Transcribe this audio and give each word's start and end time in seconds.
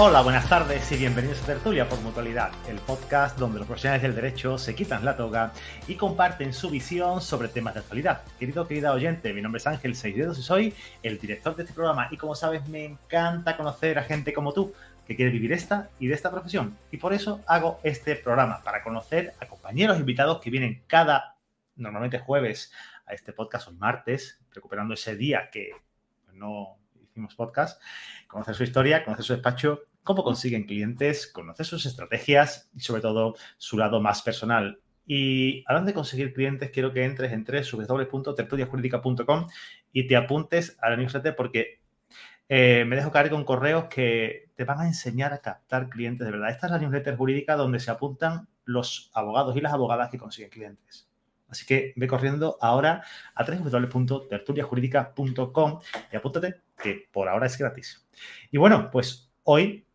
Hola, 0.00 0.22
buenas 0.22 0.48
tardes 0.48 0.92
y 0.92 0.96
bienvenidos 0.96 1.42
a 1.42 1.46
Tertulia 1.46 1.88
por 1.88 2.00
Mutualidad, 2.02 2.52
el 2.68 2.76
podcast 2.76 3.36
donde 3.36 3.58
los 3.58 3.66
profesionales 3.66 4.00
del 4.00 4.14
derecho 4.14 4.56
se 4.56 4.76
quitan 4.76 5.04
la 5.04 5.16
toga 5.16 5.52
y 5.88 5.96
comparten 5.96 6.52
su 6.52 6.70
visión 6.70 7.20
sobre 7.20 7.48
temas 7.48 7.74
de 7.74 7.80
actualidad. 7.80 8.22
Querido, 8.38 8.68
querida 8.68 8.92
oyente, 8.92 9.32
mi 9.32 9.42
nombre 9.42 9.58
es 9.58 9.66
Ángel 9.66 9.96
Seisdedos 9.96 10.38
y 10.38 10.42
soy 10.42 10.74
el 11.02 11.18
director 11.18 11.56
de 11.56 11.64
este 11.64 11.74
programa 11.74 12.06
y 12.12 12.16
como 12.16 12.36
sabes 12.36 12.68
me 12.68 12.84
encanta 12.84 13.56
conocer 13.56 13.98
a 13.98 14.04
gente 14.04 14.32
como 14.32 14.52
tú 14.52 14.72
que 15.04 15.16
quiere 15.16 15.32
vivir 15.32 15.52
esta 15.52 15.90
y 15.98 16.06
de 16.06 16.14
esta 16.14 16.30
profesión 16.30 16.78
y 16.92 16.98
por 16.98 17.12
eso 17.12 17.40
hago 17.48 17.80
este 17.82 18.14
programa, 18.14 18.62
para 18.62 18.84
conocer 18.84 19.34
a 19.40 19.46
compañeros 19.46 19.98
invitados 19.98 20.40
que 20.40 20.50
vienen 20.50 20.84
cada, 20.86 21.38
normalmente 21.74 22.20
jueves, 22.20 22.72
a 23.04 23.14
este 23.14 23.32
podcast 23.32 23.66
hoy 23.66 23.74
martes, 23.74 24.38
recuperando 24.52 24.94
ese 24.94 25.16
día 25.16 25.50
que 25.50 25.72
no 26.34 26.78
hicimos 27.18 27.34
podcast, 27.34 27.82
conocer 28.28 28.54
su 28.54 28.62
historia, 28.62 29.04
conocer 29.04 29.24
su 29.24 29.32
despacho, 29.32 29.82
cómo 30.04 30.22
consiguen 30.22 30.64
clientes, 30.64 31.26
conocer 31.26 31.66
sus 31.66 31.84
estrategias 31.84 32.70
y 32.76 32.80
sobre 32.80 33.02
todo 33.02 33.34
su 33.56 33.76
lado 33.76 34.00
más 34.00 34.22
personal. 34.22 34.80
Y 35.04 35.64
hablando 35.66 35.88
de 35.88 35.94
conseguir 35.94 36.32
clientes, 36.32 36.70
quiero 36.70 36.92
que 36.92 37.04
entres 37.04 37.32
en 37.32 37.44
www.tertuliajurídica.com 37.44 39.48
y 39.92 40.06
te 40.06 40.16
apuntes 40.16 40.76
a 40.80 40.90
la 40.90 40.96
newsletter 40.96 41.34
porque 41.34 41.80
eh, 42.48 42.84
me 42.86 42.94
dejo 42.94 43.10
caer 43.10 43.30
con 43.30 43.44
correos 43.44 43.86
que 43.86 44.50
te 44.54 44.64
van 44.64 44.80
a 44.80 44.86
enseñar 44.86 45.32
a 45.32 45.38
captar 45.38 45.88
clientes 45.88 46.24
de 46.24 46.30
verdad. 46.30 46.50
Esta 46.50 46.66
es 46.66 46.72
la 46.72 46.78
newsletter 46.78 47.16
jurídica 47.16 47.56
donde 47.56 47.80
se 47.80 47.90
apuntan 47.90 48.48
los 48.64 49.10
abogados 49.12 49.56
y 49.56 49.60
las 49.60 49.72
abogadas 49.72 50.10
que 50.10 50.18
consiguen 50.18 50.50
clientes. 50.50 51.07
Así 51.48 51.66
que 51.66 51.92
ve 51.96 52.06
corriendo 52.06 52.58
ahora 52.60 53.02
a 53.34 53.44
www.tertuliajurídica.com 53.44 55.80
y 56.12 56.16
apúntate 56.16 56.60
que 56.82 57.08
por 57.10 57.28
ahora 57.28 57.46
es 57.46 57.56
gratis. 57.56 58.06
Y 58.50 58.58
bueno, 58.58 58.90
pues 58.90 59.30
hoy 59.44 59.86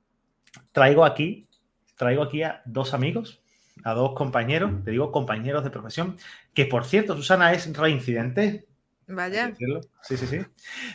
traigo 0.71 1.05
aquí, 1.05 1.47
traigo 1.95 2.23
aquí 2.23 2.41
a 2.43 2.61
dos 2.65 2.93
amigos, 2.93 3.41
a 3.83 3.93
dos 3.93 4.13
compañeros, 4.13 4.83
te 4.83 4.91
digo 4.91 5.11
compañeros 5.11 5.63
de 5.63 5.69
profesión, 5.69 6.17
que 6.53 6.65
por 6.65 6.85
cierto, 6.85 7.15
Susana 7.15 7.53
es 7.53 7.71
reincidente. 7.75 8.67
Vaya. 9.07 9.53
Sí, 10.01 10.17
sí, 10.17 10.27
sí. 10.27 10.39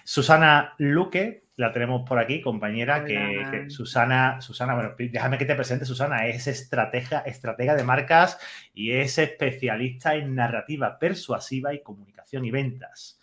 Susana 0.05 0.75
Luque, 0.79 1.45
la 1.59 1.73
tenemos 1.73 2.09
por 2.09 2.21
aquí, 2.21 2.41
compañera, 2.41 3.05
que, 3.05 3.67
Susana, 3.69 4.41
Susana, 4.41 4.75
bueno, 4.75 4.95
déjame 4.97 5.39
que 5.39 5.45
te 5.45 5.57
presente, 5.57 5.85
Susana, 5.85 6.29
es 6.29 6.47
estratega, 6.47 7.19
estratega 7.21 7.75
de 7.75 7.83
marcas 7.83 8.39
y 8.73 8.93
es 8.93 9.19
especialista 9.19 10.15
en 10.15 10.37
narrativa 10.37 11.01
persuasiva 11.01 11.75
y 11.75 11.83
comunicación 11.83 12.45
y 12.45 12.53
ventas. 12.53 13.19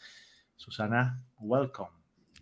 Susana, 0.58 1.22
welcome. 1.40 1.92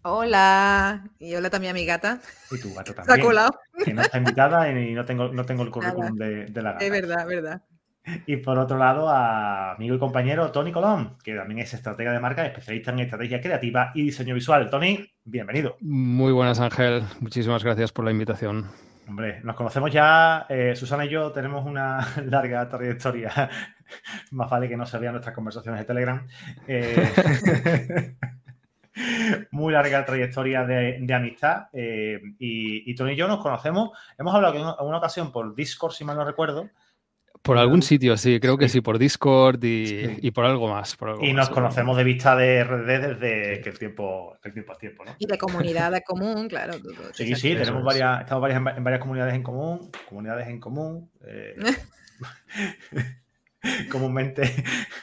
Hola, 0.01 1.07
y 1.19 1.35
hola 1.35 1.51
también 1.51 1.71
a 1.71 1.73
mi 1.75 1.85
gata. 1.85 2.19
Y 2.49 2.59
tu 2.59 2.73
gato 2.73 2.95
también. 2.95 3.15
Se 3.15 3.21
ha 3.21 3.23
colado. 3.23 3.59
Que 3.85 3.93
no 3.93 4.01
está 4.01 4.17
invitada 4.17 4.71
y 4.71 4.95
no 4.95 5.05
tengo, 5.05 5.27
no 5.31 5.45
tengo 5.45 5.61
el 5.61 5.69
currículum 5.69 6.15
de, 6.15 6.45
de, 6.47 6.61
la 6.63 6.73
gata. 6.73 6.85
Es 6.85 6.91
verdad, 6.91 7.27
verdad. 7.27 7.61
Y 8.25 8.37
por 8.37 8.59
otro 8.59 8.77
lado, 8.77 9.09
a 9.09 9.73
amigo 9.73 9.95
y 9.95 9.99
compañero 9.99 10.51
Tony 10.51 10.71
Colón, 10.71 11.17
que 11.23 11.35
también 11.35 11.59
es 11.59 11.73
estratega 11.73 12.11
de 12.11 12.19
marca, 12.19 12.45
especialista 12.45 12.91
en 12.91 12.99
estrategia 12.99 13.39
creativa 13.39 13.91
y 13.95 14.03
diseño 14.03 14.35
visual. 14.35 14.69
Tony, 14.69 15.09
bienvenido. 15.23 15.77
Muy 15.79 16.33
buenas, 16.33 16.59
Ángel. 16.59 17.03
Muchísimas 17.21 17.63
gracias 17.63 17.93
por 17.93 18.03
la 18.03 18.11
invitación. 18.11 18.69
Hombre, 19.07 19.41
nos 19.43 19.55
conocemos 19.55 19.91
ya, 19.91 20.45
eh, 20.49 20.75
Susana 20.75 21.05
y 21.05 21.09
yo 21.09 21.31
tenemos 21.31 21.65
una 21.65 22.05
larga 22.25 22.67
trayectoria. 22.67 23.49
Más 24.31 24.49
vale 24.49 24.67
que 24.67 24.77
no 24.77 24.85
se 24.85 24.97
vean 24.97 25.13
nuestras 25.13 25.35
conversaciones 25.35 25.79
de 25.79 25.85
Telegram. 25.85 26.27
Eh, 26.67 28.15
muy 29.51 29.73
larga 29.73 30.05
trayectoria 30.05 30.65
de, 30.65 31.13
amistad. 31.13 31.67
Eh, 31.71 32.19
y, 32.39 32.89
y, 32.89 32.95
Tony 32.95 33.13
y 33.13 33.15
yo 33.15 33.27
nos 33.27 33.41
conocemos. 33.41 33.91
Hemos 34.17 34.35
hablado 34.35 34.55
en 34.55 34.87
una 34.87 34.97
ocasión 34.97 35.31
por 35.31 35.55
Discord, 35.55 35.93
si 35.93 36.03
mal 36.03 36.17
no 36.17 36.25
recuerdo. 36.25 36.69
Por 37.43 37.57
algún 37.57 37.81
sitio, 37.81 38.15
sí, 38.15 38.39
creo 38.39 38.57
que 38.57 38.69
sí, 38.69 38.79
por 38.79 38.97
Discord 38.97 39.59
y, 39.61 40.31
por 40.31 40.45
algo 40.45 40.69
más. 40.69 40.97
y 41.21 41.33
nos 41.33 41.49
conocemos 41.49 41.97
de 41.97 42.05
vista 42.05 42.37
de 42.37 42.63
redes 42.63 43.19
desde 43.19 43.61
que 43.61 43.69
el 43.69 43.77
tiempo, 43.77 44.37
el 44.41 44.53
tiempo 44.53 44.71
es 44.71 44.77
tiempo, 44.79 45.03
¿no? 45.03 45.13
Y 45.19 45.25
de 45.25 45.37
comunidad 45.37 45.93
común, 46.05 46.47
claro. 46.47 46.73
sí, 47.11 47.35
sí, 47.35 47.53
tenemos 47.53 47.83
varias, 47.83 48.21
estamos 48.21 48.49
en, 48.49 48.63
varias 48.63 49.01
comunidades 49.01 49.33
en 49.33 49.43
común, 49.43 49.91
comunidades 50.07 50.47
en 50.47 50.59
común. 50.61 51.11
Eh, 51.27 51.55
comúnmente, 53.91 54.49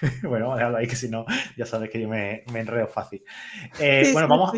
bueno, 0.23 0.47
vamos 0.47 0.55
a 0.55 0.59
dejarlo 0.59 0.79
ahí 0.79 0.87
que 0.87 0.97
si 0.97 1.11
no, 1.11 1.27
ya 1.59 1.67
sabes 1.67 1.91
que 1.91 2.01
yo 2.01 2.09
me, 2.09 2.45
me 2.53 2.61
enredo 2.61 2.87
fácil. 2.87 3.23
Eh, 3.79 4.11
bueno, 4.15 4.29
vamos, 4.29 4.53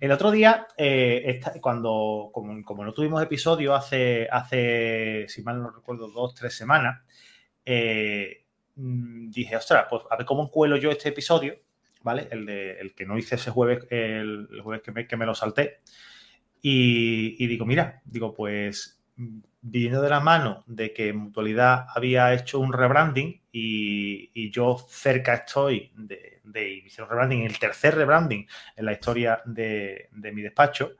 el 0.00 0.10
otro 0.10 0.30
día, 0.30 0.66
eh, 0.76 1.40
cuando, 1.60 2.30
como, 2.32 2.84
no 2.84 2.92
tuvimos 2.92 3.22
episodio 3.22 3.74
hace, 3.74 4.26
hace, 4.30 5.26
si 5.28 5.42
mal 5.42 5.62
no 5.62 5.70
recuerdo, 5.70 6.08
dos, 6.08 6.34
tres 6.34 6.56
semanas, 6.56 7.02
eh, 7.66 8.46
mm, 8.76 9.30
dije, 9.30 9.56
ostras, 9.56 9.86
pues 9.90 10.04
a 10.10 10.16
ver 10.16 10.24
cómo 10.24 10.44
encuelo 10.44 10.76
yo 10.76 10.90
este 10.90 11.10
episodio, 11.10 11.56
¿vale? 12.02 12.28
El, 12.30 12.46
de, 12.46 12.80
el 12.80 12.94
que 12.94 13.04
no 13.04 13.18
hice 13.18 13.34
ese 13.34 13.50
jueves, 13.50 13.86
el, 13.90 14.48
jueves 14.62 14.82
que 14.82 14.92
me, 14.92 15.06
que 15.06 15.16
me, 15.16 15.26
lo 15.26 15.34
salté. 15.34 15.78
Y, 16.62 17.36
y, 17.38 17.46
digo, 17.46 17.66
mira, 17.66 18.00
digo, 18.04 18.32
pues 18.32 19.02
viniendo 19.68 20.00
de 20.00 20.10
la 20.10 20.20
mano 20.20 20.62
de 20.66 20.92
que 20.92 21.12
Mutualidad 21.12 21.86
había 21.94 22.32
hecho 22.34 22.60
un 22.60 22.72
rebranding 22.72 23.42
y, 23.50 24.50
yo 24.50 24.78
cerca 24.88 25.34
estoy 25.34 25.92
de, 25.96 26.40
de 26.44 26.74
iniciar 26.74 27.04
un 27.04 27.10
rebranding, 27.10 27.42
el 27.42 27.58
tercer 27.58 27.94
rebranding 27.96 28.46
en 28.76 28.84
la 28.84 28.92
historia 28.92 29.42
de, 29.44 30.08
mi 30.12 30.42
despacho, 30.42 30.92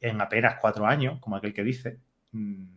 en 0.00 0.20
apenas 0.20 0.58
cuatro 0.60 0.86
años, 0.86 1.18
como 1.20 1.36
aquel 1.36 1.54
que 1.54 1.64
dice. 1.64 1.98
Mm, 2.32 2.75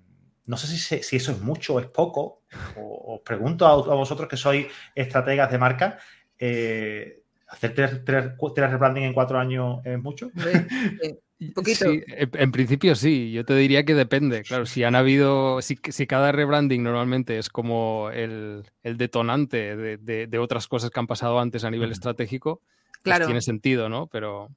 no 0.49 0.57
sé 0.57 0.65
si, 0.65 1.03
si 1.03 1.15
eso 1.15 1.31
es 1.31 1.41
mucho 1.41 1.75
o 1.75 1.79
es 1.79 1.85
poco. 1.85 2.41
os 2.75 3.21
pregunto 3.21 3.67
a, 3.67 3.75
vosotros 3.93 4.27
que 4.27 4.35
sois 4.35 4.65
estrategas 4.95 5.51
de 5.51 5.57
marca, 5.59 5.99
eh, 6.39 7.21
¿hacer 7.49 7.75
tres, 7.75 8.03
tres, 8.03 8.33
tres 8.55 8.71
rebranding 8.71 9.03
en 9.03 9.13
cuatro 9.13 9.37
años 9.37 9.85
es 9.85 10.01
mucho? 10.01 10.31
poquito. 11.53 11.85
Sí, 11.85 12.01
en 12.17 12.51
principio 12.51 12.95
sí, 12.95 13.31
yo 13.31 13.45
te 13.45 13.53
diría 13.53 13.85
que 13.85 13.93
depende. 13.93 14.41
Claro, 14.41 14.65
si 14.65 14.83
han 14.83 14.95
habido, 14.95 15.61
si, 15.61 15.77
si 15.87 16.07
cada 16.07 16.31
rebranding 16.31 16.81
normalmente 16.81 17.37
es 17.37 17.49
como 17.49 18.09
el, 18.11 18.63
detonante 18.81 19.77
de, 19.77 20.39
otras 20.39 20.67
cosas 20.67 20.89
que 20.89 20.99
han 20.99 21.05
pasado 21.05 21.39
antes 21.39 21.63
a 21.63 21.69
nivel 21.69 21.91
estratégico, 21.91 22.63
pues 23.03 23.03
claro. 23.03 23.27
tiene 23.27 23.41
sentido, 23.41 23.87
¿no? 23.87 24.07
Pero. 24.07 24.49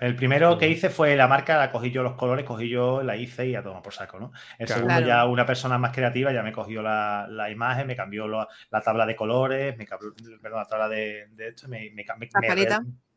El 0.00 0.16
primero 0.16 0.58
que 0.58 0.68
hice 0.68 0.90
fue 0.90 1.16
la 1.16 1.26
marca, 1.26 1.56
la 1.56 1.72
cogí 1.72 1.90
yo 1.90 2.02
los 2.02 2.14
colores, 2.14 2.44
cogí 2.44 2.68
yo, 2.68 3.02
la 3.02 3.16
hice 3.16 3.46
y 3.46 3.54
a 3.54 3.62
tomar 3.62 3.82
por 3.82 3.94
saco, 3.94 4.20
¿no? 4.20 4.32
El 4.58 4.68
segundo 4.68 5.00
ya 5.00 5.24
una 5.24 5.46
persona 5.46 5.78
más 5.78 5.92
creativa 5.92 6.30
ya 6.30 6.42
me 6.42 6.52
cogió 6.52 6.82
la, 6.82 7.48
imagen, 7.50 7.86
me 7.86 7.96
cambió 7.96 8.28
la, 8.28 8.46
tabla 8.84 9.06
de 9.06 9.16
colores, 9.16 9.76
me 9.78 9.86
cambió, 9.86 10.14
perdón, 10.42 10.58
la 10.58 10.66
tabla 10.66 10.88
de, 10.88 11.28
esto, 11.38 11.68
me, 11.68 11.90
me, 11.90 12.04
me, 12.18 12.28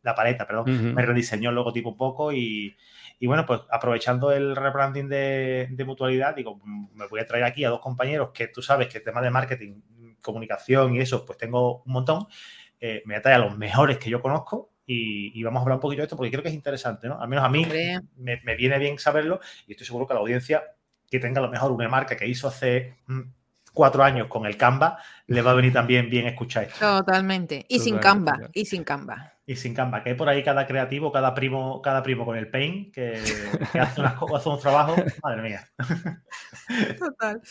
la 0.02 0.16
paleta, 0.16 0.48
perdón, 0.48 0.94
me 0.94 1.02
rediseñó 1.02 1.50
el 1.50 1.56
logotipo 1.56 1.90
un 1.90 1.98
poco 1.98 2.32
y, 2.32 2.78
bueno, 3.22 3.46
pues 3.46 3.62
aprovechando 3.70 4.32
el 4.32 4.56
rebranding 4.56 5.10
de, 5.10 5.84
mutualidad, 5.86 6.36
digo, 6.36 6.62
me 6.64 7.08
voy 7.08 7.20
a 7.20 7.26
traer 7.26 7.44
aquí 7.44 7.66
a 7.66 7.70
dos 7.70 7.82
compañeros 7.82 8.30
que 8.34 8.48
tú 8.48 8.62
sabes 8.62 8.88
que 8.88 9.00
el 9.00 9.04
tema 9.04 9.22
de 9.22 9.30
marketing, 9.30 9.82
comunicación 10.22 10.96
y 10.96 11.00
eso, 11.00 11.26
pues 11.26 11.38
tengo 11.38 11.84
un 11.84 11.92
montón. 11.92 12.28
Eh, 12.80 13.02
me 13.06 13.14
voy 13.14 13.20
a 13.20 13.22
traer 13.22 13.42
a 13.42 13.46
los 13.46 13.58
mejores 13.58 13.98
que 13.98 14.10
yo 14.10 14.22
conozco 14.22 14.75
y, 14.88 15.44
vamos 15.44 15.60
a 15.60 15.64
hablar 15.64 15.78
un 15.78 15.82
poquito 15.82 16.02
de 16.02 16.06
esto 16.06 16.16
porque 16.16 16.32
creo 16.32 16.44
que 16.44 16.50
es 16.50 16.56
interesante, 16.56 17.08
¿no? 17.08 17.20
Al 17.20 17.28
menos 17.28 17.44
a 17.44 17.50
mí 17.50 17.66
me, 17.66 18.42
me, 18.44 18.56
viene 18.56 18.78
bien 18.78 19.00
saberlo 19.00 19.40
y 19.68 19.72
estoy 19.72 19.86
seguro 19.86 20.06
que 20.06 20.14
a 20.14 20.16
la 20.16 20.22
audiencia 20.22 20.64
que 21.10 21.20
tenga 21.20 21.40
a 21.40 21.44
lo 21.44 21.50
mejor 21.50 21.72
una 21.72 21.88
marca 21.90 22.16
que 22.16 22.28
hizo 22.28 22.48
hace 22.48 22.98
mm, 23.08 23.22
cuatro 23.74 24.04
años 24.04 24.28
con 24.28 24.46
el 24.46 24.58
Canva, 24.58 24.98
le 25.28 25.42
va 25.42 25.52
a 25.52 25.56
venir 25.56 25.74
también 25.74 26.10
bien 26.10 26.28
escuchar 26.28 26.64
esto. 26.64 26.80
Totalmente. 26.80 27.66
Y 27.68 27.80
sin 27.80 27.98
Canva. 27.98 28.50
Y 28.54 28.66
sin 28.66 28.84
Canva. 28.84 29.35
Y 29.48 29.56
sin 29.56 29.76
Canva, 29.76 30.02
que 30.02 30.10
hay 30.10 30.16
por 30.16 30.28
ahí 30.28 30.44
cada 30.44 30.66
creativo, 30.66 31.12
cada 31.12 31.36
primo, 31.36 31.80
cada 31.82 32.02
primo 32.02 32.26
con 32.26 32.36
el 32.36 32.50
Paint, 32.50 32.92
que, 32.92 33.14
hace, 33.80 34.02
unas, 34.02 34.16
hace 34.36 34.50
un 34.50 34.60
trabajo, 34.60 34.96
madre 35.24 35.42
mía. 35.44 35.70
Total. 37.00 37.42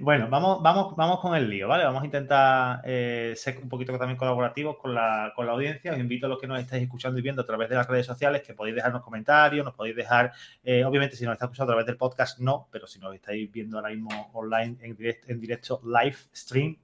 Bueno, 0.00 0.28
vamos, 0.28 0.62
vamos, 0.62 0.94
vamos 0.96 1.20
con 1.20 1.34
el 1.34 1.48
lío, 1.48 1.68
¿vale? 1.68 1.84
Vamos 1.84 2.02
a 2.02 2.04
intentar 2.04 2.82
eh, 2.84 3.32
ser 3.36 3.58
un 3.62 3.68
poquito 3.68 3.96
también 3.96 4.18
colaborativos 4.18 4.76
con 4.76 4.94
la, 4.94 5.32
con 5.34 5.46
la 5.46 5.52
audiencia. 5.52 5.92
Os 5.92 5.98
invito 5.98 6.26
a 6.26 6.28
los 6.28 6.38
que 6.38 6.46
nos 6.46 6.60
estáis 6.60 6.82
escuchando 6.82 7.18
y 7.18 7.22
viendo 7.22 7.42
a 7.42 7.46
través 7.46 7.68
de 7.68 7.76
las 7.76 7.86
redes 7.86 8.04
sociales 8.04 8.42
que 8.42 8.52
podéis 8.52 8.76
dejarnos 8.76 9.02
comentarios, 9.02 9.64
nos 9.64 9.74
podéis 9.74 9.96
dejar, 9.96 10.32
eh, 10.62 10.84
obviamente 10.84 11.16
si 11.16 11.24
nos 11.24 11.32
estáis 11.32 11.48
escuchando 11.48 11.72
a 11.72 11.76
través 11.76 11.86
del 11.86 11.96
podcast, 11.96 12.40
no, 12.40 12.68
pero 12.70 12.86
si 12.86 12.98
nos 12.98 13.14
estáis 13.14 13.50
viendo 13.50 13.78
ahora 13.78 13.90
mismo 13.90 14.30
online 14.34 14.76
en 14.80 14.96
directo, 14.96 15.28
en 15.30 15.40
directo 15.40 15.80
live 15.84 16.16
stream, 16.34 16.76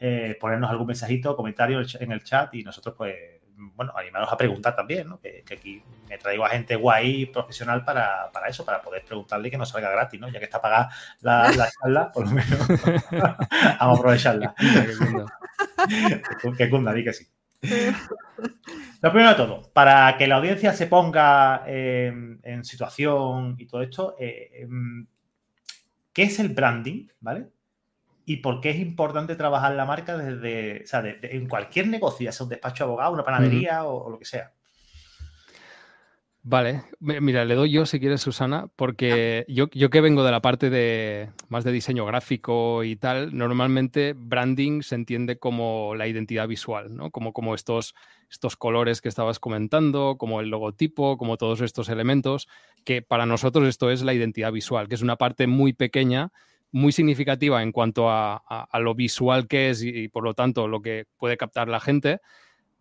eh, 0.00 0.36
ponernos 0.40 0.70
algún 0.70 0.88
mensajito, 0.88 1.36
comentario 1.36 1.80
en 2.00 2.12
el 2.12 2.24
chat 2.24 2.54
y 2.54 2.64
nosotros 2.64 2.94
pues 2.96 3.14
bueno, 3.74 3.92
animaros 3.94 4.32
a 4.32 4.36
preguntar 4.36 4.74
también, 4.74 5.06
¿no? 5.06 5.20
Que, 5.20 5.44
aquí 5.52 5.82
me 6.08 6.16
traigo 6.16 6.44
a 6.44 6.48
gente 6.48 6.76
guay 6.76 7.26
profesional 7.26 7.84
para, 7.84 8.30
eso, 8.48 8.64
para 8.64 8.80
poder 8.80 9.04
preguntarle 9.04 9.48
y 9.48 9.50
que 9.50 9.58
no 9.58 9.66
salga 9.66 9.90
gratis, 9.90 10.18
¿no? 10.18 10.28
Ya 10.28 10.38
que 10.38 10.46
está 10.46 10.60
pagada 10.60 10.88
la, 11.20 11.50
la 11.52 11.68
charla, 11.70 12.10
por 12.10 12.24
lo 12.24 12.32
menos 12.32 12.58
vamos 13.78 13.98
a 13.98 13.98
aprovecharla. 13.98 14.54
que 16.56 16.70
cunda, 16.70 16.92
di 16.92 17.04
que 17.04 17.12
sí. 17.12 17.26
Lo 19.02 19.12
primero 19.12 19.30
de 19.30 19.36
todo, 19.36 19.70
para 19.72 20.16
que 20.16 20.26
la 20.26 20.36
audiencia 20.36 20.72
se 20.72 20.86
ponga 20.86 21.62
en 21.66 22.64
situación 22.64 23.56
y 23.58 23.66
todo 23.66 23.82
esto, 23.82 24.16
eh, 24.18 24.62
em, 24.62 25.06
¿qué 26.12 26.22
es 26.24 26.38
el 26.38 26.50
branding? 26.50 27.08
¿Vale? 27.20 27.50
Y 28.30 28.36
por 28.36 28.60
qué 28.60 28.70
es 28.70 28.78
importante 28.78 29.34
trabajar 29.34 29.74
la 29.74 29.84
marca 29.84 30.16
desde, 30.16 30.84
o 30.84 30.86
sea, 30.86 31.02
en 31.04 31.48
cualquier 31.48 31.88
negocio, 31.88 32.26
ya 32.26 32.30
sea 32.30 32.44
un 32.44 32.50
despacho 32.50 32.84
de 32.84 32.88
abogado, 32.88 33.12
una 33.12 33.24
panadería 33.24 33.82
o, 33.82 34.08
lo 34.08 34.20
que 34.20 34.24
sea. 34.24 34.52
Vale, 36.44 36.84
mira, 37.00 37.44
le 37.44 37.56
doy 37.56 37.72
yo 37.72 37.86
si 37.86 37.98
quieres, 37.98 38.20
Susana, 38.20 38.68
porque 38.76 39.44
yo, 39.48 39.68
yo 39.72 39.90
que 39.90 40.00
vengo 40.00 40.22
de 40.22 40.30
la 40.30 40.40
parte 40.40 40.70
de 40.70 41.30
más 41.48 41.64
de 41.64 41.72
diseño 41.72 42.06
gráfico 42.06 42.84
y 42.84 42.94
tal, 42.94 43.36
normalmente 43.36 44.14
branding 44.16 44.82
se 44.82 44.94
entiende 44.94 45.40
como 45.40 45.96
la 45.96 46.06
identidad 46.06 46.46
visual, 46.46 46.94
¿no? 46.94 47.10
Como, 47.10 47.32
como 47.32 47.56
estos, 47.56 47.96
estos 48.30 48.54
colores 48.54 49.00
que 49.00 49.08
estabas 49.08 49.40
comentando, 49.40 50.14
como 50.18 50.40
el 50.40 50.50
logotipo, 50.50 51.18
como 51.18 51.36
todos 51.36 51.62
estos 51.62 51.88
elementos, 51.88 52.46
que 52.84 53.02
para 53.02 53.26
nosotros 53.26 53.66
esto 53.66 53.90
es 53.90 54.02
la 54.02 54.14
identidad 54.14 54.52
visual, 54.52 54.86
que 54.86 54.94
es 54.94 55.02
una 55.02 55.16
parte 55.16 55.48
muy 55.48 55.72
pequeña, 55.72 56.30
muy 56.72 56.92
significativa 56.92 57.62
en 57.62 57.72
cuanto 57.72 58.10
a, 58.10 58.68
lo 58.80 58.94
visual 58.94 59.48
que 59.48 59.70
es 59.70 59.82
y, 59.82 60.08
por 60.08 60.24
lo 60.24 60.34
tanto 60.34 60.68
lo 60.68 60.80
que 60.80 61.06
puede 61.16 61.36
captar 61.36 61.68
la 61.68 61.80
gente, 61.80 62.20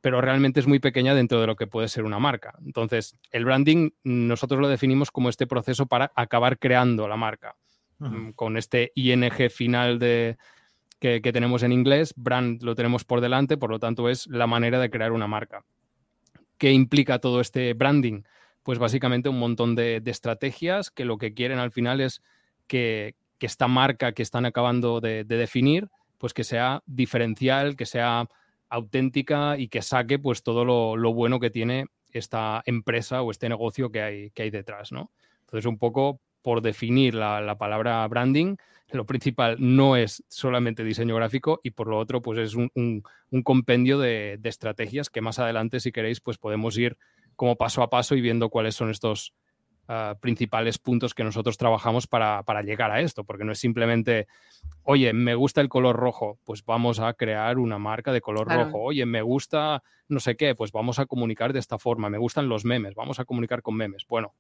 pero 0.02 0.22
realmente 0.22 0.60
es 0.60 0.68
muy 0.68 0.80
pequeña 0.80 1.14
dentro 1.14 1.42
de 1.42 1.48
lo 1.48 1.56
que 1.56 1.68
puede 1.68 1.88
ser 1.88 2.04
una 2.04 2.20
marca. 2.20 2.54
Entonces, 2.66 3.18
el 3.32 3.46
branding 3.46 3.90
nosotros 4.04 4.62
lo 4.62 4.70
definimos 4.70 5.12
como 5.12 5.30
este 5.30 5.48
proceso 5.48 5.88
para 5.88 6.12
acabar 6.16 6.58
creando 6.58 7.08
la 7.08 7.18
marca. 7.18 7.56
Mm, 7.98 8.32
con 8.32 8.56
este 8.56 8.94
ING 8.96 9.50
final 9.50 10.00
de, 10.00 10.38
que, 11.00 11.20
tenemos 11.34 11.64
en 11.64 11.74
inglés, 11.74 12.14
brand 12.16 12.64
lo 12.64 12.76
tenemos 12.76 13.04
por 13.04 13.20
delante, 13.20 13.58
por 13.58 13.70
lo 13.70 13.80
tanto 13.80 14.08
es 14.08 14.28
la 14.28 14.48
manera 14.48 14.80
de 14.80 14.90
crear 14.90 15.12
una 15.12 15.28
marca. 15.28 15.66
¿Qué 16.58 16.72
implica 16.72 17.20
todo 17.20 17.42
este 17.42 17.74
branding? 17.74 18.24
Pues 18.64 18.80
básicamente 18.80 19.28
un 19.28 19.40
montón 19.40 19.76
de, 19.76 20.00
de 20.00 20.12
estrategias 20.12 20.92
que 20.92 21.04
lo 21.04 21.18
que 21.18 21.34
quieren 21.34 21.60
al 21.60 21.72
final 21.72 22.00
es 22.00 22.22
que, 22.68 23.16
que 23.40 23.48
esta 23.48 23.68
marca 23.68 24.12
que 24.12 24.22
están 24.22 24.46
acabando 24.46 25.02
de, 25.02 25.24
definir, 25.24 25.90
pues 26.18 26.34
que 26.34 26.44
sea 26.44 26.84
diferencial, 26.86 27.76
que 27.76 27.86
sea 27.86 28.28
auténtica 28.70 29.58
y 29.58 29.70
que 29.70 29.82
saque 29.82 30.20
pues 30.20 30.44
todo 30.44 30.66
lo, 30.66 31.14
bueno 31.14 31.40
que 31.40 31.50
tiene 31.50 31.86
esta 32.12 32.62
empresa 32.66 33.22
o 33.22 33.32
este 33.32 33.50
negocio 33.50 33.92
que 33.92 34.02
hay, 34.02 34.32
que 34.32 34.44
hay 34.44 34.50
detrás, 34.50 34.92
¿no? 34.92 35.12
Entonces, 35.42 35.66
un 35.66 35.78
poco 35.80 36.22
por 36.42 36.62
definir 36.62 37.16
la, 37.16 37.58
palabra 37.58 38.08
branding, 38.08 38.56
lo 38.92 39.06
principal 39.06 39.58
no 39.60 39.96
es 39.96 40.24
solamente 40.30 40.84
diseño 40.84 41.16
gráfico 41.16 41.60
y 41.64 41.72
por 41.72 41.88
lo 41.88 41.98
otro, 41.98 42.22
pues 42.22 42.40
es 42.40 42.56
un, 42.56 43.04
compendio 43.44 44.00
de, 44.00 44.40
estrategias 44.44 45.10
que 45.10 45.22
más 45.22 45.40
adelante, 45.40 45.80
si 45.80 45.92
queréis, 45.92 46.22
pues 46.22 46.38
podemos 46.38 46.78
ir 46.78 46.98
como 47.36 47.56
paso 47.56 47.84
a 47.84 47.90
paso 47.90 48.16
y 48.16 48.22
viendo 48.22 48.50
cuáles 48.50 48.76
son 48.76 48.90
estos, 48.90 49.34
Ah, 49.92 50.16
principales 50.22 50.78
puntos 50.78 51.16
que 51.16 51.24
nosotros 51.24 51.58
trabajamos 51.58 52.06
para, 52.06 52.44
llegar 52.62 52.92
a 52.92 53.02
esto, 53.02 53.24
porque 53.24 53.44
no 53.44 53.54
es 53.54 53.58
simplemente, 53.58 54.28
oye, 54.84 55.14
me 55.14 55.34
gusta 55.34 55.62
el 55.62 55.68
color 55.68 55.96
rojo, 55.96 56.38
pues 56.44 56.64
vamos 56.64 57.00
a 57.00 57.12
crear 57.14 57.58
una 57.58 57.80
marca 57.80 58.12
de 58.12 58.22
color 58.22 58.48
rojo, 58.48 58.80
oye, 58.84 59.08
me 59.08 59.24
gusta 59.24 59.82
no 60.08 60.20
sé 60.20 60.38
qué, 60.38 60.54
pues 60.54 60.72
vamos 60.72 61.00
a 61.00 61.08
comunicar 61.08 61.54
de 61.54 61.60
esta 61.60 61.80
forma, 61.80 62.08
me 62.08 62.20
gustan 62.20 62.48
los 62.48 62.66
memes, 62.66 62.94
vamos 62.94 63.20
a 63.20 63.26
comunicar 63.26 63.64
con 63.64 63.74
memes. 63.74 64.06
Bueno, 64.08 64.36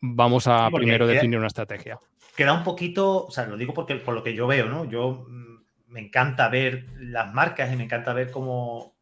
vamos 0.00 0.46
a 0.46 0.70
primero 0.70 1.06
definir 1.06 1.36
una 1.36 1.48
estrategia. 1.48 1.98
Queda 2.34 2.54
un 2.54 2.64
poquito, 2.64 3.26
o 3.26 3.30
sea, 3.30 3.44
lo 3.44 3.58
digo 3.58 3.74
porque 3.74 3.96
por 3.96 4.14
lo 4.14 4.22
que 4.22 4.32
yo 4.32 4.46
veo, 4.46 4.70
¿no? 4.70 4.86
Yo 4.86 5.26
mm, 5.28 5.56
me 5.88 6.00
encanta 6.00 6.48
ver 6.48 6.86
las 6.98 7.30
marcas 7.34 7.70
y 7.70 7.76
me 7.76 7.84
encanta 7.84 8.14
ver 8.14 8.30
cómo, 8.30 8.94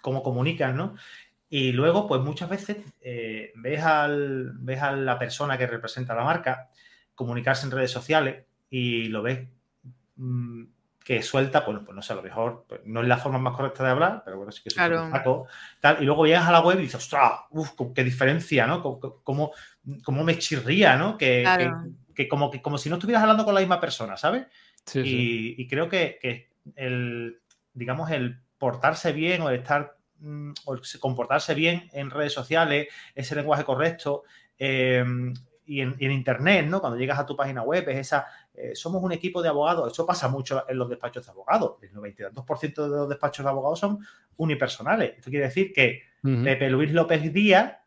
cómo 0.00 0.24
comunican, 0.24 0.76
¿no? 0.76 0.96
Y 1.54 1.72
luego, 1.72 2.08
pues 2.08 2.22
muchas 2.22 2.48
veces 2.48 2.78
eh, 3.02 3.52
ves, 3.56 3.82
al, 3.82 4.52
ves 4.54 4.80
a 4.80 4.92
la 4.92 5.18
persona 5.18 5.58
que 5.58 5.66
representa 5.66 6.14
la 6.14 6.24
marca 6.24 6.70
comunicarse 7.14 7.66
en 7.66 7.72
redes 7.72 7.90
sociales 7.90 8.46
y 8.70 9.08
lo 9.08 9.20
ves 9.20 9.50
mm, 10.16 10.62
que 11.04 11.22
suelta, 11.22 11.60
bueno, 11.60 11.82
pues 11.84 11.94
no 11.94 12.00
sé, 12.00 12.14
a 12.14 12.16
lo 12.16 12.22
mejor 12.22 12.64
pues, 12.66 12.80
no 12.86 13.02
es 13.02 13.06
la 13.06 13.18
forma 13.18 13.38
más 13.38 13.54
correcta 13.54 13.84
de 13.84 13.90
hablar, 13.90 14.22
pero 14.24 14.38
bueno, 14.38 14.50
sí 14.50 14.62
que 14.62 14.70
es 14.70 14.76
un 14.78 15.10
saco, 15.10 15.46
tal, 15.78 15.98
y 16.00 16.06
luego 16.06 16.24
llegas 16.24 16.48
a 16.48 16.52
la 16.52 16.60
web 16.60 16.78
y 16.78 16.84
dices, 16.84 17.02
ostras, 17.02 17.40
uf, 17.50 17.72
qué 17.94 18.02
diferencia, 18.02 18.66
¿no? 18.66 18.80
Cómo, 19.22 19.52
cómo, 20.02 20.24
me 20.24 20.38
chirría, 20.38 20.96
¿no? 20.96 21.18
Que, 21.18 21.70
que, 22.14 22.28
como, 22.28 22.50
que 22.50 22.62
como 22.62 22.78
si 22.78 22.88
no 22.88 22.94
estuvieras 22.94 23.24
hablando 23.24 23.44
con 23.44 23.52
la 23.52 23.60
misma 23.60 23.78
persona, 23.78 24.16
¿sabes? 24.16 24.46
y, 24.94 25.60
y, 25.60 25.68
creo 25.68 25.86
que, 25.90 26.18
que 26.18 26.48
el, 26.76 27.42
digamos, 27.74 28.10
el 28.10 28.40
portarse 28.56 29.12
bien 29.12 29.42
o 29.42 29.50
el 29.50 29.56
estar 29.56 29.98
Mm, 30.22 30.52
o 30.66 30.76
comportarse 31.00 31.52
bien 31.52 31.90
en 31.92 32.08
redes 32.08 32.32
sociales, 32.32 32.86
ese 33.12 33.34
lenguaje 33.34 33.64
correcto. 33.64 34.22
Eh, 34.56 35.04
y, 35.64 35.80
en, 35.80 35.96
Internet, 36.00 36.66
¿no? 36.66 36.80
Cuando 36.80 36.98
llegas 36.98 37.18
a 37.18 37.26
tu 37.26 37.34
página 37.34 37.62
web, 37.62 37.88
es 37.88 37.98
esa, 37.98 38.26
eh, 38.54 38.72
somos 38.74 39.02
un 39.02 39.12
equipo 39.12 39.42
de 39.42 39.48
abogados. 39.48 39.92
Eso 39.92 40.06
pasa 40.06 40.28
mucho 40.28 40.64
en 40.68 40.78
los 40.78 40.88
despachos 40.88 41.24
de 41.24 41.32
abogados. 41.32 41.76
El 41.82 41.92
92% 41.92 42.82
de 42.82 42.88
los 42.88 43.08
despachos 43.08 43.44
de 43.44 43.50
abogados 43.50 43.80
son 43.80 43.98
unipersonales. 44.36 45.14
Esto 45.16 45.30
quiere 45.30 45.46
decir 45.46 45.72
que 45.72 46.02
Pepe 46.22 46.70
Luis 46.70 46.92
López 46.92 47.32
Díaz 47.32 47.78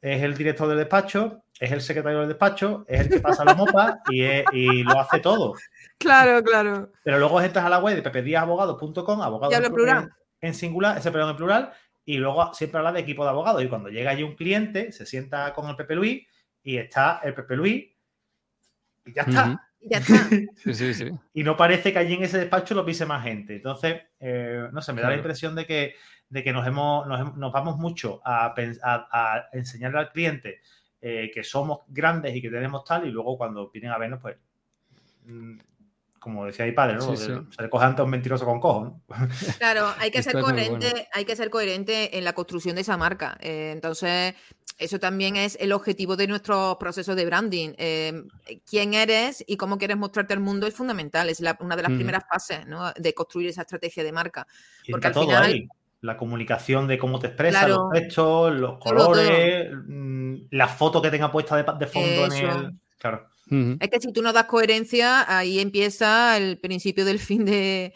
es 0.00 0.22
el 0.22 0.36
director 0.36 0.68
del 0.68 0.78
despacho, 0.78 1.44
es 1.58 1.72
el 1.72 1.80
secretario 1.80 2.20
del 2.20 2.28
despacho, 2.28 2.84
es 2.86 3.00
el 3.00 3.08
que 3.08 3.20
pasa 3.20 3.44
la 3.44 3.54
mopa 3.54 4.00
y, 4.10 4.82
lo 4.82 5.00
hace 5.00 5.18
todo. 5.20 5.54
Claro, 5.98 6.42
claro. 6.42 6.92
Pero 7.02 7.18
luego 7.18 7.40
entras 7.40 7.64
a 7.64 7.70
la 7.70 7.78
web 7.78 7.96
de 7.96 8.02
pepediazabogado.com, 8.02 9.22
abogado. 9.22 9.72
Plural 9.72 10.12
en 10.46 10.54
singular, 10.54 10.98
ese 10.98 11.10
perdón 11.10 11.30
en 11.30 11.36
plural, 11.36 11.72
y 12.04 12.18
luego 12.18 12.52
siempre 12.54 12.78
habla 12.78 12.92
de 12.92 13.00
equipo 13.00 13.24
de 13.24 13.30
abogados. 13.30 13.62
Y 13.62 13.68
cuando 13.68 13.88
llega 13.88 14.10
allí 14.10 14.22
un 14.22 14.36
cliente, 14.36 14.92
se 14.92 15.06
sienta 15.06 15.52
con 15.52 15.68
el 15.68 15.76
Pepe 15.76 15.94
Luis 15.94 16.26
y 16.62 16.76
está 16.76 17.20
el 17.22 17.34
Pepe 17.34 17.56
Luis 17.56 17.84
y 19.06 19.12
ya 19.12 19.22
está. 19.22 19.60
Ya 19.80 19.98
está. 19.98 20.28
Y 21.34 21.42
no 21.42 21.56
parece 21.56 21.92
que 21.92 21.98
allí 21.98 22.14
en 22.14 22.24
ese 22.24 22.38
despacho 22.38 22.74
lo 22.74 22.86
pise 22.86 23.04
más 23.04 23.22
gente. 23.22 23.56
Entonces, 23.56 24.02
eh, 24.18 24.68
no 24.72 24.80
sé, 24.80 24.92
me 24.92 25.02
da 25.02 25.10
la 25.10 25.16
impresión 25.16 25.54
de 25.54 25.66
que, 25.66 25.94
de 26.28 26.42
que 26.42 26.52
nos, 26.52 26.66
hemos, 26.66 27.06
nos, 27.06 27.52
vamos 27.52 27.76
mucho 27.76 28.22
a, 28.24 28.54
a, 28.56 29.48
enseñarle 29.52 29.98
al 29.98 30.10
cliente 30.10 30.60
eh, 31.02 31.30
que 31.32 31.44
somos 31.44 31.80
grandes 31.88 32.34
y 32.34 32.40
que 32.40 32.48
tenemos 32.48 32.82
tal, 32.84 33.06
y 33.06 33.10
luego 33.10 33.36
cuando 33.36 33.70
vienen 33.70 33.90
a 33.90 33.98
vernos, 33.98 34.20
pues 34.22 34.36
mm, 35.26 35.58
como 36.24 36.46
decía 36.46 36.64
mi 36.64 36.72
padre, 36.72 36.94
¿no? 36.94 37.14
Se 37.14 37.28
le 37.60 37.68
coge 37.68 37.84
antes 37.84 38.02
un 38.02 38.08
mentiroso 38.08 38.46
con 38.46 38.58
cojo, 38.58 38.84
¿no? 38.86 39.02
Claro, 39.58 39.92
hay 39.98 40.10
que 40.10 40.22
ser 40.22 40.40
coherente, 40.40 41.06
hay 41.12 41.26
que 41.26 41.36
ser 41.36 41.50
coherente 41.50 42.16
en 42.16 42.24
la 42.24 42.32
construcción 42.32 42.76
de 42.76 42.80
esa 42.80 42.96
marca. 42.96 43.36
Eh, 43.42 43.72
entonces, 43.74 44.34
eso 44.78 44.98
también 44.98 45.36
es 45.36 45.58
el 45.60 45.70
objetivo 45.74 46.16
de 46.16 46.26
nuestro 46.26 46.78
proceso 46.80 47.14
de 47.14 47.26
branding. 47.26 47.74
Eh, 47.76 48.22
quién 48.66 48.94
eres 48.94 49.44
y 49.46 49.58
cómo 49.58 49.76
quieres 49.76 49.98
mostrarte 49.98 50.32
al 50.32 50.40
mundo 50.40 50.66
es 50.66 50.72
fundamental. 50.72 51.28
Es 51.28 51.40
una 51.60 51.76
de 51.76 51.82
las 51.82 51.92
primeras 51.92 52.24
fases 52.26 52.66
¿no? 52.66 52.90
de 52.94 53.12
construir 53.12 53.50
esa 53.50 53.60
estrategia 53.60 54.02
de 54.02 54.12
marca. 54.12 54.46
Porque 54.90 55.08
al 55.08 55.14
final. 55.14 55.42
Ahí. 55.42 55.68
La 56.00 56.16
comunicación 56.16 56.86
de 56.86 56.96
cómo 56.96 57.18
te 57.18 57.26
expresas, 57.26 57.68
los 57.68 57.90
textos, 57.90 58.54
los 58.54 58.78
colores, 58.78 59.70
mm, 59.86 60.34
la 60.52 60.68
foto 60.68 61.02
que 61.02 61.10
tenga 61.10 61.30
puesta 61.30 61.56
de, 61.56 61.86
fondo 61.86 62.26
en 62.26 62.32
el. 62.32 62.72
Claro. 62.98 63.28
Es 63.50 63.90
que 63.90 64.00
si 64.00 64.12
tú 64.12 64.22
no 64.22 64.32
das 64.32 64.46
coherencia, 64.46 65.24
ahí 65.36 65.58
empieza 65.60 66.36
el 66.36 66.58
principio 66.58 67.04
del 67.04 67.18
fin 67.18 67.44
de, 67.44 67.92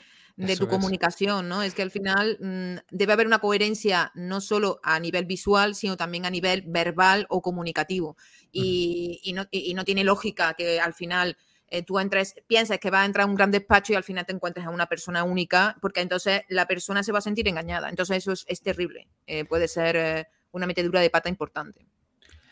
tu 0.58 0.68
comunicación, 0.68 1.48
¿no? 1.48 1.62
Es 1.62 1.74
que 1.74 1.82
al 1.82 1.90
final 1.90 2.38
mm, 2.40 2.76
debe 2.90 3.12
haber 3.12 3.26
una 3.26 3.38
coherencia 3.38 4.12
no 4.14 4.40
solo 4.40 4.78
a 4.82 5.00
nivel 5.00 5.24
visual, 5.24 5.74
sino 5.74 5.96
también 5.96 6.26
a 6.26 6.30
nivel 6.30 6.62
verbal 6.66 7.26
o 7.30 7.42
comunicativo. 7.42 8.16
Y, 8.52 9.34
no, 9.34 9.84
tiene 9.84 10.04
lógica 10.04 10.54
que 10.54 10.80
al 10.80 10.94
final 10.94 11.36
eh, 11.68 11.82
tú 11.82 11.98
entres, 11.98 12.34
pienses 12.46 12.78
que 12.78 12.90
va 12.90 13.02
a 13.02 13.04
entrar 13.06 13.24
a 13.26 13.30
un 13.30 13.34
gran 13.34 13.50
despacho 13.50 13.92
y 13.92 13.96
al 13.96 14.04
final 14.04 14.26
te 14.26 14.32
encuentres 14.32 14.66
a 14.66 14.70
una 14.70 14.86
persona 14.86 15.24
única, 15.24 15.76
porque 15.80 16.00
entonces 16.00 16.42
la 16.48 16.66
persona 16.66 17.02
se 17.02 17.12
va 17.12 17.18
a 17.18 17.22
sentir 17.22 17.48
engañada. 17.48 17.88
Entonces 17.88 18.18
eso 18.18 18.32
es, 18.32 18.62
terrible. 18.62 19.08
Eh, 19.26 19.44
puede 19.44 19.66
ser 19.66 19.96
eh, 19.96 20.26
una 20.52 20.66
metedura 20.66 21.00
de 21.00 21.10
pata 21.10 21.28
importante. 21.28 21.86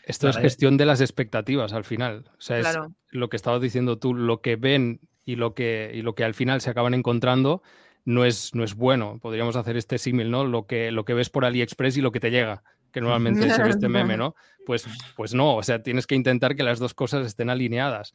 Esto 0.07 0.29
es 0.29 0.37
gestión 0.37 0.77
de 0.77 0.85
las 0.85 1.01
expectativas 1.01 1.73
al 1.73 1.83
final. 1.83 2.23
O 2.37 2.41
sea, 2.41 2.59
es 2.59 2.79
lo 3.09 3.29
que 3.29 3.35
estabas 3.35 3.61
diciendo 3.61 3.99
tú, 3.99 4.13
lo 4.13 4.41
que 4.41 4.55
ven 4.55 5.01
y 5.25 5.35
lo 5.35 5.53
que, 5.53 5.91
y 5.93 6.01
lo 6.01 6.15
que 6.15 6.23
al 6.23 6.33
final 6.33 6.61
se 6.61 6.69
acaban 6.69 6.93
encontrando 6.93 7.61
no 8.05 8.23
es, 8.23 8.55
no 8.55 8.63
es 8.63 8.75
bueno. 8.75 9.19
Podríamos 9.21 9.57
hacer 9.57 9.75
este 9.75 9.97
símil, 9.97 10.31
¿no? 10.31 10.45
Lo 10.45 10.65
que, 10.65 10.91
lo 10.91 11.03
que 11.03 11.13
ves 11.13 11.29
por 11.29 11.43
AliExpress 11.43 11.97
y 11.97 12.01
lo 12.01 12.13
que 12.13 12.21
te 12.21 12.31
llega, 12.31 12.63
que 12.93 13.01
normalmente 13.01 13.49
se 13.49 13.61
ve 13.61 13.69
este 13.69 13.89
meme, 13.89 14.15
¿no? 14.15 14.33
Pues, 14.65 14.87
pues 15.17 15.33
no, 15.33 15.57
o 15.57 15.63
sea, 15.63 15.83
tienes 15.83 16.07
que 16.07 16.15
intentar 16.15 16.55
que 16.55 16.63
las 16.63 16.79
dos 16.79 16.93
cosas 16.93 17.27
estén 17.27 17.49
alineadas 17.49 18.13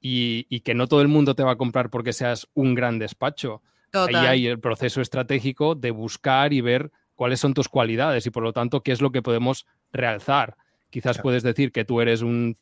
y, 0.00 0.46
y 0.48 0.60
que 0.60 0.74
no 0.74 0.86
todo 0.86 1.02
el 1.02 1.08
mundo 1.08 1.34
te 1.34 1.42
va 1.42 1.52
a 1.52 1.56
comprar 1.56 1.90
porque 1.90 2.14
seas 2.14 2.48
un 2.54 2.74
gran 2.74 2.98
despacho. 2.98 3.60
Ahí 3.92 4.14
hay 4.14 4.46
el 4.46 4.60
proceso 4.60 5.02
estratégico 5.02 5.74
de 5.74 5.90
buscar 5.90 6.54
y 6.54 6.62
ver 6.62 6.90
cuáles 7.14 7.38
son 7.38 7.52
tus 7.52 7.68
cualidades 7.68 8.26
y 8.26 8.30
por 8.30 8.42
lo 8.42 8.54
tanto 8.54 8.82
qué 8.82 8.92
es 8.92 9.02
lo 9.02 9.12
que 9.12 9.20
podemos 9.20 9.66
realzar 9.92 10.56
Quizás 10.94 11.18
puedes 11.18 11.42
decir 11.42 11.72
que 11.72 11.84
tú 11.84 12.00
eres 12.00 12.22
un, 12.22 12.56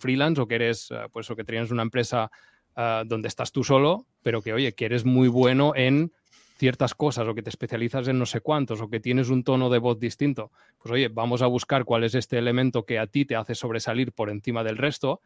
freelance 0.00 0.40
o 0.40 0.48
que 0.48 0.54
eres, 0.54 0.90
eh, 0.90 1.08
pues, 1.12 1.30
o 1.30 1.36
que 1.36 1.44
tienes 1.44 1.70
una 1.70 1.82
empresa 1.82 2.30
eh, 2.74 3.02
donde 3.04 3.28
estás 3.28 3.52
tú 3.52 3.64
solo, 3.64 4.06
pero 4.22 4.40
que, 4.40 4.54
oye, 4.54 4.74
que 4.74 4.86
eres 4.86 5.04
muy 5.04 5.28
bueno 5.28 5.74
en 5.76 6.10
ciertas 6.56 6.94
cosas 6.94 7.28
o 7.28 7.34
que 7.34 7.42
te 7.42 7.50
especializas 7.50 8.08
en 8.08 8.18
no 8.18 8.24
sé 8.24 8.40
cuántos 8.40 8.80
o 8.80 8.88
que 8.88 8.98
tienes 8.98 9.28
un 9.28 9.44
tono 9.44 9.68
de 9.68 9.76
voz 9.76 10.00
distinto, 10.00 10.52
pues 10.78 10.90
oye, 10.90 11.08
vamos 11.08 11.42
a 11.42 11.48
buscar 11.48 11.84
cuál 11.84 12.04
es 12.04 12.14
este 12.14 12.38
elemento 12.38 12.86
que 12.86 12.98
a 12.98 13.08
ti 13.08 13.26
te 13.26 13.36
hace 13.36 13.54
sobresalir 13.54 14.12
por 14.12 14.30
encima 14.30 14.64
del 14.64 14.78
resto, 14.78 15.20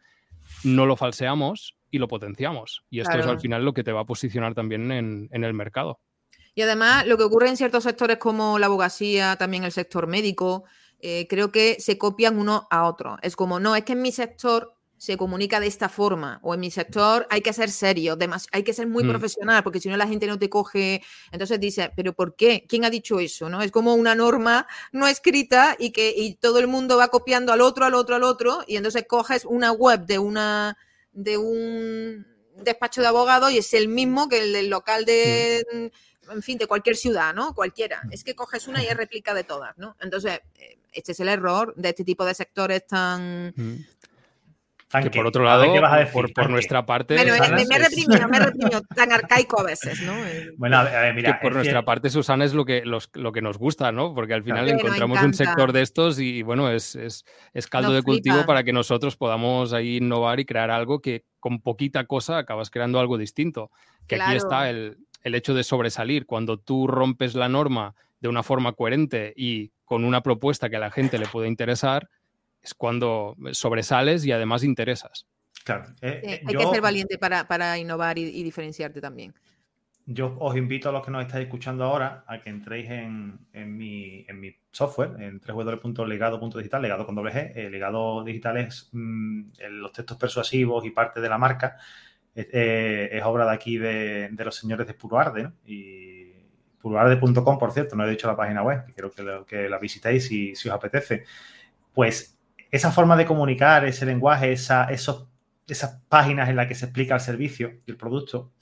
no 0.65 0.87
lo 0.87 0.97
falseamos 0.97 1.77
y 1.89 1.99
lo 1.99 2.09
potenciamos. 2.09 2.83
Y 2.91 2.99
esto 2.99 3.17
es 3.17 3.27
al 3.27 3.39
final 3.39 3.65
lo 3.65 3.75
que 3.75 3.85
te 3.85 3.93
va 3.93 4.01
a 4.01 4.07
posicionar 4.07 4.55
también 4.55 4.91
en, 4.91 5.29
el 5.31 5.55
mercado. 5.55 6.01
Y 6.57 6.63
además, 6.63 7.07
lo 7.07 7.17
que 7.17 7.23
ocurre 7.23 7.49
en 7.49 7.57
ciertos 7.57 7.85
sectores 7.85 8.17
como 8.17 8.59
la 8.59 8.67
abogacía, 8.67 9.37
también 9.37 9.63
el 9.63 9.71
sector 9.71 10.09
médico, 10.09 10.65
eh, 11.03 11.27
creo 11.29 11.51
que 11.51 11.77
se 11.81 11.99
copian 11.99 12.39
uno 12.39 12.67
a 12.71 12.87
otro. 12.87 13.19
Es 13.23 13.37
como, 13.37 13.61
no, 13.61 13.75
es 13.77 13.85
que 13.85 13.93
en 13.93 14.03
mi 14.03 14.13
sector 14.13 14.75
se 15.01 15.17
comunica 15.17 15.61
de 15.61 15.67
esta 15.67 15.89
forma 15.89 16.41
o 16.43 16.53
en 16.53 16.61
mi 16.61 16.71
sector 16.71 17.27
hay 17.31 17.41
que 17.41 17.55
ser 17.55 17.71
serio, 17.71 18.19
hay 18.53 18.63
que 18.63 18.75
ser 18.75 18.87
muy 18.87 19.03
mm. 19.03 19.09
profesional 19.09 19.63
porque 19.63 19.81
si 19.81 19.89
no 19.89 19.97
la 19.97 20.07
gente 20.07 20.27
no 20.27 20.39
te 20.39 20.51
coge. 20.51 21.03
Entonces 21.33 21.59
dice, 21.59 21.91
pero 21.97 22.13
¿por 22.13 22.37
qué? 22.37 22.67
¿Quién 22.69 22.85
ha 22.85 22.91
dicho 22.91 23.19
eso? 23.19 23.49
¿No? 23.49 23.63
Es 23.63 23.71
como 23.71 23.95
una 23.95 24.15
norma 24.15 24.67
no 24.93 25.09
escrita 25.09 25.75
y 25.79 25.93
que 25.93 26.13
y 26.15 26.35
todo 26.35 26.59
el 26.59 26.67
mundo 26.67 26.99
va 26.99 27.09
copiando 27.09 27.55
al 27.55 27.63
otro, 27.63 27.87
al 27.87 27.95
otro, 27.95 28.15
al 28.15 28.25
otro 28.25 28.63
y 28.67 28.77
entonces 28.77 29.07
coges 29.09 29.47
una 29.47 29.73
web 29.73 30.05
de 30.05 30.19
una 30.19 30.77
de 31.13 31.39
un 31.39 32.27
despacho 32.63 33.01
de 33.01 33.07
abogado 33.07 33.49
y 33.49 33.57
es 33.57 33.73
el 33.73 33.89
mismo 33.89 34.29
que 34.29 34.43
el 34.43 34.53
del 34.53 34.69
local 34.69 35.07
de 35.07 35.65
mm. 35.73 36.33
en 36.33 36.43
fin, 36.43 36.59
de 36.59 36.67
cualquier 36.67 36.97
ciudad, 36.97 37.33
¿no? 37.33 37.55
Cualquiera. 37.55 38.03
Es 38.11 38.23
que 38.23 38.35
coges 38.35 38.69
una 38.69 38.85
y 38.85 38.87
es 38.89 38.97
réplica 38.99 39.33
de 39.33 39.45
todas, 39.45 39.79
¿no? 39.79 39.97
Entonces, 39.99 40.41
eh, 40.57 40.79
este 40.93 41.13
es 41.13 41.21
el 41.21 41.29
error 41.29 41.75
de 41.77 41.91
este 41.91 42.05
tipo 42.05 42.25
de 42.25 42.35
sectores 42.35 42.87
tan, 42.87 43.53
mm 43.57 43.77
que 45.01 45.11
por 45.11 45.27
otro 45.27 45.45
lado, 45.45 45.65
por, 46.13 46.51
nuestra 46.51 46.85
parte. 46.85 47.15
Bueno, 47.15 47.35
me, 47.55 47.65
me, 47.65 47.79
reprimido, 47.79 48.29
me 48.29 48.39
reprimido, 48.41 48.81
tan 48.95 49.13
arcaico 49.13 49.61
a 49.61 49.65
veces, 49.65 50.03
¿no? 50.03 50.13
Bueno, 50.57 50.79
a 50.79 50.85
ver, 50.85 51.15
mira. 51.15 51.33
Que 51.35 51.43
por 51.43 51.55
nuestra 51.55 51.85
parte, 51.85 52.11
Susana, 52.11 52.45
es 52.45 52.55
lo 52.55 52.65
que, 52.65 52.83
lo 52.85 53.33
que 53.33 53.41
nos 53.43 53.57
gusta, 53.57 53.93
¿no? 53.93 54.15
Porque 54.15 54.35
al 54.35 54.43
final 54.43 54.69
encontramos 54.69 55.23
un 55.23 55.33
sector 55.33 55.73
de 55.73 55.83
estos 55.83 56.19
y, 56.19 56.43
bueno, 56.43 56.71
es, 56.71 56.97
es, 56.97 57.25
es 57.55 57.67
caldo 57.69 57.93
de 57.93 58.03
cultivo 58.03 58.45
para 58.47 58.65
que 58.65 58.73
nosotros 58.73 59.17
podamos 59.17 59.73
ahí 59.73 59.99
innovar 59.99 60.41
y 60.41 60.45
crear 60.45 60.71
algo 60.71 61.01
que 61.01 61.25
con 61.39 61.61
poquita 61.61 62.05
cosa 62.05 62.39
acabas 62.39 62.71
creando 62.71 62.99
algo 62.99 63.17
distinto. 63.17 63.71
Que 64.09 64.21
aquí 64.21 64.35
está 64.35 64.71
el, 64.71 64.99
el 65.23 65.35
hecho 65.37 65.55
de 65.55 65.63
sobresalir. 65.63 66.27
Cuando 66.27 66.59
tú 66.59 66.89
rompes 66.89 67.37
la 67.37 67.49
norma 67.49 67.95
de 68.21 68.29
una 68.29 68.43
forma 68.43 68.73
coherente 68.73 69.33
y 69.37 69.71
con 69.91 70.05
una 70.05 70.23
propuesta 70.23 70.71
que 70.71 70.77
a 70.77 70.79
la 70.79 70.93
gente 70.93 71.19
le 71.19 71.27
puede 71.27 71.49
interesar 71.49 72.09
es 72.63 72.75
cuando 72.75 73.35
sobresales 73.51 74.25
y 74.25 74.31
además 74.31 74.63
interesas. 74.63 75.27
Claro. 75.65 75.87
Eh, 76.01 76.21
eh, 76.23 76.43
hay 76.47 76.55
que 76.55 76.67
ser 76.67 76.81
valiente 76.81 77.19
para, 77.19 77.77
innovar 77.77 78.17
y, 78.17 78.41
diferenciarte 78.45 79.01
también. 79.01 79.35
Yo 80.07 80.37
os 80.39 80.57
invito 80.57 80.91
a 80.91 80.93
los 80.93 81.05
que 81.05 81.11
nos 81.11 81.23
estáis 81.23 81.47
escuchando 81.47 81.83
ahora 81.83 82.23
a 82.29 82.41
que 82.41 82.51
entréis 82.51 82.89
en, 82.89 83.41
mi, 83.53 84.25
software, 84.71 85.21
en 85.21 85.41
www.legado.digital, 85.41 86.83
legado 86.83 87.05
con 87.05 87.17
doble 87.17 87.33
G. 87.33 87.53
Eh, 87.57 87.69
legado 87.69 88.23
digital 88.23 88.59
es 88.59 88.91
mm, 88.93 89.43
los 89.71 89.91
textos 89.91 90.17
persuasivos 90.17 90.85
y 90.85 90.91
parte 90.91 91.21
de 91.21 91.29
la 91.29 91.37
marca. 91.37 91.79
Es, 92.33 93.25
obra 93.25 93.45
de 93.45 93.53
aquí 93.53 93.77
de, 93.77 94.31
los 94.39 94.55
señores 94.55 94.87
de 94.87 94.95
Puro 94.95 95.19
Arde, 95.19 95.43
¿no? 95.43 95.53
Y 95.67 96.20
puroarde.com, 96.81 97.59
por 97.59 97.73
cierto, 97.73 97.97
no 97.97 98.07
he 98.07 98.11
dicho 98.11 98.27
la 98.27 98.37
página 98.37 98.63
web, 98.63 98.85
quiero 98.95 99.11
que, 99.11 99.25
que 99.47 99.69
la 99.69 99.79
visitéis 99.79 100.27
si, 100.27 100.55
si 100.55 100.69
os 100.69 100.75
apetece. 100.75 101.25
Pues 101.93 102.39
esa 102.71 102.93
forma 102.93 103.17
de 103.17 103.27
comunicar, 103.27 103.85
ese 103.85 104.07
lenguaje, 104.07 104.53
esa, 104.53 104.85
esos, 104.85 105.29
esas 105.67 106.01
páginas 106.09 106.49
en 106.49 106.57
las 106.57 106.67
que 106.67 106.75
se 106.75 106.87
explica 106.87 107.15
el 107.15 107.21
servicio 107.21 107.81
y 107.87 107.91
el 107.91 107.97
producto, 107.97 108.53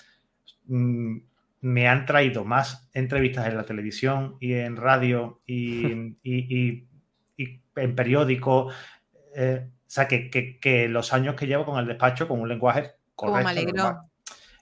mm, 0.67 1.19
me 1.61 1.89
han 1.89 2.07
traído 2.07 2.45
más 2.45 2.89
entrevistas 2.93 3.47
en 3.49 3.57
la 3.57 3.65
televisión 3.65 4.37
y 4.41 4.55
en 4.55 4.77
radio 4.77 5.41
y, 5.47 5.83
en 7.77 7.95
periódico. 7.95 8.71
Eh, 9.35 9.67
o 9.67 9.91
sea, 9.91 10.07
que, 10.07 10.87
los 10.89 11.13
años 11.13 11.35
que 11.35 11.47
llevo 11.47 11.65
con 11.65 11.79
el 11.79 11.87
despacho 11.87 12.29
con 12.29 12.41
un 12.41 12.49
lenguaje 12.49 12.93
correcto. 13.15 14.09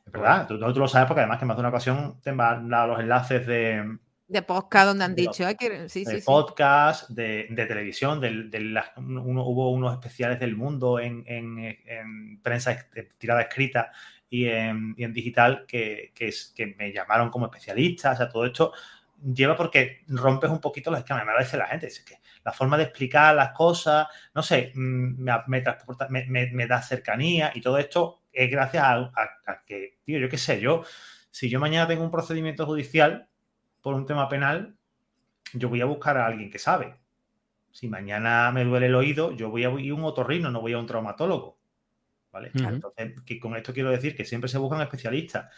Es 0.06 0.12
verdad, 0.12 0.46
tú, 0.46 0.58
tú, 0.58 0.80
lo 0.80 0.88
sabes 0.88 1.06
porque 1.06 1.20
además 1.20 1.38
que 1.38 1.44
más 1.44 1.56
de 1.56 1.60
una 1.60 1.68
ocasión 1.68 2.20
te 2.22 2.30
han 2.30 2.68
dado 2.68 2.86
los 2.88 3.00
enlaces 3.00 3.46
de, 3.46 3.98
de 4.28 4.42
podcast 4.42 4.88
donde 4.88 5.04
han 5.04 5.14
dicho, 5.14 5.44
que, 5.58 5.88
sí, 5.88 6.04
de 6.04 6.20
podcast, 6.20 7.08
De, 7.10 7.46
televisión, 7.68 8.20
de, 8.20 8.82
uno, 8.96 9.44
hubo 9.46 9.70
unos 9.70 9.92
especiales 9.92 10.40
del 10.40 10.56
mundo 10.56 10.98
en, 10.98 12.40
prensa 12.42 12.76
tirada 13.18 13.42
escrita 13.42 13.92
y 14.28 14.46
en, 14.46 15.12
digital 15.12 15.64
que, 15.66 16.12
que, 16.14 16.75
me 16.76 16.92
llamaron 16.92 17.30
como 17.30 17.46
especialista. 17.46 18.12
O 18.12 18.16
sea, 18.16 18.28
todo 18.28 18.44
esto 18.46 18.72
lleva 19.32 19.56
porque 19.56 20.02
rompes 20.08 20.50
un 20.50 20.60
poquito 20.60 20.90
los 20.90 20.98
esquemas. 20.98 21.25
Me 21.25 21.32
parece 21.32 21.56
la 21.56 21.68
gente, 21.68 21.86
es 21.86 22.00
que 22.00 22.18
la 22.44 22.52
forma 22.52 22.76
de 22.76 22.84
explicar 22.84 23.34
las 23.34 23.52
cosas, 23.52 24.08
no 24.34 24.42
sé, 24.42 24.72
mm, 24.75 25.22
me, 25.46 25.60
transporta, 25.60 26.08
me, 26.08 26.66
da 26.66 26.82
cercanía 26.82 27.52
y 27.54 27.60
todo 27.60 27.78
esto 27.78 28.22
es 28.37 28.50
gracias 28.50 28.85
a, 28.85 29.12
a 29.47 29.64
que, 29.64 29.99
tío, 30.05 30.19
yo 30.19 30.28
qué 30.28 30.38
sé, 30.38 30.61
yo, 30.61 30.85
si 31.31 31.49
yo 31.49 31.59
mañana 31.59 31.88
tengo 31.88 32.05
un 32.05 32.11
procedimiento 32.11 32.66
judicial, 32.66 33.28
por 33.81 33.95
un 33.95 34.05
tema 34.05 34.28
penal, 34.28 34.76
yo 35.52 35.69
voy 35.69 35.81
a 35.81 35.85
buscar 35.85 36.16
a 36.16 36.26
alguien 36.26 36.50
que 36.50 36.59
sabe. 36.59 36.97
Si 37.71 37.88
mañana 37.88 38.50
me 38.52 38.64
duele 38.64 38.87
el 38.87 38.95
oído, 38.95 39.33
yo 39.33 39.49
voy 39.49 39.64
a 39.64 39.71
ir 39.71 39.93
a 39.93 39.95
un 39.95 40.05
otorrino, 40.05 40.50
no 40.50 40.61
voy 40.61 40.73
a 40.73 40.78
un 40.78 40.87
traumatólogo. 40.87 41.59
¿Vale? 42.33 42.50
Entonces, 42.55 43.21
que 43.25 43.38
con 43.38 43.57
esto 43.57 43.73
quiero 43.73 43.90
decir 43.90 44.16
que 44.16 44.25
siempre 44.25 44.49
se 44.49 44.59
buscan 44.59 44.81
especialistas. 44.83 45.52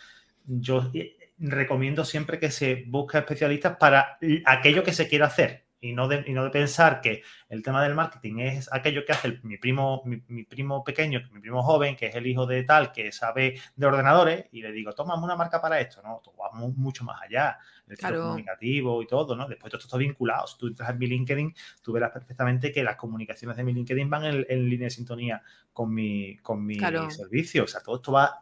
Yo 0.44 0.90
eh, 0.94 1.32
recomiendo 1.38 2.04
siempre 2.04 2.38
que 2.38 2.50
se 2.50 2.84
busque 2.86 3.18
especialistas 3.18 3.76
para 3.76 4.18
aquello 4.44 4.84
que 4.84 4.92
se 4.92 5.08
quiera 5.08 5.26
hacer 5.26 5.67
y 5.80 5.92
no, 5.92 6.08
de, 6.08 6.24
y 6.26 6.32
no 6.32 6.44
de 6.44 6.50
pensar 6.50 7.00
que 7.00 7.22
el 7.48 7.62
tema 7.62 7.82
del 7.82 7.94
marketing 7.94 8.38
es 8.38 8.72
aquello 8.72 9.04
que 9.04 9.12
hace 9.12 9.38
mi 9.42 9.58
primo, 9.58 10.02
mi, 10.04 10.44
primo 10.44 10.82
pequeño, 10.82 11.20
mi 11.32 11.40
primo 11.40 11.62
joven, 11.62 11.96
que 11.96 12.06
es 12.06 12.14
el 12.14 12.26
hijo 12.26 12.46
de 12.46 12.64
tal, 12.64 12.92
que 12.92 13.12
sabe 13.12 13.60
de 13.76 13.86
ordenadores, 13.86 14.46
y 14.52 14.62
le 14.62 14.72
digo, 14.72 14.92
toma 14.92 15.14
una 15.22 15.36
marca 15.36 15.60
para 15.60 15.80
esto. 15.80 16.02
No, 16.02 16.20
vamos 16.36 16.76
mucho 16.76 17.04
más 17.04 17.20
allá, 17.22 17.58
el 17.86 17.96
claro. 17.96 18.22
comunicativo 18.22 19.02
y 19.02 19.06
todo, 19.06 19.36
¿no? 19.36 19.46
Después 19.48 19.70
todo 19.70 19.78
esto 19.78 19.88
está 19.88 19.98
vinculado. 19.98 20.46
Si 20.46 20.58
tú 20.58 20.66
entras 20.66 20.90
en 20.90 20.98
mi 20.98 21.06
LinkedIn, 21.06 21.54
tú 21.82 21.92
verás 21.92 22.10
perfectamente 22.10 22.72
que 22.72 22.82
las 22.82 22.96
comunicaciones 22.96 23.56
de 23.56 23.64
mi 23.64 23.72
LinkedIn 23.72 24.10
van 24.10 24.24
en, 24.24 24.68
línea 24.68 24.86
de 24.86 24.90
sintonía 24.90 25.42
con 25.72 25.94
mi, 25.94 26.36
con 26.38 26.64
mi 26.64 26.78
servicio. 27.10 27.64
O 27.64 27.68
sea, 27.68 27.80
todo 27.80 27.96
esto 27.96 28.12
va 28.12 28.40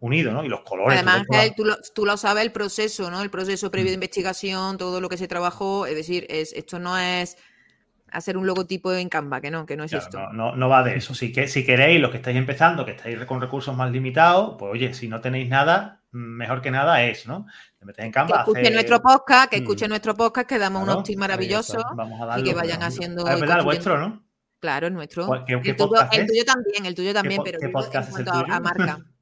unido, 0.00 0.32
¿no? 0.32 0.44
Y 0.44 0.48
los 0.48 0.62
colores. 0.62 0.98
Además, 0.98 1.22
tú, 1.94 2.04
lo, 2.04 2.16
sabes 2.16 2.44
el 2.44 2.52
proceso, 2.52 3.10
¿no? 3.10 3.22
El 3.22 3.30
proceso 3.30 3.70
previo 3.70 3.90
de 3.90 3.96
mm. 3.96 4.00
investigación, 4.00 4.78
todo 4.78 5.00
lo 5.00 5.08
que 5.08 5.16
se 5.16 5.28
trabajó. 5.28 5.86
Es 5.86 5.94
decir, 5.94 6.26
es, 6.28 6.52
esto 6.54 6.78
no 6.78 6.98
es 6.98 7.36
hacer 8.10 8.36
un 8.36 8.46
logotipo 8.46 8.92
en 8.92 9.08
Canva, 9.08 9.40
que 9.40 9.50
no, 9.50 9.66
que 9.66 9.76
no 9.76 9.84
es 9.84 9.92
esto. 9.92 10.32
No, 10.32 10.56
no, 10.56 10.68
va 10.68 10.82
de 10.82 10.96
eso. 10.96 11.14
Si, 11.14 11.30
que, 11.30 11.46
si 11.46 11.64
queréis, 11.64 12.00
los 12.00 12.10
que 12.10 12.16
estáis 12.16 12.36
empezando, 12.36 12.84
que 12.84 12.92
estáis 12.92 13.24
con 13.24 13.40
recursos 13.40 13.76
más 13.76 13.92
limitados, 13.92 14.56
pues 14.58 14.72
oye, 14.72 14.94
si 14.94 15.06
no 15.06 15.20
tenéis 15.20 15.48
nada, 15.48 16.02
mejor 16.10 16.60
que 16.60 16.70
nada 16.70 17.04
es, 17.04 17.26
¿no? 17.26 17.46
Te 17.78 17.84
metes 17.84 18.04
en 18.04 18.10
Canva. 18.10 18.44
Que 18.44 18.50
escuchen 18.50 18.72
nuestro 18.72 19.00
podcast, 19.00 19.50
que 19.50 19.58
mm. 19.58 19.62
escuchen 19.62 19.88
nuestro 19.90 20.14
podcast, 20.14 20.48
que 20.48 20.58
damos 20.58 20.82
unos 20.82 21.04
tips 21.04 21.18
maravillosos 21.18 21.84
y 22.38 22.42
que 22.42 22.54
vayan 22.54 22.82
haciendo. 22.82 23.28
Es 23.28 23.38
verdad, 23.38 23.58
el 23.58 23.64
vuestro, 23.64 23.98
¿no? 23.98 24.24
Claro, 24.60 24.88
el 24.88 24.94
nuestro. 24.94 25.44
¿Qué, 25.46 25.54
el, 25.54 25.76
tuyo, 25.76 25.94
el, 26.12 26.26
tuyo, 26.26 26.44
también, 26.44 26.86
el 26.86 26.94
tuyo 26.94 27.14
también, 27.14 27.42
pero 27.44 27.58
en 27.62 27.72
cuanto 27.72 27.98
a 28.32 28.60
marca. 28.60 28.98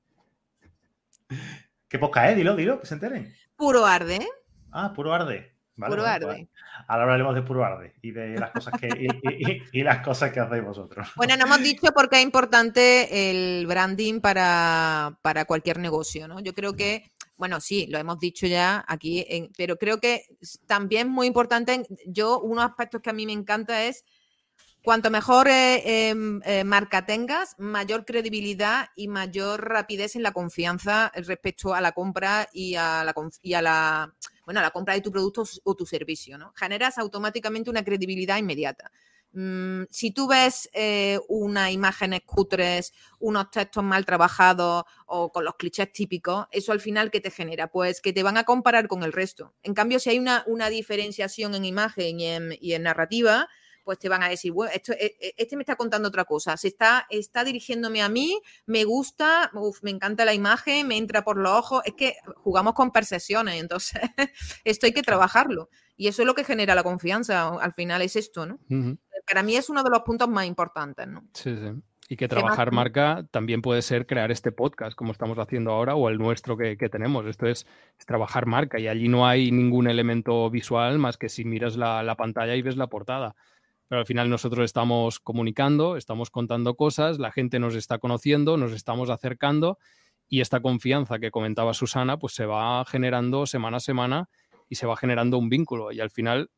¿Qué 1.88 1.98
podcast 1.98 2.30
es? 2.30 2.36
Dilo, 2.36 2.56
dilo, 2.56 2.80
que 2.80 2.86
se 2.86 2.94
enteren. 2.94 3.34
Puro 3.56 3.86
Arde. 3.86 4.26
Ah, 4.72 4.92
Puro 4.94 5.12
Arde. 5.12 5.54
puro 5.76 6.04
Arde. 6.04 6.26
Pues, 6.26 6.48
ahora 6.86 7.04
hablaremos 7.04 7.34
de 7.34 7.42
Puro 7.42 7.64
Arde 7.64 7.94
y 8.02 8.10
de 8.10 8.38
las 8.38 8.50
cosas 8.50 8.74
que, 8.80 9.08
y, 9.72 9.82
las 9.82 10.04
cosas 10.04 10.32
que 10.32 10.40
hacéis 10.40 10.64
vosotros. 10.64 11.08
Bueno, 11.16 11.36
no 11.36 11.44
hemos 11.44 11.62
dicho 11.62 11.92
por 11.92 12.08
qué 12.08 12.16
es 12.16 12.22
importante 12.22 13.30
el 13.30 13.66
branding 13.66 14.20
para, 14.20 15.18
para 15.22 15.44
cualquier 15.44 15.78
negocio, 15.78 16.28
¿no? 16.28 16.40
Yo 16.40 16.54
creo 16.54 16.74
que 16.74 17.10
bueno, 17.38 17.60
sí, 17.60 17.86
lo 17.86 17.98
hemos 17.98 18.18
dicho 18.18 18.48
ya 18.48 18.84
aquí, 18.88 19.24
pero 19.56 19.76
creo 19.76 20.00
que 20.00 20.24
también 20.66 21.06
es 21.06 21.12
muy 21.12 21.28
importante, 21.28 21.86
yo, 22.04 22.40
unos 22.40 22.64
aspectos 22.64 23.00
que 23.00 23.10
a 23.10 23.12
mí 23.12 23.26
me 23.26 23.32
encanta 23.32 23.84
es 23.84 24.04
Cuanto 24.88 25.10
mejor 25.10 25.48
eh, 25.48 26.08
em, 26.08 26.40
eh, 26.46 26.64
marca 26.64 27.04
tengas, 27.04 27.54
mayor 27.58 28.06
credibilidad 28.06 28.88
y 28.96 29.06
mayor 29.06 29.68
rapidez 29.68 30.16
en 30.16 30.22
la 30.22 30.32
confianza 30.32 31.12
respecto 31.14 31.74
a 31.74 31.82
la 31.82 31.92
compra 31.92 32.48
y 32.54 32.74
a 32.76 33.04
la, 33.04 33.12
bueno, 34.46 34.60
a 34.60 34.62
la 34.62 34.70
compra 34.70 34.94
de 34.94 35.02
tu 35.02 35.12
producto 35.12 35.44
o 35.64 35.74
tu 35.74 35.84
servicio. 35.84 36.38
¿no? 36.38 36.54
Generas 36.56 36.96
automáticamente 36.96 37.68
una 37.68 37.84
credibilidad 37.84 38.38
inmediata. 38.38 38.90
Mm, 39.32 39.82
si 39.90 40.10
tú 40.10 40.26
ves 40.26 40.70
eh, 40.72 41.20
unas 41.28 41.70
imágenes 41.70 42.22
cutres, 42.24 42.94
unos 43.18 43.50
textos 43.50 43.84
mal 43.84 44.06
trabajados 44.06 44.84
o 45.04 45.30
con 45.30 45.44
los 45.44 45.56
clichés 45.56 45.92
típicos, 45.92 46.46
eso 46.50 46.72
al 46.72 46.80
final, 46.80 47.10
¿qué 47.10 47.20
te 47.20 47.30
genera? 47.30 47.70
Pues 47.70 48.00
que 48.00 48.14
te 48.14 48.22
van 48.22 48.38
a 48.38 48.44
comparar 48.44 48.88
con 48.88 49.02
el 49.02 49.12
resto. 49.12 49.52
En 49.62 49.74
cambio, 49.74 50.00
si 50.00 50.08
hay 50.08 50.18
una, 50.18 50.44
una 50.46 50.70
diferenciación 50.70 51.54
en 51.54 51.66
imagen 51.66 52.20
y 52.20 52.72
en 52.72 52.82
narrativa, 52.82 53.48
pues 53.88 53.98
te 53.98 54.10
van 54.10 54.22
a 54.22 54.28
decir, 54.28 54.52
bueno, 54.52 54.70
esto, 54.74 54.92
e, 54.92 55.16
e, 55.18 55.34
este 55.38 55.56
me 55.56 55.62
está 55.62 55.74
contando 55.74 56.08
otra 56.08 56.26
cosa, 56.26 56.58
se 56.58 56.68
está, 56.68 57.06
está 57.08 57.42
dirigiéndome 57.42 58.02
a 58.02 58.10
mí, 58.10 58.38
me 58.66 58.84
gusta, 58.84 59.50
me 59.80 59.90
encanta 59.90 60.26
la 60.26 60.34
imagen, 60.34 60.86
me 60.86 60.98
entra 60.98 61.24
por 61.24 61.38
los 61.38 61.50
ojos, 61.50 61.80
es 61.86 61.94
que 61.94 62.16
jugamos 62.36 62.74
con 62.74 62.90
percepciones, 62.90 63.58
entonces 63.58 63.98
esto 64.64 64.84
hay 64.84 64.92
que 64.92 65.00
trabajarlo. 65.00 65.70
Y 65.96 66.08
eso 66.08 66.20
es 66.20 66.26
lo 66.26 66.34
que 66.34 66.44
genera 66.44 66.74
la 66.74 66.82
confianza, 66.82 67.48
al 67.48 67.72
final 67.72 68.02
es 68.02 68.14
esto, 68.14 68.44
¿no? 68.44 68.58
Para 69.26 69.42
mí 69.42 69.56
es 69.56 69.70
uno 69.70 69.82
de 69.82 69.88
los 69.88 70.02
puntos 70.02 70.28
más 70.28 70.44
importantes, 70.44 71.08
¿no? 71.08 71.26
Sí, 71.32 71.56
sí. 71.56 71.82
Y 72.10 72.16
que 72.16 72.26
trabajar 72.26 72.72
marca 72.72 73.26
también 73.30 73.60
puede 73.60 73.82
ser 73.82 74.06
crear 74.06 74.30
este 74.30 74.50
podcast, 74.50 74.96
como 74.96 75.12
estamos 75.12 75.38
haciendo 75.38 75.72
ahora, 75.72 75.94
o 75.94 76.08
el 76.08 76.16
nuestro 76.16 76.56
que, 76.56 76.76
tenemos. 76.90 77.26
Esto 77.26 77.46
es, 77.46 77.66
trabajar 78.06 78.46
marca 78.46 78.80
y 78.80 78.88
allí 78.88 79.08
no 79.08 79.26
hay 79.26 79.50
ningún 79.50 79.88
elemento 79.88 80.48
visual 80.48 80.98
más 80.98 81.18
que 81.18 81.28
si 81.28 81.44
miras 81.44 81.76
la, 81.76 82.14
pantalla 82.16 82.56
y 82.56 82.62
ves 82.62 82.78
la 82.78 82.86
portada. 82.86 83.36
Pero 83.88 84.00
al 84.00 84.06
final 84.06 84.28
nosotros 84.28 84.64
estamos 84.64 85.18
comunicando, 85.18 85.96
estamos 85.96 86.30
contando 86.30 86.74
cosas, 86.74 87.18
la 87.18 87.32
gente 87.32 87.58
nos 87.58 87.74
está 87.74 87.98
conociendo, 87.98 88.56
nos 88.56 88.72
estamos 88.72 89.10
acercando 89.10 89.78
y 90.28 90.40
esta 90.40 90.60
confianza 90.60 91.18
que 91.18 91.30
comentaba 91.30 91.72
Susana, 91.72 92.18
pues 92.18 92.34
se 92.34 92.44
va 92.44 92.84
generando 92.84 93.46
semana 93.46 93.78
a 93.78 93.80
semana 93.80 94.28
y 94.68 94.74
se 94.74 94.86
va 94.86 94.96
generando 94.96 95.38
un 95.38 95.48
vínculo. 95.48 95.90
Y 95.90 96.00
al 96.00 96.10
final 96.10 96.50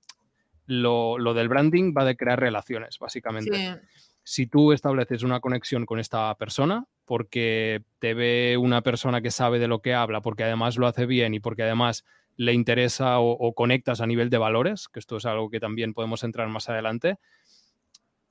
lo, 0.67 1.17
del 1.35 1.49
branding 1.49 1.95
va 1.97 2.05
de 2.05 2.17
crear 2.17 2.41
relaciones, 2.41 2.99
básicamente 2.99 3.81
si 4.23 4.47
tú 4.47 4.73
estableces 4.73 5.23
una 5.23 5.41
conexión 5.41 5.87
con 5.87 5.99
esta 5.99 6.35
persona, 6.37 6.87
porque 7.05 7.83
te 7.99 8.15
ve 8.15 8.57
una 8.57 8.83
persona 8.83 9.21
que 9.21 9.31
sabe 9.31 9.59
de 9.59 9.69
lo 9.69 9.81
que 9.81 9.95
habla, 9.95 10.21
porque 10.21 10.45
además 10.45 10.77
lo 10.77 10.87
hace 10.87 11.07
bien 11.07 11.35
y 11.35 11.41
porque 11.41 11.63
además 11.63 12.05
le 12.41 12.55
interesa 12.55 13.21
o, 13.21 13.53
conectas 13.53 14.01
a 14.01 14.07
nivel 14.07 14.31
de 14.31 14.39
valores, 14.39 14.89
que 14.89 14.99
esto 14.99 15.19
es 15.19 15.27
algo 15.27 15.51
que 15.51 15.61
también 15.61 15.93
podemos 15.93 16.25
entrar 16.25 16.49
más 16.49 16.71
adelante, 16.71 17.19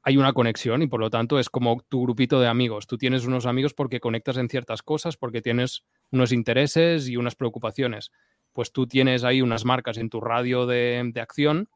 hay 0.02 0.18
una 0.18 0.34
conexión 0.34 0.82
y 0.82 0.88
por 0.88 1.00
lo 1.00 1.12
tanto 1.12 1.38
es 1.38 1.48
como 1.48 1.84
tu 1.90 2.02
grupito 2.02 2.40
de 2.40 2.48
amigos. 2.48 2.88
Tú 2.88 2.98
tienes 2.98 3.26
unos 3.26 3.46
amigos 3.46 3.76
porque 3.76 4.00
conectas 4.00 4.38
en 4.38 4.50
ciertas 4.50 4.82
cosas, 4.82 5.16
porque 5.16 5.44
tienes 5.44 5.84
unos 6.10 6.32
intereses 6.32 7.08
y 7.08 7.18
unas 7.18 7.36
preocupaciones. 7.36 8.12
Pues 8.52 8.72
tú 8.72 8.88
tienes 8.88 9.24
ahí 9.24 9.44
unas 9.44 9.64
marcas 9.64 9.98
en 9.98 10.10
tu 10.10 10.22
radio 10.22 10.66
de 10.66 11.14
acción 11.22 11.70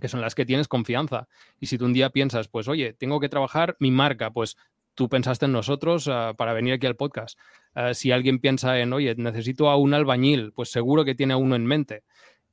que 0.00 0.08
son 0.08 0.20
las 0.20 0.34
que 0.34 0.46
tienes 0.46 0.68
confianza. 0.68 1.28
Y 1.60 1.66
si 1.66 1.78
tú 1.78 1.84
un 1.84 1.92
día 1.92 2.10
piensas, 2.10 2.48
pues 2.48 2.68
oye, 2.68 2.92
tengo 2.92 3.20
que 3.20 3.28
trabajar 3.28 3.76
mi 3.78 3.90
marca, 3.90 4.32
pues 4.32 4.56
tú 4.94 5.08
pensaste 5.08 5.46
en 5.46 5.52
nosotros 5.52 6.08
ah, 6.08 6.34
para 6.36 6.52
venir 6.52 6.74
aquí 6.74 6.86
al 6.86 6.96
podcast. 6.96 7.38
Ah, 7.74 7.94
si 7.94 8.12
alguien 8.12 8.38
piensa 8.38 8.78
en, 8.78 8.92
oye, 8.92 9.14
necesito 9.16 9.70
a 9.70 9.76
un 9.76 9.94
albañil, 9.94 10.52
pues 10.52 10.70
seguro 10.70 11.04
que 11.04 11.14
tiene 11.14 11.34
a 11.34 11.36
uno 11.36 11.56
en 11.56 11.66
mente. 11.66 12.04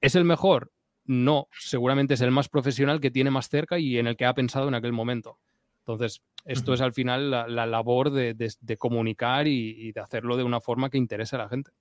¿Es 0.01 0.15
el 0.15 0.23
mejor? 0.23 0.71
No, 1.05 1.47
seguramente 1.51 2.13
es 2.13 2.21
el 2.21 2.31
más 2.31 2.49
profesional 2.49 3.01
que 3.01 3.11
tiene 3.11 3.31
más 3.31 3.49
cerca 3.49 3.79
y 3.79 3.97
en 3.97 4.07
el 4.07 4.15
que 4.15 4.25
ha 4.25 4.33
pensado 4.33 4.67
en 4.67 4.75
aquel 4.75 4.93
momento. 4.93 5.39
Entonces, 5.79 6.21
esto 6.45 6.73
es 6.73 6.81
al 6.81 6.93
final 6.93 7.31
la, 7.31 7.65
labor 7.65 8.11
de, 8.11 8.77
comunicar 8.77 9.47
y, 9.47 9.91
de 9.91 9.99
hacerlo 9.99 10.37
de 10.37 10.43
una 10.43 10.61
forma 10.61 10.89
que 10.91 10.99
interese 10.99 11.35
a 11.35 11.39
la 11.39 11.49
gente. 11.49 11.71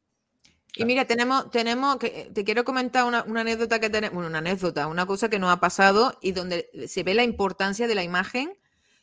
Y 0.75 0.85
mira, 0.85 1.05
tenemos, 1.05 1.51
tenemos, 1.51 1.97
que 1.97 2.31
te 2.33 2.45
quiero 2.45 2.65
comentar 2.65 3.05
una, 3.05 3.21
anécdota 3.21 3.79
que 3.81 3.91
tenemos, 3.91 4.15
bueno, 4.15 4.29
una 4.29 4.39
anécdota, 4.39 4.87
una 4.87 5.05
cosa 5.05 5.29
que 5.29 5.39
nos 5.39 5.51
ha 5.51 5.61
pasado 5.61 6.17
y 6.23 6.33
donde 6.33 6.71
se 6.87 7.03
ve 7.03 7.15
la 7.15 7.25
importancia 7.25 7.87
de 7.87 7.95
la 7.95 8.03
imagen 8.03 8.57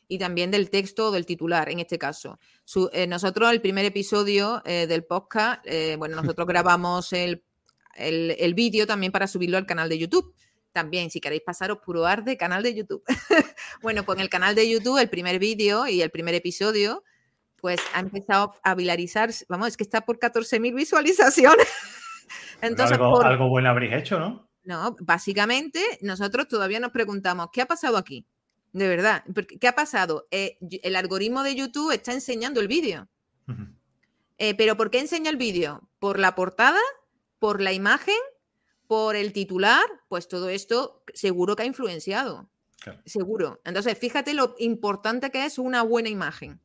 y 0.08 0.18
también 0.18 0.52
del 0.52 0.70
texto 0.70 1.08
o 1.08 1.12
del 1.12 1.26
titular, 1.26 1.70
en 1.70 1.80
este 1.80 1.98
caso. 1.98 2.40
Eh, 2.92 3.08
nosotros, 3.08 3.52
el 3.52 3.62
primer 3.62 3.86
episodio 3.86 4.62
eh, 4.66 4.88
del 4.88 5.04
podcast, 5.04 5.62
eh, 5.66 5.96
bueno, 5.98 6.16
nosotros 6.16 6.48
grabamos 6.48 7.14
el, 7.14 7.44
el, 7.96 8.54
vídeo 8.54 8.86
también 8.86 9.12
para 9.12 9.28
subirlo 9.28 9.58
al 9.58 9.66
canal 9.66 9.90
de 9.90 9.98
YouTube. 9.98 10.34
También, 10.72 11.10
si 11.10 11.22
queréis 11.22 11.42
pasaros 11.42 11.80
puro 11.80 12.06
arde, 12.06 12.38
canal 12.38 12.62
de 12.62 12.76
YouTube. 12.76 13.04
bueno, 13.82 14.04
pues 14.04 14.18
en 14.18 14.22
el 14.22 14.30
canal 14.30 14.56
de 14.56 14.70
YouTube, 14.70 15.00
el 15.00 15.10
primer 15.10 15.40
vídeo 15.40 15.88
y 15.88 16.02
el 16.02 16.12
primer 16.12 16.36
episodio 16.36 17.04
pues 17.66 17.80
ha 17.96 18.00
empezado 18.00 18.54
a 18.62 18.76
viralizar, 18.76 19.32
vamos, 19.50 19.70
es 19.70 19.78
que 19.78 19.84
está 19.84 20.02
por 20.02 20.20
14.000 20.20 20.76
visualizaciones. 20.76 21.66
Entonces, 22.62 22.96
algo, 23.00 23.50
bueno 23.50 23.70
habréis 23.70 23.94
hecho, 23.94 24.20
¿no? 24.20 24.48
No, 24.64 24.96
básicamente 25.00 25.80
nosotros 26.02 26.48
todavía 26.48 26.80
nos 26.80 26.92
preguntamos, 26.92 27.48
¿qué 27.52 27.62
ha 27.62 27.66
pasado 27.66 27.98
aquí? 27.98 28.28
De 28.76 28.90
verdad, 28.90 29.24
¿qué 29.62 29.70
ha 29.70 29.74
pasado? 29.74 30.28
Eh, 30.32 30.58
el 30.84 30.98
algoritmo 30.98 31.44
de 31.44 31.56
YouTube 31.56 31.94
está 31.94 32.12
enseñando 32.12 32.60
el 32.60 32.68
vídeo. 32.68 33.08
Eh, 34.38 34.54
¿Pero 34.54 34.76
por 34.76 34.92
qué 34.92 35.00
enseña 35.00 35.30
el 35.30 35.38
vídeo? 35.38 35.90
¿Por 35.98 36.20
la 36.20 36.36
portada? 36.36 36.82
¿Por 37.40 37.62
la 37.62 37.72
imagen? 37.72 38.20
¿Por 38.86 39.16
el 39.16 39.32
titular? 39.32 39.86
Pues 40.10 40.28
todo 40.28 40.50
esto 40.50 41.06
seguro 41.14 41.56
que 41.56 41.64
ha 41.64 41.66
influenciado. 41.66 42.50
Seguro. 43.06 43.62
Entonces, 43.64 43.98
fíjate 43.98 44.34
lo 44.34 44.56
importante 44.60 45.32
que 45.32 45.46
es 45.46 45.58
una 45.58 45.82
buena 45.82 46.10
imagen. 46.10 46.60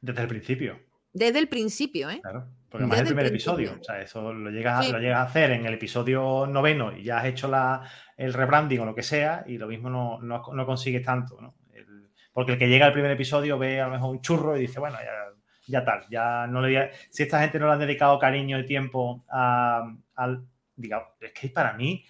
Desde 0.00 0.22
el 0.22 0.28
principio. 0.28 0.80
Desde 1.12 1.40
el 1.40 1.48
principio, 1.50 2.08
¿eh? 2.08 2.20
Claro, 2.22 2.48
porque 2.68 2.86
más 2.86 3.00
el 3.00 3.06
primer 3.06 3.26
episodio. 3.26 3.76
O 3.80 3.82
sea, 3.82 4.00
eso 4.00 4.32
lo 4.32 4.50
llegas, 4.50 4.90
lo 4.90 4.98
llegas 4.98 5.18
a 5.18 5.22
hacer 5.22 5.52
en 5.52 5.64
el 5.66 5.74
episodio 5.74 6.46
noveno 6.46 6.96
y 6.96 7.02
ya 7.02 7.18
has 7.18 7.26
hecho 7.26 7.48
la, 7.48 7.82
el 8.16 8.34
rebranding 8.34 8.80
o 8.80 8.84
lo 8.84 8.94
que 8.94 9.02
sea 9.02 9.44
y 9.46 9.56
lo 9.56 9.66
mismo 9.66 9.88
no, 9.88 10.18
no, 10.20 10.66
consigues 10.66 11.04
tanto, 11.04 11.40
¿no? 11.40 11.54
porque 12.32 12.52
el 12.52 12.58
que 12.58 12.68
llega 12.68 12.86
al 12.86 12.92
primer 12.92 13.10
episodio 13.10 13.58
ve 13.58 13.80
a 13.80 13.86
lo 13.86 13.94
mejor 13.94 14.10
un 14.10 14.20
churro 14.20 14.56
y 14.56 14.60
dice, 14.60 14.78
bueno, 14.78 14.96
ya, 15.00 15.34
ya 15.66 15.84
tal, 15.84 16.04
ya 16.08 16.46
no 16.46 16.62
le 16.62 16.92
Si 17.10 17.24
esta 17.24 17.40
gente 17.40 17.58
no 17.58 17.66
le 17.66 17.72
han 17.72 17.80
dedicado 17.80 18.16
cariño 18.18 18.60
y 18.60 18.64
tiempo 18.64 19.24
a, 19.28 19.92
al. 20.14 20.46
Digamos, 20.76 21.08
es 21.20 21.32
que 21.32 21.48
para 21.48 21.72
mí 21.72 22.04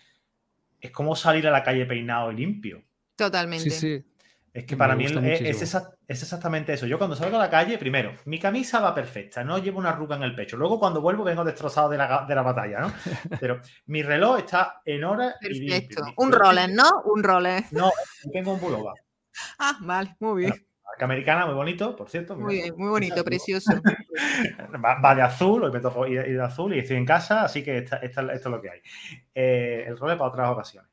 es 0.78 0.90
como 0.90 1.16
salir 1.16 1.46
a 1.48 1.50
la 1.50 1.62
calle 1.62 1.86
peinado 1.86 2.30
y 2.30 2.36
limpio. 2.36 2.82
Totalmente. 3.16 3.70
Sí, 3.70 3.98
sí. 3.98 4.04
Es 4.52 4.64
que 4.64 4.76
para 4.76 4.96
mí 4.96 5.04
es, 5.04 5.76
exactamente 6.08 6.72
eso. 6.72 6.86
Yo 6.86 6.98
cuando 6.98 7.14
salgo 7.14 7.36
a 7.36 7.40
la 7.40 7.50
calle, 7.50 7.78
primero, 7.78 8.14
mi 8.24 8.38
camisa 8.38 8.80
va 8.80 8.94
perfecta, 8.94 9.44
no 9.44 9.58
llevo 9.58 9.78
una 9.78 9.90
arruga 9.90 10.16
en 10.16 10.22
el 10.22 10.34
pecho. 10.34 10.56
Luego 10.56 10.80
cuando 10.80 11.00
vuelvo 11.00 11.24
vengo 11.24 11.44
destrozado 11.44 11.88
de 11.90 11.98
la, 11.98 12.24
de 12.26 12.34
la 12.34 12.42
batalla, 12.42 12.80
¿no? 12.80 12.92
Pero 13.40 13.60
mi 13.86 14.02
reloj 14.02 14.38
está 14.38 14.80
en 14.84 15.04
hora 15.04 15.34
Perfecto. 15.40 16.02
un 16.16 16.32
Rolex, 16.32 16.72
¿no? 16.72 17.02
Un 17.04 17.22
Rolex. 17.22 17.72
No, 17.72 17.90
tengo 18.32 18.54
un 18.54 18.60
Bulova. 18.60 18.94
Ah, 19.58 19.78
vale, 19.80 20.16
muy 20.18 20.42
bien. 20.42 20.54
marca 20.84 21.04
americana, 21.04 21.46
muy 21.46 21.54
bonito, 21.54 21.94
por 21.94 22.08
cierto. 22.08 22.34
Muy 22.34 22.56
bien, 22.56 22.74
muy 22.76 22.88
bonito, 22.88 23.22
precioso. 23.22 23.70
Va, 25.04 25.14
de 25.14 25.22
azul, 25.22 25.64
hoy 25.64 25.72
me 25.72 25.80
toco 25.80 26.06
ir, 26.06 26.24
de 26.24 26.42
azul 26.42 26.74
y 26.74 26.80
estoy 26.80 26.96
en 26.96 27.06
casa, 27.06 27.44
así 27.44 27.62
que 27.62 27.78
esto 27.78 27.96
es 28.02 28.44
lo 28.46 28.60
que 28.60 28.70
hay. 28.70 28.80
Eh, 29.34 29.84
el 29.86 29.96
Rolex 29.96 30.18
para 30.18 30.30
otras 30.30 30.50
ocasiones. 30.50 30.90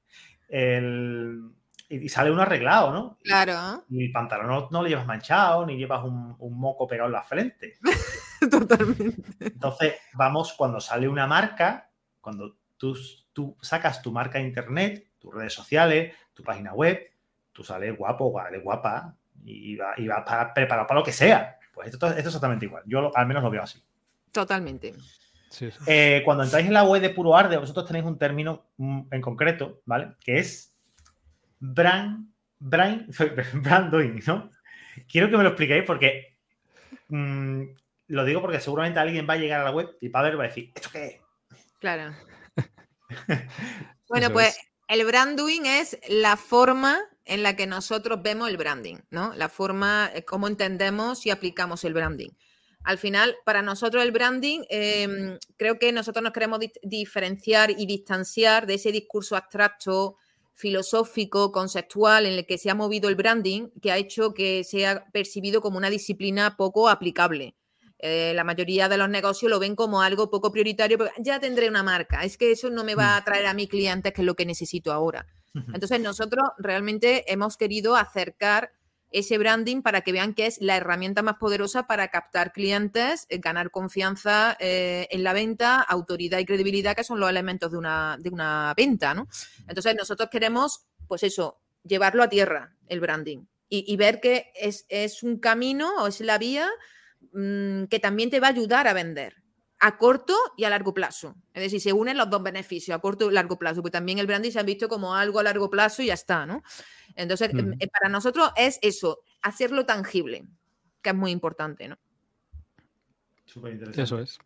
El 0.48 1.56
y, 1.90 2.10
sale 2.10 2.32
uno 2.32 2.42
arreglado, 2.42 2.92
¿no? 2.92 3.18
Claro. 3.24 3.84
Y 3.90 4.06
el 4.06 4.12
pantalón 4.12 4.68
no, 4.72 4.82
lo 4.82 4.88
llevas 4.88 5.06
manchado, 5.06 5.66
ni 5.66 5.78
llevas 5.78 6.04
un, 6.04 6.36
moco 6.40 6.88
pegado 6.88 7.08
en 7.08 7.14
la 7.14 7.24
frente. 7.24 7.78
Totalmente. 8.52 9.24
Entonces, 9.40 9.96
vamos, 10.14 10.54
cuando 10.54 10.80
sale 10.80 11.08
una 11.08 11.28
marca, 11.28 11.90
cuando 12.22 12.58
tú, 12.78 12.98
tú 13.34 13.58
sacas 13.62 14.02
tu 14.02 14.12
marca 14.12 14.40
de 14.40 14.46
internet, 14.46 15.08
tus 15.20 15.34
redes 15.34 15.54
sociales, 15.54 16.16
tu 16.34 16.44
página 16.44 16.74
web, 16.74 17.00
tú 17.52 17.64
sales 17.64 17.98
guapo, 17.98 18.32
vale, 18.32 18.60
guapa, 18.60 19.16
y 19.44 19.76
va, 19.76 19.94
y 19.98 20.08
va 20.08 20.26
para, 20.26 20.54
preparado 20.54 20.88
para 20.88 21.00
lo 21.00 21.06
que 21.06 21.14
sea. 21.14 21.60
Pues 21.74 21.88
esto, 21.88 22.08
esto, 22.08 22.20
es 22.20 22.26
exactamente 22.26 22.66
igual. 22.66 22.84
Yo 22.86 23.12
al 23.16 23.28
menos 23.28 23.44
lo 23.44 23.50
veo 23.50 23.64
así. 23.64 23.82
Totalmente. 24.32 24.94
Eh, 25.86 26.22
cuando 26.26 26.44
entráis 26.44 26.68
en 26.68 26.74
la 26.74 26.84
web 26.84 27.02
de 27.02 27.10
Puro 27.10 27.36
Arde, 27.36 27.58
vosotros 27.58 27.86
tenéis 27.86 28.06
un 28.06 28.18
término 28.18 28.66
mm, 28.78 29.02
en 29.12 29.22
concreto, 29.22 29.82
¿vale? 29.86 30.16
Que 30.20 30.40
es 30.40 30.75
brand, 31.74 32.30
brand, 32.60 33.14
brand 33.54 33.94
¿no? 34.28 34.52
Quiero 35.08 35.30
que 35.30 35.38
me 35.38 35.44
lo 35.44 35.50
expliquéis 35.50 35.84
porque 35.86 36.38
mm, 37.10 37.64
lo 38.08 38.26
digo 38.26 38.42
porque 38.42 38.60
seguramente 38.60 39.00
alguien 39.00 39.28
va 39.30 39.34
a 39.34 39.38
llegar 39.38 39.62
a 39.62 39.66
la 39.66 39.72
web 39.72 39.98
y 40.02 40.10
va 40.10 40.20
a 40.20 40.24
ver 40.24 40.40
va 40.40 40.46
a 40.46 40.48
decir, 40.48 40.72
¿esto 40.76 40.90
qué 40.92 41.06
es? 41.06 41.22
Claro. 41.80 42.16
bueno, 44.10 44.32
pues 44.32 44.58
el 44.88 45.06
branding 45.06 45.62
es 45.66 46.00
la 46.10 46.38
forma 46.38 47.00
en 47.26 47.44
la 47.44 47.56
que 47.56 47.68
nosotros 47.68 48.22
vemos 48.22 48.50
el 48.50 48.58
branding, 48.58 48.98
¿no? 49.10 49.34
La 49.34 49.50
forma, 49.50 50.12
eh, 50.14 50.24
cómo 50.24 50.48
entendemos 50.48 51.26
y 51.26 51.32
aplicamos 51.32 51.84
el 51.84 51.94
branding. 51.94 52.30
Al 52.84 53.00
final, 53.00 53.36
para 53.46 53.64
nosotros 53.64 54.04
el 54.04 54.12
branding, 54.12 54.62
em, 54.70 55.40
creo 55.58 55.80
que 55.80 55.92
nosotros 55.92 56.22
nos 56.24 56.34
queremos 56.34 56.60
diferenciar 56.84 57.72
y 57.72 57.88
distanciar 57.88 58.68
de 58.68 58.76
ese 58.76 58.92
discurso 58.92 59.36
abstracto, 59.36 60.18
filosófico, 60.56 61.52
conceptual 61.52 62.26
en 62.26 62.34
el 62.34 62.46
que 62.46 62.58
se 62.58 62.70
ha 62.70 62.76
movido 62.76 63.10
el 63.10 63.16
branding, 63.16 63.70
que 63.82 63.92
ha 63.92 63.98
hecho 63.98 64.34
que 64.34 64.64
sea 64.64 65.06
percibido 65.12 65.62
como 65.62 65.78
una 65.78 65.90
disciplina 65.90 66.56
poco 66.58 66.90
aplicable. 66.90 67.56
Eh, 68.00 68.34
la 68.36 68.44
mayoría 68.44 68.90
de 68.90 68.98
los 68.98 69.10
negocios 69.10 69.50
lo 69.50 69.60
ven 69.60 69.76
como 69.76 70.02
algo 70.02 70.30
poco 70.30 70.52
prioritario, 70.52 70.98
porque 70.98 71.14
ya 71.20 71.40
tendré 71.40 71.70
una 71.70 71.84
marca, 71.84 72.24
es 72.24 72.38
que 72.38 72.52
eso 72.52 72.70
no 72.70 72.84
me 72.84 72.96
va 72.96 73.18
a 73.18 73.22
mm. 73.22 73.24
traer 73.26 73.46
a 73.48 73.54
mis 73.54 73.70
clientes, 73.70 74.14
que 74.14 74.22
es 74.22 74.26
lo 74.26 74.36
que 74.36 74.46
necesito 74.46 74.92
ahora. 74.92 75.28
Entonces 75.74 76.02
nosotros 76.02 76.50
realmente 76.58 77.32
hemos 77.32 77.56
querido 77.56 77.96
acercar 77.96 78.74
ese 79.12 79.38
branding 79.38 79.82
para 79.82 80.02
que 80.02 80.12
vean 80.12 80.34
que 80.34 80.46
es 80.46 80.60
la 80.62 80.78
herramienta 80.78 81.22
más 81.22 81.38
poderosa 81.38 81.88
para 81.88 82.10
captar 82.10 82.52
clientes, 82.52 83.26
eh, 83.30 83.38
ganar 83.38 83.72
confianza 83.72 84.58
eh, 84.60 85.08
en 85.12 85.24
la 85.24 85.34
venta, 85.34 85.82
autoridad 85.82 86.40
y 86.40 86.46
credibilidad, 86.46 86.96
que 86.96 87.04
son 87.04 87.20
los 87.20 87.30
elementos 87.30 87.72
de 87.72 87.78
una, 87.78 88.18
de 88.20 88.30
una 88.30 88.74
venta, 88.76 89.14
¿no? 89.14 89.28
Entonces, 89.68 89.96
nosotros 89.96 90.30
queremos, 90.30 90.86
pues 91.08 91.24
eso, 91.24 91.62
llevarlo 91.84 92.24
a 92.24 92.30
tierra, 92.30 92.76
el 92.88 93.00
branding, 93.00 93.46
y, 93.68 93.96
ver 93.98 94.22
que 94.22 94.52
es, 94.56 95.24
un 95.24 95.40
camino 95.40 95.92
o 96.00 96.08
es 96.08 96.22
la 96.22 96.38
vía 96.38 96.70
mm, 97.34 97.86
que 97.86 98.00
también 98.00 98.30
te 98.30 98.40
va 98.40 98.48
a 98.48 98.52
ayudar 98.52 98.88
a 98.88 98.94
vender 98.94 99.45
a 99.80 99.98
corto 99.98 100.36
y 100.58 100.64
a 100.64 100.70
largo 100.70 100.94
plazo. 100.94 101.36
Es 101.54 101.64
decir, 101.64 101.82
se 101.82 101.94
unen 101.94 102.18
los 102.18 102.30
dos 102.30 102.42
beneficios, 102.42 102.96
a 102.96 103.00
corto 103.00 103.30
y 103.30 103.34
largo 103.34 103.58
plazo, 103.58 103.82
porque 103.82 103.92
también 103.92 104.20
el 104.20 104.28
branding 104.28 104.52
se 104.52 104.60
ha 104.60 104.64
visto 104.64 104.88
como 104.88 105.16
algo 105.16 105.40
a 105.40 105.44
largo 105.44 105.70
plazo 105.70 106.02
y 106.02 106.08
ya 106.08 106.14
está, 106.14 106.46
¿no? 106.46 106.64
Entonces, 107.16 107.52
em, 107.54 107.74
eh, 107.80 107.88
para 107.88 108.10
nosotros 108.10 108.52
es 108.56 108.80
eso, 108.82 109.20
hacerlo 109.42 109.86
tangible, 109.86 110.46
que 111.02 111.10
es 111.10 111.16
muy 111.16 111.32
importante, 111.32 111.88
¿no? 111.88 111.98
Súper 113.46 113.74
interesante. 113.74 114.02
Eso 114.02 114.20
es. 114.20 114.40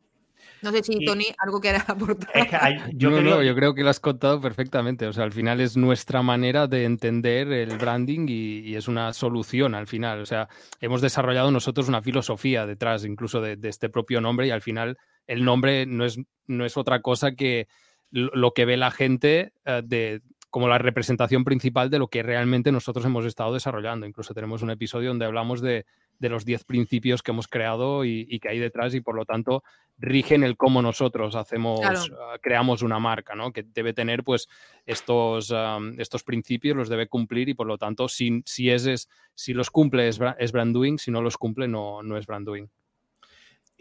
No 0.62 0.72
sé 0.72 0.84
si, 0.84 1.06
Tony, 1.06 1.26
algo 1.38 1.62
que 1.62 1.70
aportar. 1.88 2.92
yo, 2.94 3.10
creo... 3.10 3.42
yo 3.44 3.56
creo 3.56 3.74
que 3.74 3.84
lo 3.84 3.90
has 3.90 4.00
contado 4.00 4.42
perfectamente. 4.42 5.08
O 5.08 5.14
sea, 5.14 5.24
al 5.24 5.32
final 5.32 5.62
es 5.62 5.78
nuestra 5.78 6.22
manera 6.22 6.68
de 6.68 6.84
entender 6.84 7.52
el 7.52 7.78
branding 7.78 8.26
y, 8.28 8.76
es 8.76 8.88
una 8.88 9.14
solución 9.14 9.76
al 9.76 9.88
final. 9.88 10.22
O 10.22 10.26
sea, 10.26 10.48
hemos 10.82 11.02
desarrollado 11.02 11.52
nosotros 11.52 11.88
una 11.88 12.02
filosofía 12.02 12.66
detrás 12.66 13.06
incluso 13.06 13.42
de, 13.42 13.58
este 13.64 13.90
propio 13.90 14.22
nombre 14.22 14.48
y 14.48 14.52
al 14.52 14.62
final 14.62 14.98
el 15.30 15.46
nombre 15.46 15.86
no 15.86 16.06
es, 16.06 16.20
no 16.48 16.66
es 16.66 16.76
otra 16.76 17.02
cosa 17.02 17.34
que 17.34 17.68
lo 18.12 18.54
que 18.54 18.66
ve 18.66 18.76
la 18.76 18.90
gente 18.90 19.54
eh, 19.66 19.82
de 19.86 20.22
como 20.50 20.68
la 20.68 20.80
representación 20.80 21.44
principal 21.44 21.92
de 21.92 22.00
lo 22.00 22.08
que 22.08 22.24
realmente 22.24 22.72
nosotros 22.72 23.06
hemos 23.06 23.24
estado 23.26 23.54
desarrollando. 23.54 24.08
Incluso 24.08 24.34
tenemos 24.34 24.64
un 24.64 24.72
episodio 24.72 25.10
donde 25.10 25.26
hablamos 25.26 25.62
de, 25.62 25.86
los 26.20 26.44
10 26.44 26.64
principios 26.64 27.22
que 27.22 27.30
hemos 27.30 27.48
creado 27.48 28.04
y, 28.04 28.40
que 28.40 28.50
hay 28.50 28.58
detrás 28.58 28.96
y 28.96 29.02
por 29.02 29.14
lo 29.14 29.26
tanto 29.26 29.64
rigen 30.00 30.44
el 30.44 30.58
cómo 30.58 30.82
nosotros 30.82 31.36
hacemos, 31.36 31.82
ah, 31.84 32.40
creamos 32.42 32.82
una 32.82 32.98
marca, 32.98 33.36
¿no? 33.36 33.54
Que 33.54 33.62
debe 33.62 33.94
tener 33.94 34.24
pues 34.24 34.48
estos, 34.88 35.54
estos 36.00 36.24
principios, 36.24 36.76
los 36.76 36.90
debe 36.90 37.08
cumplir 37.08 37.50
y 37.50 37.54
por 37.54 37.68
lo 37.68 37.78
tanto 37.78 38.08
si, 38.08 38.42
si, 38.44 38.72
es, 38.72 39.08
si 39.36 39.54
los 39.54 39.70
cumple 39.70 40.08
es, 40.08 40.20
es 40.40 40.52
brand 40.52 40.74
doing, 40.74 40.98
si 40.98 41.12
no 41.12 41.22
los 41.22 41.38
cumple 41.38 41.68
no, 41.68 42.02
no 42.02 42.18
es 42.18 42.26
brand 42.26 42.48
doing. 42.48 42.72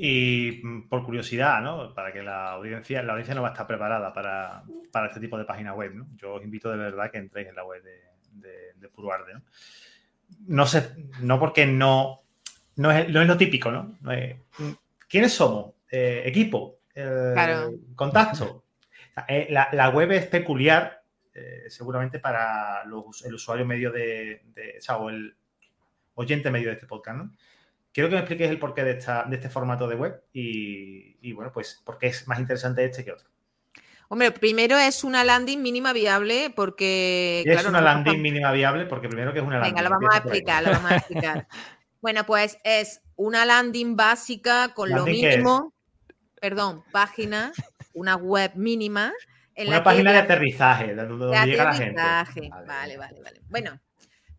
Y 0.01 0.61
mm, 0.63 0.89
por 0.89 1.05
curiosidad, 1.05 1.61
¿no? 1.61 1.93
Para 1.93 2.13
que 2.13 2.23
la 2.23 2.53
audiencia, 2.53 3.03
la 3.03 3.15
audiencia 3.15 3.35
no 3.35 3.43
va 3.43 3.49
a 3.49 3.51
estar 3.51 3.67
preparada 3.67 4.13
para, 4.13 4.63
este 5.09 5.19
tipo 5.19 5.37
de 5.37 5.45
página 5.45 5.75
web, 5.75 5.93
¿no? 5.93 6.07
Yo 6.15 6.35
os 6.35 6.45
invito 6.45 6.71
de 6.71 6.77
verdad 6.77 7.11
que 7.11 7.19
entréis 7.19 7.49
en 7.49 7.57
la 7.57 7.65
web 7.65 7.83
de, 7.83 8.75
de, 8.77 8.89
Puruarde, 8.89 9.35
¿no? 9.35 9.43
No 10.47 10.67
sé, 10.67 10.95
no 11.21 11.41
porque 11.41 11.67
no, 11.67 12.23
no, 12.77 12.93
es, 12.93 13.09
lo 13.11 13.37
típico, 13.37 13.73
¿no? 13.73 13.99
¿Quiénes 15.09 15.33
somos? 15.33 15.75
Eh, 15.91 16.23
equipo, 16.27 16.79
eh, 16.95 17.35
contacto. 17.97 18.67
Eh, 19.27 19.49
la, 19.51 19.89
web 19.91 20.13
es 20.13 20.27
peculiar, 20.27 21.03
seguramente 21.67 22.21
para 22.21 22.83
el 22.85 23.35
usuario 23.35 23.67
medio 23.67 23.91
de, 23.91 24.43
de, 24.55 24.79
o 24.97 25.11
el 25.11 25.37
oyente 26.15 26.53
medio 26.53 26.69
de 26.69 26.75
este 26.75 26.87
podcast, 26.87 27.19
¿no? 27.19 27.33
Quiero 27.93 28.09
que 28.09 28.15
me 28.15 28.21
expliques 28.21 28.51
el 28.51 28.59
porqué 28.59 28.85
de, 28.85 28.93
esta, 28.93 29.25
de 29.25 29.37
este 29.37 29.49
formato 29.49 29.89
de 29.89 29.97
web 29.97 30.23
y, 30.33 31.33
bueno, 31.33 31.51
pues 31.53 31.81
por 31.85 31.99
qué 31.99 32.09
es 32.09 32.29
más 32.29 32.39
interesante 32.39 32.85
este 32.85 33.05
que 33.05 33.13
otro. 33.13 33.29
Hombre, 34.09 34.31
primero 34.31 34.79
es 34.79 35.05
una 35.05 35.25
landing 35.25 35.61
mínima 35.61 35.93
viable 35.93 36.51
porque... 36.55 37.45
es 37.47 37.65
una 37.67 37.81
landing 37.81 38.23
mínima 38.23 38.53
viable? 38.53 38.87
Porque 38.87 39.09
primero 39.09 39.33
que 39.33 39.41
es 39.41 39.45
una 39.45 39.59
landing. 39.59 39.75
Venga, 39.75 39.89
lo 39.89 39.95
vamos 39.95 40.15
a 40.15 40.19
explicar, 40.19 40.63
lo 40.63 40.71
vamos 40.71 40.91
a 40.91 40.97
explicar. 40.97 41.49
bueno, 42.01 42.25
pues 42.25 42.59
es 42.65 43.03
una 43.17 43.45
landing 43.45 43.97
básica 43.97 44.73
con 44.75 44.91
lo 44.91 45.05
mínimo, 45.05 45.75
perdón, 46.41 46.85
página, 46.93 47.53
una 47.93 48.17
web 48.17 48.53
mínima. 48.55 49.13
una 49.57 49.83
página 49.83 50.13
de 50.13 50.19
aterrizaje, 50.19 50.95
de 50.95 51.07
donde 51.07 51.47
llega 51.47 51.65
la 51.65 51.75
gente. 51.75 52.01
vale, 52.67 52.97
vale, 52.97 53.21
vale. 53.21 53.41
Bueno, 53.49 53.79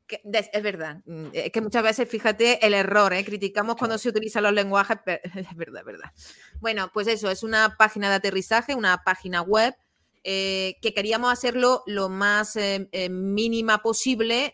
es 0.10 0.64
verdad, 0.64 1.02
mm, 1.06 1.28
es 1.34 1.52
que 1.52 1.62
muchas 1.62 1.84
veces, 1.84 2.10
fíjate, 2.10 2.66
el 2.66 2.74
error, 2.74 3.14
¿eh? 3.14 3.24
criticamos 3.24 3.76
cuando 3.76 3.98
se 3.98 4.10
utilizan 4.10 4.44
los 4.44 4.54
lenguajes, 4.54 4.98
pero 5.06 5.20
es 5.52 5.56
verdad, 5.56 5.82
es 5.82 5.86
verdad. 5.86 6.12
Bueno, 6.60 6.90
pues 6.94 7.08
eso, 7.08 7.30
es 7.30 7.44
una 7.44 7.76
página 7.78 8.10
de 8.10 8.16
aterrizaje, 8.16 8.76
una 8.76 9.04
página 9.04 9.42
web 9.42 9.76
eh, 10.24 10.76
que 10.82 10.94
queríamos 10.94 11.32
hacerlo 11.32 11.84
lo 11.86 12.10
más 12.10 12.56
eh, 12.56 12.90
mínima 13.10 13.82
posible, 13.82 14.54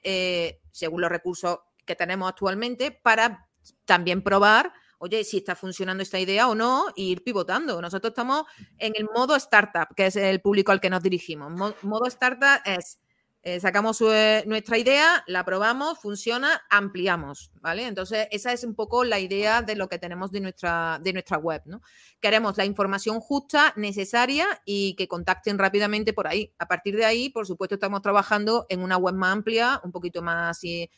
según 0.72 1.02
los 1.02 1.10
recursos 1.10 1.60
que 1.86 1.96
tenemos 1.96 2.30
actualmente, 2.30 2.92
para 2.92 3.48
también 3.86 4.22
probar, 4.22 4.74
oye, 4.98 5.24
si 5.24 5.38
está 5.38 5.56
funcionando 5.56 6.04
esta 6.04 6.20
idea 6.20 6.48
o 6.48 6.56
no, 6.56 6.90
e 6.96 7.04
ir 7.04 7.24
pivotando. 7.24 7.82
Nosotros 7.82 8.12
estamos 8.12 8.46
en 8.78 8.94
el 8.96 9.06
modo 9.06 9.36
startup, 9.36 9.94
que 9.96 10.08
es 10.08 10.16
el 10.16 10.42
público 10.42 10.72
al 10.72 10.82
que 10.82 10.90
nos 10.90 11.04
dirigimos. 11.04 11.52
modo 11.84 12.06
startup 12.08 12.62
es 12.66 13.00
eh, 13.48 13.60
sacamos 13.60 14.02
eh, 14.02 14.44
nuestra 14.48 14.76
idea, 14.80 15.24
la 15.28 15.46
probamos, 15.46 16.00
funciona, 16.00 16.64
ampliamos, 16.68 17.52
¿vale? 17.62 17.86
Entonces, 17.86 18.28
esa 18.32 18.52
es 18.52 18.64
un 18.64 18.74
poco 18.74 19.04
la 19.04 19.20
idea 19.20 19.62
de 19.62 19.76
lo 19.76 19.88
que 19.88 20.00
tenemos 20.00 20.32
de 20.32 20.40
nuestra, 20.40 21.00
de 21.00 21.14
nuestra 21.14 21.38
web, 21.38 21.62
¿no? 21.66 21.84
Queremos 22.20 22.58
la 22.58 22.66
información 22.66 23.20
justa, 23.20 23.72
necesaria 23.76 24.48
y 24.66 24.96
que 24.96 25.08
contacten 25.08 25.60
rápidamente 25.60 26.12
por 26.12 26.26
ahí. 26.26 26.56
A 26.58 26.68
partir 26.68 26.96
de 26.96 27.06
ahí, 27.06 27.30
por 27.30 27.46
supuesto, 27.46 27.76
estamos 27.76 28.02
trabajando 28.02 28.66
en 28.68 28.82
una 28.82 28.98
web 28.98 29.14
más 29.14 29.34
amplia, 29.34 29.80
un 29.84 29.92
poquito 29.92 30.24
más, 30.24 30.64
eh, 30.64 30.90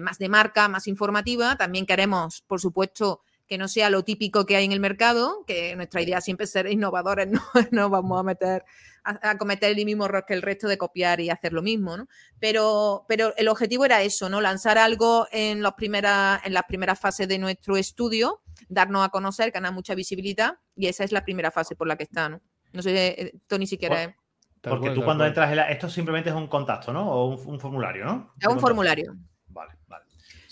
más 0.00 0.18
de 0.18 0.28
marca, 0.28 0.66
más 0.66 0.88
informativa. 0.88 1.54
También 1.54 1.86
queremos, 1.86 2.42
por 2.48 2.60
supuesto, 2.60 3.20
que 3.46 3.58
no 3.58 3.68
sea 3.68 3.90
lo 3.90 4.02
típico 4.02 4.44
que 4.44 4.56
hay 4.56 4.64
en 4.64 4.72
el 4.72 4.80
mercado, 4.80 5.44
que 5.46 5.76
nuestra 5.76 6.02
idea 6.02 6.20
siempre 6.20 6.46
es 6.46 6.50
ser 6.50 6.66
innovadores, 6.66 7.28
no, 7.30 7.42
no 7.70 7.90
vamos 7.90 8.18
a 8.18 8.24
meter 8.24 8.64
a, 9.04 9.38
cometer 9.38 9.76
el 9.76 9.84
mismo 9.84 10.04
error 10.04 10.24
que 10.26 10.34
el 10.34 10.42
resto 10.42 10.68
de 10.68 10.78
copiar 10.78 11.20
y 11.20 11.30
hacer 11.30 11.52
lo 11.52 11.62
mismo, 11.62 11.96
¿no? 11.96 12.08
Pero, 12.38 13.04
pero 13.08 13.34
el 13.36 13.48
objetivo 13.48 13.84
era 13.84 14.02
eso, 14.02 14.28
¿no? 14.28 14.40
Lanzar 14.40 14.78
algo 14.78 15.26
en, 15.32 15.62
los 15.62 15.74
primeras, 15.74 16.44
en 16.44 16.54
las 16.54 16.64
primeras 16.64 16.98
fases 16.98 17.28
de 17.28 17.38
nuestro 17.38 17.76
estudio, 17.76 18.42
darnos 18.68 19.04
a 19.04 19.10
conocer, 19.10 19.50
ganar 19.50 19.72
mucha 19.72 19.94
visibilidad, 19.94 20.58
y 20.76 20.86
esa 20.86 21.04
es 21.04 21.12
la 21.12 21.24
primera 21.24 21.50
fase 21.50 21.76
por 21.76 21.86
la 21.86 21.96
que 21.96 22.04
está, 22.04 22.28
¿no? 22.28 22.40
No 22.72 22.82
sé, 22.82 23.20
eh, 23.20 23.32
Tony, 23.46 23.66
si 23.66 23.78
quieres... 23.78 24.10
Porque 24.62 24.90
tú 24.90 25.02
cuando 25.02 25.26
entras 25.26 25.50
en 25.50 25.56
la... 25.56 25.70
Esto 25.70 25.88
simplemente 25.88 26.30
es 26.30 26.36
un 26.36 26.46
contacto, 26.46 26.92
¿no? 26.92 27.10
O 27.10 27.34
un, 27.34 27.58
formulario, 27.58 28.04
¿no? 28.04 28.32
Es 28.38 28.46
un 28.46 28.60
formulario. 28.60 29.16
Vale, 29.48 29.72
vale. 29.88 30.01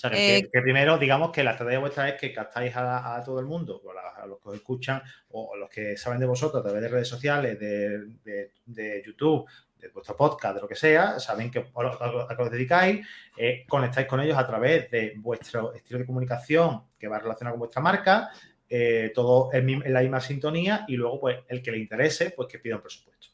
O 0.00 0.08
sea, 0.08 0.12
eh, 0.14 0.48
que, 0.50 0.62
primero, 0.62 0.96
digamos 0.96 1.30
que 1.30 1.44
la 1.44 1.50
estrategia 1.50 1.78
vuestra 1.78 2.08
es 2.08 2.18
que 2.18 2.32
captáis 2.32 2.72
a, 2.74 3.22
todo 3.22 3.38
el 3.38 3.44
mundo, 3.44 3.82
a, 4.16 4.26
los 4.26 4.40
que 4.40 4.48
os 4.48 4.54
escuchan 4.54 5.02
o 5.28 5.52
a 5.54 5.58
los 5.58 5.68
que 5.68 5.94
saben 5.98 6.18
de 6.18 6.24
vosotros 6.24 6.58
a 6.60 6.64
través 6.64 6.80
de 6.80 6.88
redes 6.88 7.06
sociales, 7.06 7.58
de, 7.60 9.02
YouTube, 9.04 9.46
de 9.76 9.88
vuestro 9.88 10.16
podcast, 10.16 10.54
de 10.54 10.62
lo 10.62 10.68
que 10.68 10.74
sea, 10.74 11.20
saben 11.20 11.50
que 11.50 11.58
a, 11.58 12.34
qué 12.34 12.42
os 12.42 12.50
dedicáis, 12.50 13.06
eh, 13.36 13.66
conectáis 13.68 14.06
con 14.06 14.20
ellos 14.20 14.38
a 14.38 14.46
través 14.46 14.90
de 14.90 15.12
vuestro 15.18 15.74
estilo 15.74 15.98
de 15.98 16.06
comunicación 16.06 16.84
que 16.98 17.06
va 17.06 17.18
relacionado 17.18 17.56
con 17.56 17.60
vuestra 17.60 17.82
marca, 17.82 18.30
eh, 18.70 19.12
todo 19.14 19.52
en, 19.52 19.68
en, 19.68 19.92
la 19.92 20.00
misma 20.00 20.22
sintonía 20.22 20.86
y 20.88 20.96
luego, 20.96 21.20
pues, 21.20 21.40
el 21.46 21.60
que 21.60 21.72
le 21.72 21.78
interese, 21.78 22.30
pues 22.30 22.48
que 22.48 22.58
pida 22.58 22.76
un 22.76 22.80
presupuesto. 22.80 23.28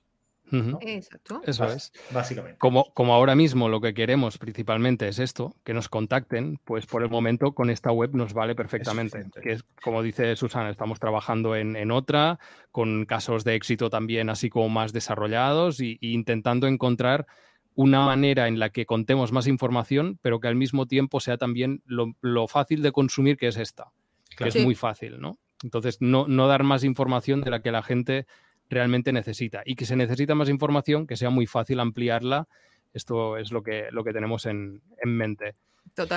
Exacto. 0.53 1.41
Eso 1.45 1.67
es. 1.67 1.93
Básicamente. 2.13 2.59
Como, 2.59 2.93
como 2.95 3.15
ahora 3.15 3.35
mismo 3.35 3.69
lo 3.69 3.81
que 3.81 3.95
queremos 3.95 4.39
principalmente 4.39 5.09
es 5.09 5.19
esto, 5.19 5.57
que 5.65 5.75
nos 5.75 5.89
contacten, 5.89 6.59
pues 6.65 6.87
por 6.87 7.03
el 7.03 7.11
momento 7.11 7.53
con 7.53 7.71
esta 7.71 7.91
web 7.91 8.15
nos 8.15 8.33
vale 8.33 8.55
perfectamente. 8.55 9.27
Que 9.43 9.53
es, 9.53 9.65
como 9.83 10.03
dice 10.03 10.37
Susana, 10.37 10.71
estamos 10.71 11.01
trabajando 11.01 11.57
en, 11.57 11.91
otra, 11.91 12.39
con 12.71 13.07
casos 13.07 13.45
de 13.45 13.55
éxito 13.55 13.91
también 13.91 14.31
así 14.31 14.49
como 14.49 14.69
más 14.69 14.93
desarrollados 14.93 15.81
y, 15.81 15.99
intentando 16.01 16.67
encontrar 16.67 17.27
una 17.75 18.07
manera 18.07 18.49
en 18.49 18.59
la 18.59 18.71
que 18.71 18.87
contemos 18.87 19.33
más 19.33 19.47
información, 19.47 20.19
pero 20.23 20.41
que 20.41 20.49
al 20.49 20.57
mismo 20.57 20.87
tiempo 20.87 21.21
sea 21.21 21.37
también 21.37 21.83
lo, 21.85 22.49
fácil 22.49 22.83
de 22.83 22.93
consumir 22.93 23.37
que 23.37 23.49
es 23.49 23.57
esta, 23.59 23.93
que 24.37 24.49
es 24.49 24.65
muy 24.65 24.75
fácil, 24.75 25.21
¿no? 25.21 25.39
Entonces, 25.63 25.99
no, 26.01 26.27
no 26.29 26.49
dar 26.49 26.63
más 26.65 26.85
información 26.85 27.41
de 27.41 27.51
la 27.51 27.61
que 27.61 27.73
la 27.73 27.83
gente 27.83 28.27
realmente 28.69 29.13
necesita 29.13 29.63
y 29.65 29.77
que 29.77 29.87
se 29.87 29.97
necesita 29.97 30.35
más 30.35 30.49
información, 30.49 31.07
que 31.07 31.17
sea 31.17 31.31
muy 31.31 31.47
fácil 31.47 31.81
ampliarla. 31.81 32.49
Esto 32.93 33.37
es 33.37 33.53
lo 33.53 33.63
que, 33.63 33.89
lo 33.91 34.05
que 34.05 34.13
tenemos 34.13 34.47
en, 34.47 34.83
mente. 35.05 35.55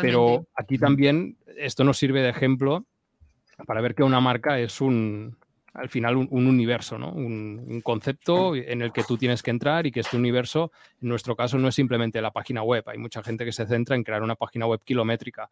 Pero 0.01 0.47
aquí 0.55 0.77
también 0.77 1.37
esto 1.57 1.83
nos 1.83 1.97
sirve 1.97 2.21
de 2.21 2.29
ejemplo 2.29 2.85
para 3.65 3.81
ver 3.81 3.93
que 3.93 4.03
una 4.03 4.21
marca 4.21 4.59
es 4.59 4.81
un, 4.81 5.37
al 5.73 5.89
final 5.89 6.15
un, 6.15 6.47
universo, 6.47 6.97
¿no? 6.97 7.11
Un, 7.11 7.63
un, 7.67 7.81
concepto 7.81 8.55
en 8.55 8.81
el 8.81 8.91
que 8.91 9.03
tú 9.03 9.17
tienes 9.17 9.43
que 9.43 9.51
entrar 9.51 9.85
y 9.85 9.91
que 9.91 9.99
este 9.99 10.17
universo, 10.17 10.71
en 11.01 11.09
nuestro 11.09 11.35
caso, 11.35 11.57
no 11.57 11.67
es 11.67 11.75
simplemente 11.75 12.21
la 12.21 12.31
página 12.31 12.63
web. 12.63 12.83
Hay 12.87 12.97
mucha 12.97 13.21
gente 13.23 13.45
que 13.45 13.51
se 13.51 13.67
centra 13.67 13.95
en 13.95 14.03
crear 14.03 14.23
una 14.23 14.35
página 14.35 14.65
web 14.65 14.81
kilométrica. 14.83 15.49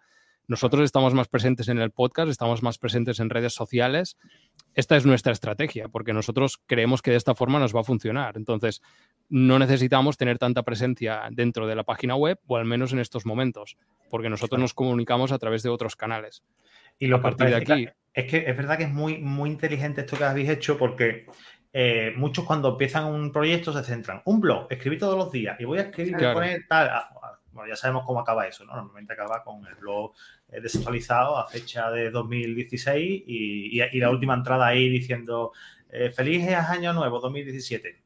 Nosotros 0.48 0.84
estamos 0.84 1.14
más 1.14 1.28
presentes 1.28 1.68
en 1.68 1.78
el 1.80 1.92
podcast, 1.92 2.30
estamos 2.30 2.64
más 2.64 2.78
presentes 2.78 3.20
en 3.20 3.30
redes 3.30 3.54
sociales. 3.54 4.18
Esta 4.76 4.96
es 4.96 5.06
nuestra 5.06 5.34
estrategia, 5.34 5.90
porque 5.90 6.14
nosotros 6.14 6.62
creemos 6.66 7.02
que 7.02 7.12
de 7.12 7.18
esta 7.18 7.36
forma 7.36 7.60
nos 7.60 7.76
va 7.76 7.82
a 7.82 7.84
funcionar. 7.84 8.38
Entonces, 8.38 8.82
no 9.30 9.60
necesitamos 9.60 10.18
tener 10.18 10.38
tanta 10.38 10.64
presencia 10.64 11.24
dentro 11.32 11.68
de 11.68 11.76
la 11.76 11.84
página 11.84 12.16
web, 12.16 12.40
o 12.48 12.58
al 12.58 12.66
menos 12.66 12.94
en 12.94 13.00
estos 13.00 13.26
momentos, 13.26 13.78
porque 14.10 14.30
nosotros 14.30 14.62
nos 14.62 14.74
comunicamos 14.74 15.32
a 15.32 15.40
través 15.40 15.64
de 15.64 15.70
otros 15.70 15.96
canales. 15.96 16.44
Y 16.98 17.08
lo 17.08 17.18
a 17.18 17.22
partir 17.22 17.48
de 17.48 17.56
aquí. 17.56 17.90
Es 18.14 18.26
que 18.26 18.50
es 18.50 18.58
verdad 18.58 18.78
que 18.78 18.86
es 18.86 18.92
muy, 18.92 19.18
muy 19.20 19.50
inteligente 19.50 20.02
esto 20.02 20.18
que 20.18 20.24
habéis 20.24 20.50
hecho, 20.50 20.78
porque 20.78 21.28
eh, 21.74 22.14
muchos 22.16 22.46
cuando 22.46 22.70
empiezan 22.70 23.06
un 23.06 23.32
proyecto 23.32 23.74
se 23.74 23.84
centran. 23.84 24.22
Un 24.26 24.40
blog, 24.40 24.68
escribir 24.70 25.00
todos 25.00 25.18
los 25.18 25.32
días 25.32 25.60
y 25.60 25.66
voy 25.66 25.80
a 25.80 25.82
escribir, 25.84 26.16
y 26.20 26.34
poner 26.34 26.66
tal 26.68 26.90
Bueno, 27.52 27.70
ya 27.70 27.76
sabemos 27.76 28.06
cómo 28.06 28.22
acaba 28.22 28.48
eso, 28.48 28.66
¿no? 28.66 28.76
Normalmente 28.76 29.14
acaba 29.14 29.44
con 29.44 29.66
el 29.68 29.76
blog 29.76 30.14
desactualizado 30.50 31.38
a 31.38 31.48
fecha 31.48 31.92
de 31.92 32.10
2016 32.10 33.24
y, 33.28 33.82
y, 33.82 34.00
la 34.00 34.10
última 34.10 34.34
entrada 34.34 34.68
ahí 34.68 34.90
diciendo 34.90 35.52
eh, 35.90 36.10
feliz 36.10 36.48
año 36.48 36.94
nuevo 36.94 37.20
2017. 37.20 38.04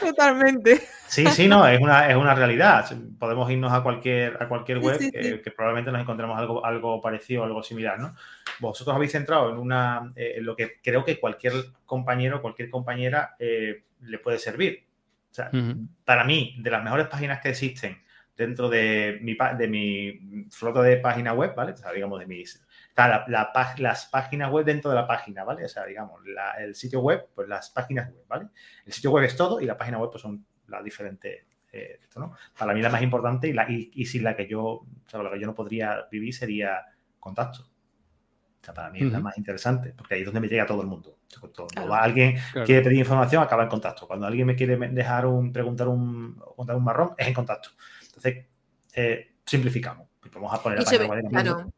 Totalmente. 0.00 0.80
Sí, 1.06 1.26
sí, 1.26 1.48
no, 1.48 1.66
es 1.66 1.80
una, 1.80 2.08
es 2.08 2.16
una 2.16 2.34
realidad. 2.34 2.86
Podemos 3.18 3.50
irnos 3.50 3.72
a 3.72 3.82
cualquier, 3.82 4.42
a 4.42 4.48
cualquier 4.48 4.78
web 4.78 4.98
Que, 4.98 5.50
probablemente 5.50 5.92
nos 5.92 6.00
encontremos 6.00 6.38
algo, 6.38 6.64
algo 6.64 7.00
parecido, 7.00 7.44
algo 7.44 7.62
similar, 7.62 7.98
¿no? 7.98 8.14
Vosotros 8.58 8.94
habéis 8.94 9.12
centrado 9.12 9.50
en 9.50 9.58
una, 9.58 10.10
eh, 10.16 10.34
en 10.36 10.44
lo 10.44 10.56
que 10.56 10.80
creo 10.82 11.04
que 11.04 11.20
cualquier 11.20 11.52
compañero, 11.84 12.40
cualquier 12.40 12.70
compañera 12.70 13.36
eh, 13.38 13.84
le 14.02 14.18
puede 14.18 14.38
servir. 14.38 14.86
O 15.30 15.34
sea, 15.34 15.50
para 16.04 16.24
mí, 16.24 16.56
de 16.58 16.70
las 16.70 16.82
mejores 16.82 17.06
páginas 17.06 17.40
que 17.40 17.50
existen 17.50 18.02
dentro 18.40 18.70
de 18.70 19.18
mi, 19.20 19.36
de 19.58 19.68
mi 19.68 20.48
flota 20.50 20.80
de 20.82 20.96
página 20.96 21.34
web, 21.34 21.54
¿vale? 21.54 21.72
O 21.72 21.76
sea, 21.76 21.92
digamos, 21.92 22.18
de 22.18 22.26
mis 22.26 22.66
la, 22.96 23.52
las 23.78 24.06
páginas 24.06 24.50
web 24.50 24.64
dentro 24.64 24.90
de 24.90 24.96
la 24.96 25.06
página, 25.06 25.44
¿vale? 25.44 25.64
O 25.64 25.68
sea, 25.68 25.84
digamos, 25.84 26.20
el 26.58 26.74
sitio 26.74 27.00
web, 27.00 27.28
pues 27.34 27.48
las 27.48 27.70
páginas 27.70 28.08
web, 28.08 28.24
¿vale? 28.26 28.48
El 28.84 28.92
sitio 28.92 29.10
web 29.10 29.24
es 29.24 29.36
todo 29.36 29.60
y 29.60 29.66
la 29.66 29.76
página 29.76 29.98
web 29.98 30.10
pues 30.10 30.22
son 30.22 30.44
las 30.68 30.82
diferentes, 30.82 31.44
eh, 31.72 32.00
¿no? 32.16 32.34
Para 32.58 32.74
mí 32.74 32.80
la 32.80 32.88
más 32.88 33.02
importante 33.02 33.48
y, 33.48 33.52
la, 33.52 33.66
y, 33.68 34.04
sin 34.06 34.24
la 34.24 34.34
que 34.34 34.46
yo, 34.46 34.64
o 34.64 34.86
sea, 35.06 35.22
la 35.22 35.30
que 35.30 35.40
yo 35.40 35.46
no 35.46 35.54
podría 35.54 36.06
vivir 36.10 36.34
sería 36.34 36.82
contacto. 37.18 37.62
O 37.62 38.64
sea, 38.64 38.74
para 38.74 38.90
mí 38.90 39.00
es 39.00 39.10
la 39.10 39.20
más 39.20 39.38
interesante, 39.38 39.94
porque 39.96 40.14
ahí 40.14 40.20
es 40.20 40.26
donde 40.26 40.40
me 40.40 40.48
llega 40.48 40.66
todo 40.66 40.82
el 40.82 40.86
mundo. 40.86 41.16
Cuando 41.74 41.94
alguien 41.94 42.36
quiere 42.66 42.82
pedir 42.82 42.98
información, 42.98 43.42
acaba 43.42 43.62
en 43.62 43.70
contacto. 43.70 44.06
Cuando 44.06 44.26
alguien 44.26 44.46
me 44.46 44.54
quiere 44.54 44.76
dejar 44.76 45.24
un, 45.24 45.50
preguntar 45.50 45.88
un, 45.88 46.34
contar 46.56 46.76
un 46.76 46.84
marrón, 46.84 47.14
es 47.16 47.26
en 47.26 47.32
contacto. 47.32 47.70
Entonces, 48.22 48.46
eh, 48.94 49.32
simplificamos. 49.46 50.08
Vamos 50.32 50.54
a 50.54 50.62
poner 50.62 50.78
la 50.78 50.84
página 50.84 51.70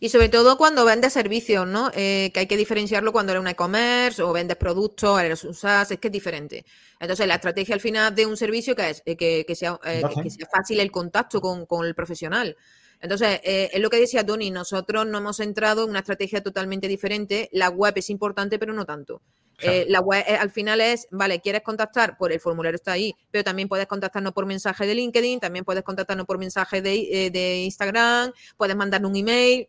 y 0.00 0.08
sobre 0.08 0.28
todo 0.28 0.56
cuando 0.56 0.84
vendes 0.84 1.12
servicios, 1.12 1.66
¿no? 1.66 1.90
Eh, 1.94 2.30
que 2.32 2.40
hay 2.40 2.46
que 2.46 2.56
diferenciarlo 2.56 3.12
cuando 3.12 3.32
eres 3.32 3.40
un 3.40 3.48
e-commerce 3.48 4.22
o 4.22 4.32
vendes 4.32 4.56
productos, 4.56 5.20
eres 5.20 5.44
un 5.44 5.54
SaaS, 5.54 5.90
es 5.92 5.98
que 5.98 6.08
es 6.08 6.12
diferente. 6.12 6.64
Entonces, 7.00 7.26
la 7.26 7.34
estrategia 7.36 7.74
al 7.74 7.80
final 7.80 8.14
de 8.14 8.26
un 8.26 8.36
servicio 8.36 8.74
que 8.74 8.90
es 8.90 9.02
eh, 9.04 9.16
que, 9.16 9.54
sea, 9.54 9.78
eh, 9.84 10.02
que, 10.22 10.30
sea, 10.30 10.46
fácil 10.50 10.80
el 10.80 10.90
contacto 10.90 11.40
con, 11.40 11.86
el 11.86 11.94
profesional. 11.94 12.56
Entonces, 13.00 13.40
es 13.42 13.80
lo 13.80 13.90
que 13.90 14.00
decía 14.00 14.24
Tony, 14.24 14.50
nosotros 14.50 15.06
no 15.06 15.18
hemos 15.18 15.38
entrado 15.40 15.84
en 15.84 15.90
una 15.90 15.98
estrategia 15.98 16.42
totalmente 16.42 16.88
diferente. 16.88 17.50
La 17.52 17.68
web 17.68 17.92
es 17.96 18.08
importante, 18.08 18.58
pero 18.58 18.72
no 18.72 18.86
tanto. 18.86 19.20
La 19.88 20.00
web 20.00 20.24
al 20.38 20.50
final 20.50 20.80
es, 20.80 21.06
vale, 21.10 21.40
quieres 21.40 21.62
contactar, 21.62 22.16
por 22.16 22.32
el 22.32 22.40
formulario 22.40 22.76
está 22.76 22.92
ahí, 22.92 23.14
pero 23.30 23.44
también 23.44 23.68
puedes 23.68 23.86
contactarnos 23.86 24.32
por 24.32 24.46
mensaje 24.46 24.86
de 24.86 24.94
LinkedIn, 24.94 25.40
también 25.40 25.64
puedes 25.64 25.82
contactarnos 25.82 26.26
por 26.26 26.38
mensaje 26.38 26.82
de, 26.82 27.30
de 27.32 27.56
Instagram, 27.58 28.32
puedes 28.56 28.76
mandarnos 28.76 29.10
un 29.10 29.16
email, 29.16 29.68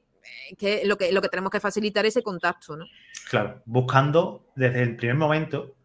que 0.58 0.86
lo, 0.86 0.98
que 0.98 1.12
lo 1.12 1.22
que 1.22 1.30
tenemos 1.30 1.52
que 1.52 1.60
facilitar 1.60 2.06
es 2.06 2.16
ese 2.16 2.24
contacto, 2.24 2.76
¿no? 2.76 2.86
Claro, 3.30 3.62
buscando 3.66 4.52
desde 4.56 4.82
el 4.82 4.96
primer 4.96 5.16
momento 5.16 5.76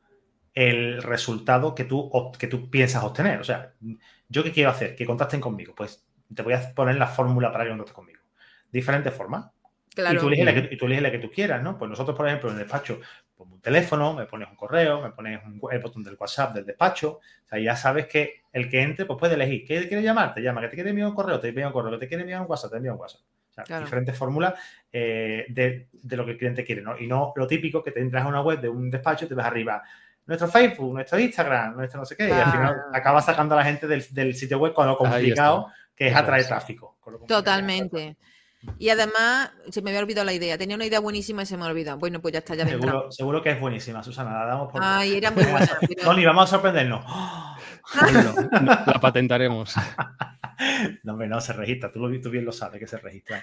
el 0.54 1.02
resultado 1.02 1.74
que 1.74 1.84
tú, 1.84 2.10
que 2.38 2.46
tú 2.46 2.70
piensas 2.70 3.04
obtener. 3.04 3.40
O 3.40 3.44
sea, 3.44 3.72
¿yo 4.28 4.42
qué 4.42 4.52
quiero 4.52 4.70
hacer? 4.70 4.96
Que 4.96 5.06
contacten 5.06 5.40
conmigo. 5.40 5.74
Pues 5.74 6.04
te 6.34 6.42
voy 6.42 6.54
a 6.54 6.74
poner 6.74 6.96
la 6.96 7.06
fórmula 7.06 7.52
para 7.52 7.64
que 7.64 7.70
contacten 7.70 7.94
conmigo. 7.94 8.20
Diferentes 8.70 9.14
formas. 9.14 9.46
Claro. 9.94 10.18
Y 10.18 10.20
tú, 10.20 10.28
eliges 10.28 10.44
la 10.44 10.54
que, 10.54 10.74
y 10.74 10.76
tú 10.76 10.86
eliges 10.86 11.02
la 11.02 11.10
que 11.10 11.18
tú 11.18 11.30
quieras, 11.30 11.62
¿no? 11.62 11.78
Pues 11.78 11.88
nosotros, 11.88 12.16
por 12.16 12.26
ejemplo, 12.26 12.50
en 12.50 12.56
el 12.56 12.62
despacho, 12.62 13.00
pongo 13.40 13.54
un 13.54 13.60
teléfono, 13.62 14.12
me 14.14 14.26
pones 14.26 14.48
un 14.48 14.56
correo, 14.56 15.00
me 15.00 15.10
pones 15.10 15.40
el 15.70 15.78
botón 15.80 16.02
del 16.02 16.16
WhatsApp 16.18 16.54
del 16.54 16.66
despacho. 16.66 17.20
O 17.44 17.48
sea, 17.48 17.58
ya 17.58 17.74
sabes 17.74 18.06
que 18.06 18.42
el 18.52 18.68
que 18.68 18.82
entre, 18.82 19.06
pues 19.06 19.18
puede 19.18 19.34
elegir. 19.34 19.64
¿Qué 19.66 19.88
quiere 19.88 20.02
llamar? 20.02 20.34
Te 20.34 20.42
llama. 20.42 20.60
¿Que 20.60 20.68
te 20.68 20.74
quiere 20.74 20.90
enviar 20.90 21.08
un 21.08 21.14
correo? 21.14 21.40
Te 21.40 21.48
envía 21.48 21.66
un 21.66 21.72
correo. 21.72 21.92
¿Que 21.92 21.98
te 21.98 22.08
quiere 22.08 22.22
enviar 22.22 22.42
un 22.42 22.46
WhatsApp? 22.48 22.70
Te 22.70 22.76
envía 22.76 22.92
un 22.92 23.00
WhatsApp 23.00 23.20
diferentes 23.80 24.16
fórmulas 24.16 24.54
eh, 24.92 25.44
de, 25.48 26.16
lo 26.16 26.24
que 26.24 26.32
el 26.32 26.38
cliente 26.38 26.64
quiere, 26.64 26.82
¿no? 26.82 26.98
Y 26.98 27.06
no 27.06 27.32
lo 27.36 27.46
típico 27.46 27.82
que 27.82 27.90
te 27.90 28.00
entras 28.00 28.24
a 28.24 28.28
una 28.28 28.40
web 28.40 28.60
de 28.60 28.68
un 28.68 28.90
despacho 28.90 29.24
y 29.24 29.28
te 29.28 29.34
ves 29.34 29.44
arriba 29.44 29.82
nuestro 30.26 30.48
Facebook, 30.48 30.94
nuestro 30.94 31.18
Instagram, 31.18 31.76
nuestro 31.76 32.00
no 32.00 32.06
sé 32.06 32.16
qué, 32.16 32.28
y 32.28 32.30
al 32.30 32.52
final 32.52 32.76
acabas 32.92 33.24
sacando 33.24 33.54
a 33.54 33.58
la 33.58 33.64
gente 33.64 33.88
del, 33.88 34.34
sitio 34.34 34.58
web 34.58 34.72
con 34.72 34.86
lo 34.86 34.96
complicado 34.96 35.72
que 35.94 36.06
es 36.06 36.14
atraer 36.14 36.46
tráfico. 36.46 36.98
Totalmente. 37.26 38.16
Y 38.78 38.90
además, 38.90 39.52
se 39.70 39.80
me 39.80 39.90
había 39.90 40.00
olvidado 40.00 40.26
la 40.26 40.34
idea. 40.34 40.58
Tenía 40.58 40.76
una 40.76 40.84
idea 40.84 41.00
buenísima 41.00 41.42
y 41.42 41.46
se 41.46 41.56
me 41.56 41.64
ha 41.64 41.68
olvidado. 41.68 41.98
Bueno, 41.98 42.20
pues 42.20 42.32
ya 42.32 42.40
está, 42.40 42.54
ya 42.54 42.66
seguro, 42.66 43.10
seguro 43.10 43.42
que 43.42 43.50
es 43.50 43.60
buenísima, 43.60 44.02
Susana. 44.02 44.32
La 44.32 44.46
damos 44.46 44.70
por. 44.70 44.82
Ay, 44.84 45.16
era 45.16 45.30
muy 45.30 45.44
buena. 45.44 45.78
Tony, 46.04 46.24
vamos 46.24 46.44
a 46.44 46.46
sorprendernos. 46.46 47.04
la 48.62 48.98
patentaremos. 49.00 49.74
No, 51.04 51.12
hombre, 51.12 51.26
no, 51.26 51.40
se 51.40 51.54
registra. 51.54 51.90
Tú, 51.90 52.00
lo, 52.00 52.20
tú 52.20 52.28
bien 52.28 52.44
lo 52.44 52.52
sabes 52.52 52.78
que 52.78 52.86
se 52.86 52.98
registra. 52.98 53.42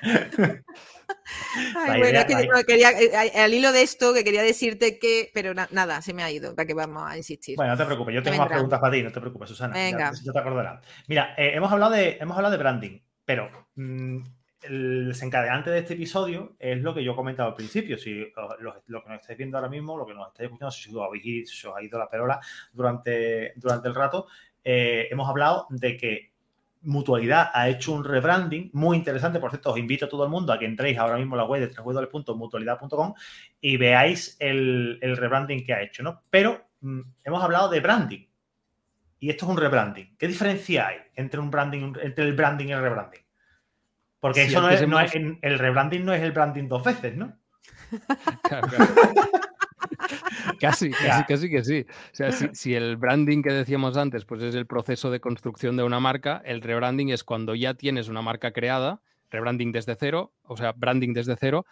Ay, 1.75 1.99
bueno, 1.99 2.19
que 2.27 2.63
quería, 2.67 2.91
eh, 2.91 3.41
al 3.41 3.51
hilo 3.51 3.71
de 3.71 3.81
esto, 3.81 4.13
que 4.13 4.23
quería 4.23 4.43
decirte 4.43 4.99
que, 4.99 5.31
pero 5.33 5.55
nada, 5.55 6.01
se 6.03 6.13
me 6.13 6.21
ha 6.21 6.29
ido, 6.29 6.55
para 6.55 6.67
que 6.67 6.75
vamos 6.75 7.03
a 7.09 7.17
insistir. 7.17 7.55
Bueno, 7.55 7.71
no 7.71 7.77
te 7.79 7.85
preocupes, 7.85 8.13
yo 8.13 8.21
tengo 8.21 8.37
más 8.37 8.47
preguntas 8.47 8.79
para 8.79 8.93
ti, 8.93 9.01
no 9.01 9.11
te 9.11 9.19
preocupes, 9.19 9.49
Susana. 9.49 9.73
Venga. 9.73 10.11
Ya, 10.23 10.31
te 10.31 10.39
acordarás. 10.39 10.85
Mira, 11.07 11.33
eh, 11.37 11.53
hemos, 11.55 11.71
hablado 11.71 11.93
de, 11.93 12.17
hemos 12.19 12.37
hablado 12.37 12.51
de 12.51 12.59
branding, 12.59 12.99
pero 13.25 13.49
mm, 13.75 14.21
el 14.61 15.07
desencadenante 15.07 15.69
de 15.69 15.79
este 15.79 15.93
episodio 15.93 16.55
es 16.59 16.81
lo 16.81 16.93
que 16.93 17.03
yo 17.03 17.13
he 17.13 17.15
comentado 17.15 17.49
al 17.49 17.55
principio. 17.55 17.97
Si 17.97 18.31
lo, 18.59 19.03
que 19.03 19.09
nos 19.09 19.21
estáis 19.21 19.37
viendo 19.37 19.57
ahora 19.57 19.69
mismo, 19.69 19.97
lo 19.97 20.05
que 20.05 20.13
nos 20.13 20.27
estáis 20.27 20.47
escuchando, 20.47 20.71
si 20.71 20.95
os, 21.67 21.75
ha 21.75 21.83
ido 21.83 21.99
la 21.99 22.09
perola 22.09 22.39
durante, 22.73 23.53
durante 23.55 23.87
el 23.87 23.95
rato, 23.95 24.27
eh, 24.63 25.07
hemos 25.11 25.29
hablado 25.29 25.67
de 25.69 25.97
que 25.97 26.31
Mutualidad 26.81 27.49
ha 27.53 27.67
hecho 27.67 27.91
un 27.91 28.03
rebranding 28.03 28.69
muy 28.73 28.97
interesante. 28.97 29.39
Por 29.39 29.49
cierto, 29.49 29.71
os 29.71 29.77
invito 29.77 30.05
a 30.05 30.09
todo 30.09 30.23
el 30.23 30.29
mundo 30.29 30.53
a 30.53 30.59
que 30.59 30.65
entréis 30.65 30.97
ahora 30.97 31.17
mismo 31.17 31.35
a 31.35 31.39
la 31.39 31.43
web 31.43 31.67
de 31.67 31.73
www.mutualidad.com 31.73 33.13
y 33.59 33.77
veáis 33.77 34.37
el, 34.39 34.99
rebranding 35.01 35.65
que 35.65 35.73
ha 35.73 35.81
hecho, 35.81 36.03
¿no? 36.03 36.21
Pero 36.29 36.69
mm, 36.81 37.01
hemos 37.25 37.43
hablado 37.43 37.69
de 37.69 37.79
branding. 37.79 38.25
Y 39.19 39.29
esto 39.29 39.45
es 39.45 39.51
un 39.51 39.57
rebranding. 39.57 40.15
¿Qué 40.17 40.27
diferencia 40.27 40.87
hay 40.87 40.97
entre 41.15 41.39
un 41.39 41.49
branding, 41.49 41.93
entre 42.01 42.23
el 42.23 42.33
branding 42.33 42.67
y 42.67 42.71
el 42.71 42.81
rebranding? 42.81 43.26
Porque 44.19 44.43
eso 44.43 44.61
no 44.61 44.69
es, 44.99 45.13
el 45.13 45.59
rebranding 45.59 46.05
no 46.05 46.13
es 46.13 46.21
el 46.21 46.31
branding 46.31 46.67
dos 46.67 46.83
veces, 46.83 47.15
¿no? 47.15 47.37
claro, 48.43 48.67
casi, 50.59 50.89
casi, 50.91 51.23
casi 51.23 51.49
que 51.49 51.63
sí. 51.63 51.85
O 51.89 52.15
sea, 52.15 52.31
si, 52.31 52.73
el 52.73 52.97
branding 52.97 53.41
que 53.41 53.51
decíamos 53.51 53.97
antes, 53.97 54.25
pues 54.25 54.41
es 54.41 54.55
el 54.55 54.65
proceso 54.65 55.11
de 55.11 55.19
construcción 55.19 55.77
de 55.77 55.83
una 55.83 55.99
marca, 55.99 56.41
el 56.45 56.61
rebranding 56.61 57.09
es 57.09 57.23
cuando 57.23 57.55
ya 57.55 57.73
tienes 57.73 58.07
una 58.07 58.21
marca 58.21 58.51
creada, 58.51 59.01
rebranding 59.29 59.71
desde 59.71 59.95
cero, 59.95 60.33
o 60.43 60.57
sea, 60.57 60.73
branding 60.73 61.13
desde 61.13 61.35
cero, 61.37 61.65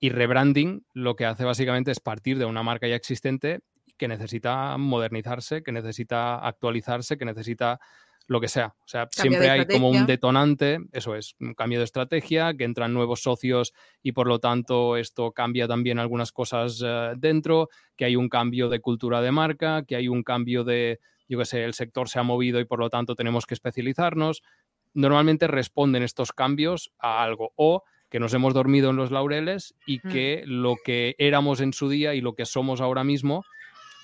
y 0.00 0.10
rebranding 0.10 0.84
lo 0.92 1.16
que 1.16 1.26
hace 1.26 1.44
básicamente 1.44 1.90
es 1.90 2.00
partir 2.00 2.38
de 2.38 2.44
una 2.44 2.62
marca 2.62 2.86
ya 2.86 2.94
existente 2.94 3.60
que 3.96 4.08
necesita 4.08 4.76
modernizarse, 4.78 5.62
que 5.62 5.72
necesita 5.72 6.36
actualizarse, 6.36 7.18
que 7.18 7.24
necesita 7.24 7.80
lo 8.28 8.40
que 8.40 8.48
sea. 8.48 8.74
O 8.84 8.88
sea, 8.88 9.08
siempre 9.10 9.50
hay 9.50 9.66
como 9.66 9.88
un 9.88 10.06
detonante, 10.06 10.78
eso 10.92 11.16
es, 11.16 11.34
un 11.40 11.54
cambio 11.54 11.78
de 11.78 11.86
estrategia, 11.86 12.54
que 12.54 12.64
entran 12.64 12.92
nuevos 12.92 13.22
socios 13.22 13.72
y 14.02 14.12
por 14.12 14.28
lo 14.28 14.38
tanto 14.38 14.96
esto 14.98 15.32
cambia 15.32 15.66
también 15.66 15.98
algunas 15.98 16.30
cosas 16.30 16.82
eh, 16.84 17.14
dentro, 17.16 17.70
que 17.96 18.04
hay 18.04 18.16
un 18.16 18.28
cambio 18.28 18.68
de 18.68 18.80
cultura 18.80 19.22
de 19.22 19.32
marca, 19.32 19.82
que 19.84 19.96
hay 19.96 20.08
un 20.08 20.22
cambio 20.22 20.62
de, 20.62 21.00
yo 21.26 21.38
qué 21.38 21.46
sé, 21.46 21.64
el 21.64 21.72
sector 21.72 22.10
se 22.10 22.18
ha 22.18 22.22
movido 22.22 22.60
y 22.60 22.66
por 22.66 22.78
lo 22.78 22.90
tanto 22.90 23.14
tenemos 23.14 23.46
que 23.46 23.54
especializarnos. 23.54 24.42
Normalmente 24.92 25.46
responden 25.46 26.02
estos 26.02 26.32
cambios 26.32 26.92
a 26.98 27.22
algo 27.22 27.52
o 27.56 27.82
que 28.10 28.20
nos 28.20 28.34
hemos 28.34 28.52
dormido 28.52 28.90
en 28.90 28.96
los 28.96 29.10
laureles 29.10 29.74
y 29.86 29.98
mm. 29.98 30.10
que 30.10 30.42
lo 30.46 30.76
que 30.84 31.14
éramos 31.18 31.62
en 31.62 31.72
su 31.72 31.88
día 31.88 32.14
y 32.14 32.20
lo 32.20 32.34
que 32.34 32.44
somos 32.44 32.82
ahora 32.82 33.04
mismo 33.04 33.44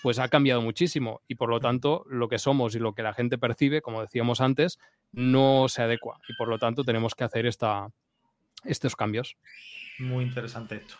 pues 0.04 0.18
ha 0.18 0.28
cambiado 0.28 0.60
muchísimo 0.60 1.22
y 1.28 1.36
por 1.36 1.48
lo 1.48 1.60
tanto 1.60 2.04
lo 2.10 2.28
que 2.28 2.38
somos 2.38 2.74
y 2.74 2.78
lo 2.78 2.92
que 2.92 3.02
la 3.02 3.14
gente 3.14 3.38
percibe, 3.38 3.80
como 3.80 4.02
decíamos 4.02 4.42
antes, 4.42 4.78
no 5.12 5.66
se 5.68 5.80
adecua 5.80 6.20
y 6.28 6.34
por 6.34 6.48
lo 6.48 6.58
tanto 6.58 6.84
tenemos 6.84 7.14
que 7.14 7.24
hacer 7.24 7.46
esta, 7.46 7.88
estos 8.64 8.96
cambios. 8.96 9.38
Muy 9.98 10.24
interesante 10.24 10.76
esto. 10.76 10.96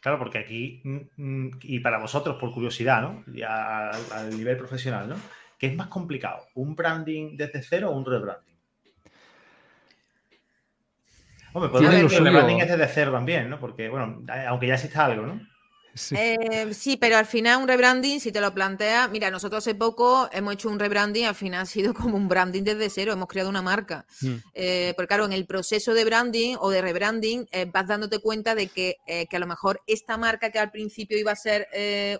Claro, 0.00 0.18
porque 0.18 0.38
aquí, 0.38 0.80
mm, 0.82 0.98
mm, 1.16 1.50
y 1.62 1.78
para 1.78 1.98
vosotros, 1.98 2.36
por 2.40 2.52
curiosidad, 2.52 3.00
¿no? 3.00 3.22
Ya 3.32 3.90
al 3.90 4.36
nivel 4.36 4.56
profesional, 4.56 5.08
¿no? 5.08 5.14
¿Qué 5.56 5.68
es 5.68 5.76
más 5.76 5.86
complicado? 5.86 6.40
¿Un 6.54 6.74
branding 6.74 7.36
desde 7.36 7.62
cero 7.62 7.90
o 7.90 7.96
un 7.96 8.04
rebranding? 8.04 8.56
Hombre, 11.52 11.70
puedo 11.70 11.88
decir 11.88 12.08
que 12.08 12.16
el 12.16 12.24
rebranding 12.24 12.60
es 12.60 12.68
desde 12.70 12.88
cero 12.88 13.12
también, 13.12 13.48
¿no? 13.48 13.60
Porque, 13.60 13.88
bueno, 13.88 14.24
aunque 14.48 14.66
ya 14.66 14.74
exista 14.74 15.04
algo, 15.04 15.26
¿no? 15.26 15.40
Eh, 16.12 16.72
sí. 16.72 16.96
pero 16.96 17.16
al 17.16 17.26
final 17.26 17.62
un 17.62 17.68
rebranding, 17.68 18.20
si 18.20 18.32
te 18.32 18.40
lo 18.40 18.52
planteas, 18.54 19.10
mira, 19.10 19.30
nosotros 19.30 19.64
hace 19.64 19.74
poco 19.74 20.28
hemos 20.32 20.54
hecho 20.54 20.68
un 20.68 20.78
rebranding, 20.78 21.26
al 21.26 21.34
final 21.34 21.62
ha 21.62 21.66
sido 21.66 21.94
como 21.94 22.16
un 22.16 22.28
branding 22.28 22.62
desde 22.62 22.90
cero, 22.90 23.12
hemos 23.12 23.28
creado 23.28 23.50
una 23.50 23.62
marca. 23.62 24.06
Mm. 24.20 24.34
Eh, 24.54 24.92
porque 24.96 25.08
claro, 25.08 25.24
en 25.24 25.32
el 25.32 25.46
proceso 25.46 25.94
de 25.94 26.04
branding 26.04 26.56
o 26.60 26.70
de 26.70 26.80
rebranding 26.80 27.48
eh, 27.50 27.66
vas 27.66 27.86
dándote 27.86 28.18
cuenta 28.20 28.54
de 28.54 28.68
que, 28.68 28.96
que, 29.06 29.36
a 29.36 29.38
lo 29.38 29.46
mejor 29.46 29.82
esta 29.86 30.16
marca 30.16 30.50
que 30.50 30.58
al 30.58 30.70
principio 30.70 31.18
iba 31.18 31.32
a 31.32 31.36
ser 31.36 31.68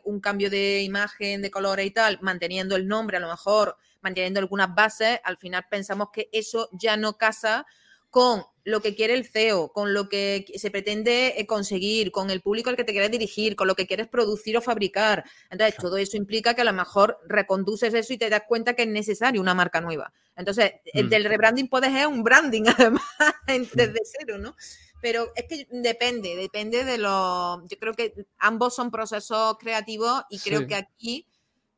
un 0.04 0.20
cambio 0.20 0.50
de 0.50 0.82
imagen, 0.82 1.42
de 1.42 1.50
color 1.50 1.80
y 1.80 1.90
tal, 1.90 2.18
manteniendo 2.22 2.76
el 2.76 2.86
nombre, 2.86 3.16
a 3.16 3.20
lo 3.20 3.28
mejor 3.28 3.76
manteniendo 4.00 4.40
algunas 4.40 4.74
bases, 4.74 5.20
al 5.24 5.36
final 5.36 5.66
pensamos 5.70 6.08
que 6.12 6.28
eso 6.32 6.68
ya 6.72 6.96
no 6.96 7.16
casa 7.16 7.66
con 8.10 8.42
lo 8.68 8.82
que 8.82 8.94
quiere 8.94 9.14
el 9.14 9.24
CEO, 9.24 9.72
con 9.72 9.94
lo 9.94 10.10
que 10.10 10.44
se 10.56 10.70
pretende 10.70 11.40
eh, 11.40 11.46
conseguir, 11.46 12.12
con 12.12 12.30
el 12.30 12.42
público 12.42 12.68
al 12.68 12.76
que 12.76 12.84
te 12.84 12.92
quieres 12.92 13.10
dirigir, 13.10 13.56
con 13.56 13.66
lo 13.66 13.74
que 13.74 13.86
quieres 13.86 14.08
producir 14.08 14.58
o 14.58 14.60
fabricar. 14.60 15.24
Entonces, 15.50 15.76
todo 15.76 15.96
eso 15.96 16.18
implica 16.18 16.52
que 16.52 16.60
a 16.60 16.64
lo 16.64 16.74
mejor 16.74 17.18
reconduces 17.26 17.94
eso 17.94 18.12
y 18.12 18.18
te 18.18 18.28
das 18.28 18.42
cuenta 18.46 18.74
que 18.74 18.82
es 18.82 18.88
necesario 18.88 19.40
una 19.40 19.54
marca 19.54 19.80
nueva. 19.80 20.12
Entonces, 20.36 20.72
el 20.84 21.06
mm. 21.06 21.08
del 21.08 21.24
rebranding 21.24 21.68
puede 21.68 21.90
ser 21.90 22.08
un 22.08 22.22
branding, 22.22 22.64
además, 22.78 23.02
desde 23.46 24.00
cero, 24.04 24.36
¿no? 24.38 24.54
Pero 25.00 25.32
es 25.34 25.44
que 25.44 25.66
depende, 25.70 26.36
depende 26.36 26.84
de 26.84 26.98
lo. 26.98 27.64
Yo 27.68 27.78
creo 27.78 27.94
que 27.94 28.26
ambos 28.38 28.74
son 28.74 28.90
procesos 28.90 29.56
creativos 29.58 30.24
y 30.28 30.40
creo 30.40 30.66
que 30.66 30.74
aquí, 30.74 31.26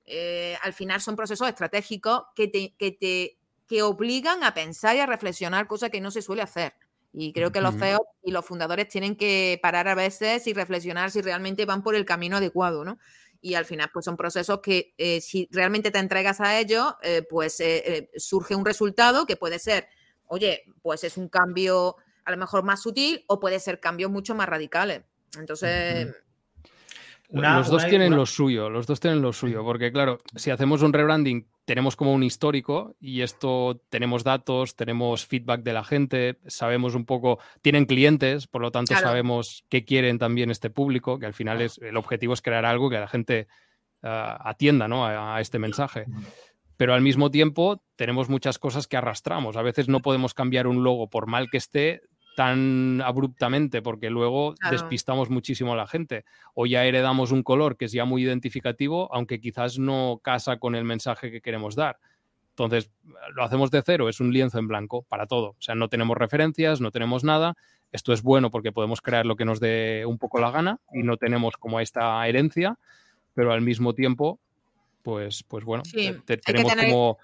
eh, 0.07 0.57
al 0.63 0.73
final, 0.73 1.01
son 1.01 1.17
procesos 1.17 1.47
estratégicos 1.49 2.23
que 2.35 2.49
te, 2.49 2.75
que 2.77 2.93
te 2.93 3.40
que 3.71 3.83
obligan 3.85 4.43
a 4.43 4.53
pensar 4.53 4.97
y 4.97 4.99
a 4.99 5.07
reflexionar, 5.07 5.69
cosa 5.69 5.91
que 5.91 6.01
no 6.01 6.11
se 6.11 6.23
suele 6.23 6.43
hacer. 6.43 6.75
Y 7.13 7.33
creo 7.33 7.53
que 7.53 7.61
los 7.61 7.77
CEOs 7.77 8.01
y 8.21 8.33
los 8.33 8.45
fundadores 8.45 8.89
tienen 8.89 9.15
que 9.15 9.61
parar 9.63 9.87
a 9.87 9.95
veces 9.95 10.45
y 10.49 10.55
reflexionar 10.55 11.13
si 11.13 11.23
realmente 11.23 11.67
van 11.67 11.85
por 11.85 11.95
el 11.95 12.05
camino 12.05 12.39
adecuado, 12.39 12.85
¿no? 12.85 12.99
Y 13.41 13.55
al 13.55 13.65
final, 13.65 13.89
pues 13.93 14.07
son 14.07 14.17
procesos 14.17 14.59
que 14.61 14.93
eh, 14.99 15.21
si 15.21 15.49
realmente 15.53 15.93
te 15.93 16.01
entregas 16.01 16.41
a 16.41 16.59
ellos, 16.59 16.95
eh, 17.05 17.23
pues 17.31 17.61
eh, 17.61 18.11
surge 18.17 18.57
un 18.57 18.65
resultado 18.65 19.25
que 19.25 19.37
puede 19.37 19.61
ser, 19.61 19.87
oye, 20.27 20.65
pues 20.83 21.05
es 21.05 21.17
un 21.17 21.29
cambio 21.29 21.95
a 22.25 22.33
lo 22.33 22.39
mejor 22.39 22.65
más 22.65 22.83
sutil 22.83 23.25
o 23.29 23.39
puede 23.39 23.61
ser 23.61 23.79
cambios 23.79 24.11
mucho 24.11 24.35
más 24.35 24.49
radicales. 24.49 25.03
Entonces, 25.39 26.09
los 27.33 27.71
dos 27.71 27.87
tienen 27.87 28.17
lo 28.17 28.27
suyo, 28.27 28.71
los 28.71 28.87
dos 28.87 29.01
tienen 29.01 29.23
lo 29.23 29.33
suyo, 29.33 29.65
porque 29.65 29.93
claro, 29.93 30.19
si 30.35 30.51
hacemos 30.51 30.83
un 30.83 30.93
rebranding, 30.93 31.47
tenemos 31.65 31.95
como 31.97 32.13
un 32.13 32.23
histórico 32.23 32.97
y 32.99 33.23
esto 33.23 33.81
tenemos 33.89 34.25
datos, 34.25 34.75
tenemos 34.75 35.27
feedback 35.27 35.63
de 35.63 35.73
la 35.73 35.85
gente, 35.85 36.39
sabemos 36.47 36.95
un 36.95 37.07
poco, 37.07 37.39
tienen 37.63 37.87
clientes, 37.87 38.47
por 38.47 38.63
lo 38.63 38.71
tanto 38.71 38.95
sabemos 38.95 39.65
qué 39.69 39.85
quieren 39.85 40.19
también 40.19 40.51
este 40.51 40.71
público, 40.71 41.19
que 41.19 41.27
al 41.27 41.35
final 41.35 41.61
es 41.61 41.79
el 41.79 41.97
objetivo 41.97 42.35
es 42.35 42.43
crear 42.43 42.65
algo 42.65 42.91
que 42.91 42.99
la 42.99 43.09
gente 43.09 43.47
ah, 44.03 44.41
atienda 44.45 44.89
¿no? 44.89 45.07
a, 45.07 45.41
este 45.41 45.59
mensaje 45.59 46.07
pero 46.77 46.95
al 46.95 47.03
mismo 47.03 47.31
tiempo 47.31 47.85
tenemos 47.95 48.31
muchas 48.31 48.59
cosas 48.59 48.87
que 48.87 48.97
arrastramos. 48.97 49.59
A 49.59 49.63
veces 49.63 49.91
no 49.91 50.01
podemos 50.01 50.33
cambiar 50.33 50.67
un 50.67 50.83
logo 50.83 51.11
por 51.11 51.27
mal 51.27 51.51
que 51.51 51.59
esté 51.59 52.01
tan 52.37 53.01
abruptamente 53.03 53.83
porque 53.83 54.11
luego 54.11 54.55
despistamos 54.71 55.31
muchísimo 55.31 55.73
a 55.73 55.77
la 55.77 55.87
gente. 55.87 56.25
O 56.55 56.67
ya 56.67 56.85
heredamos 56.85 57.33
un 57.33 57.43
color 57.43 57.77
que 57.77 57.87
es 57.87 57.93
ya 57.93 58.05
muy 58.05 58.23
identificativo, 58.23 59.13
aunque 59.13 59.41
quizás 59.41 59.79
no 59.79 60.21
casa 60.23 60.59
con 60.59 60.75
el 60.75 60.85
mensaje 60.85 61.31
que 61.31 61.41
queremos 61.41 61.75
dar. 61.75 61.99
Entonces, 62.51 62.91
lo 63.35 63.43
hacemos 63.43 63.71
de 63.71 63.83
cero, 63.83 64.09
es 64.09 64.21
un 64.21 64.33
lienzo 64.33 64.59
en 64.59 64.69
blanco 64.69 65.03
para 65.03 65.27
todo. 65.27 65.51
O 65.51 65.63
sea, 65.63 65.75
no 65.75 65.89
tenemos 65.89 66.17
referencias, 66.17 66.81
no 66.81 66.91
tenemos 66.91 67.25
nada. 67.25 67.57
Esto 67.93 68.13
es 68.13 68.23
bueno 68.23 68.51
porque 68.51 68.73
podemos 68.73 69.01
crear 69.01 69.27
lo 69.27 69.37
que 69.37 69.45
nos 69.45 69.61
dé 69.61 70.05
un 70.07 70.19
poco 70.19 70.39
la 70.39 70.51
gana 70.51 70.79
y 70.93 71.03
no 71.03 71.17
tenemos 71.17 71.57
como 71.57 71.81
esta 71.81 72.27
herencia, 72.29 72.79
pero 73.35 73.53
al 73.53 73.63
mismo 73.63 73.95
tiempo, 73.95 74.39
pues, 75.03 75.43
pues 75.43 75.65
bueno, 75.65 75.83
tenemos 76.45 76.75
como 76.75 77.19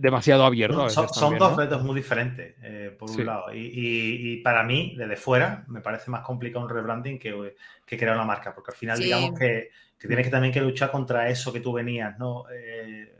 demasiado 0.00 0.44
abierto. 0.44 0.88
son, 0.90 1.38
dos 1.38 1.56
retos 1.56 1.82
muy 1.82 1.94
diferentes, 1.96 2.54
eh, 2.62 2.94
por 2.98 3.10
un 3.10 3.26
lado. 3.26 3.46
Y, 3.52 4.40
para 4.42 4.62
mí, 4.62 4.94
desde 4.96 5.16
fuera, 5.16 5.64
me 5.68 5.80
parece 5.80 6.10
más 6.10 6.22
complicado 6.22 6.64
un 6.64 6.70
rebranding 6.70 7.18
que, 7.18 7.54
crear 7.86 8.14
una 8.14 8.24
marca, 8.24 8.54
porque 8.54 8.72
al 8.72 8.76
final, 8.76 8.98
digamos 8.98 9.38
que, 9.38 9.70
tienes 9.98 10.26
que 10.26 10.30
también 10.30 10.52
que 10.52 10.60
luchar 10.60 10.90
contra 10.90 11.28
eso 11.28 11.52
que 11.52 11.60
tú 11.60 11.72
venías, 11.72 12.18
¿no? 12.18 12.44
Eh, 12.52 13.14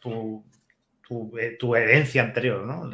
tu, 0.00 0.44
eh, 1.38 1.56
tu, 1.58 1.76
herencia 1.76 2.22
anterior, 2.22 2.64
¿no? 2.64 2.90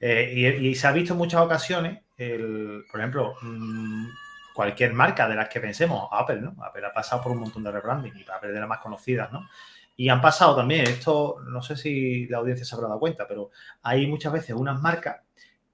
y, 0.00 0.74
se 0.74 0.86
ha 0.86 0.92
visto 0.92 1.12
en 1.14 1.18
muchas 1.18 1.40
ocasiones, 1.40 2.02
por 2.16 3.00
ejemplo, 3.00 3.34
mm, 3.40 4.06
cualquier 4.54 4.92
marca 4.92 5.28
de 5.28 5.34
las 5.34 5.48
que 5.48 5.60
pensemos, 5.60 6.08
Apple, 6.12 6.40
¿no? 6.40 6.56
Apple 6.62 6.86
ha 6.86 6.92
pasado 6.92 7.22
por 7.22 7.32
un 7.32 7.40
montón 7.40 7.64
de 7.64 7.72
rebranding 7.72 8.16
y 8.16 8.24
Apple 8.30 8.52
de 8.52 8.60
las 8.60 8.68
más 8.68 8.78
conocidas, 8.78 9.32
¿no? 9.32 9.48
Y 9.96 10.08
han 10.08 10.20
pasado 10.20 10.56
también, 10.56 10.86
esto 10.86 11.36
no 11.46 11.62
sé 11.62 11.76
si 11.76 12.26
la 12.26 12.38
audiencia 12.38 12.64
se 12.64 12.74
habrá 12.74 12.88
dado 12.88 13.00
cuenta, 13.00 13.28
pero 13.28 13.50
hay 13.82 14.06
muchas 14.06 14.32
veces 14.32 14.56
unas 14.56 14.80
marcas 14.80 15.20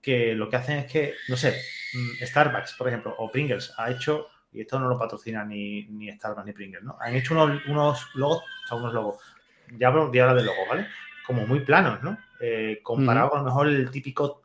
que 0.00 0.34
lo 0.34 0.48
que 0.48 0.56
hacen 0.56 0.78
es 0.78 0.92
que, 0.92 1.14
no 1.28 1.36
sé, 1.36 1.54
mm, 1.94 2.24
Starbucks, 2.24 2.74
por 2.74 2.88
ejemplo, 2.88 3.14
o 3.18 3.30
Pringles, 3.30 3.72
ha 3.78 3.90
hecho, 3.90 4.26
y 4.52 4.60
esto 4.62 4.78
no 4.78 4.88
lo 4.88 4.98
patrocina 4.98 5.44
ni, 5.44 5.84
ni 5.84 6.10
Starbucks 6.10 6.46
ni 6.46 6.52
Pringles, 6.52 6.82
¿no? 6.82 6.96
Han 7.00 7.14
hecho 7.14 7.34
unos, 7.34 7.64
unos 7.66 8.06
logos, 8.14 8.42
o 8.64 8.68
sea, 8.68 8.76
unos 8.76 8.92
logos, 8.92 9.16
ya 9.78 9.88
hablo 9.88 10.10
de 10.10 10.44
logo, 10.44 10.66
¿vale? 10.68 10.86
Como 11.26 11.46
muy 11.46 11.60
planos, 11.60 12.02
¿no? 12.02 12.18
Eh, 12.40 12.80
comparado 12.82 13.30
con 13.30 13.40
a 13.40 13.42
lo 13.42 13.48
mejor 13.48 13.68
el 13.68 13.90
típico, 13.90 14.42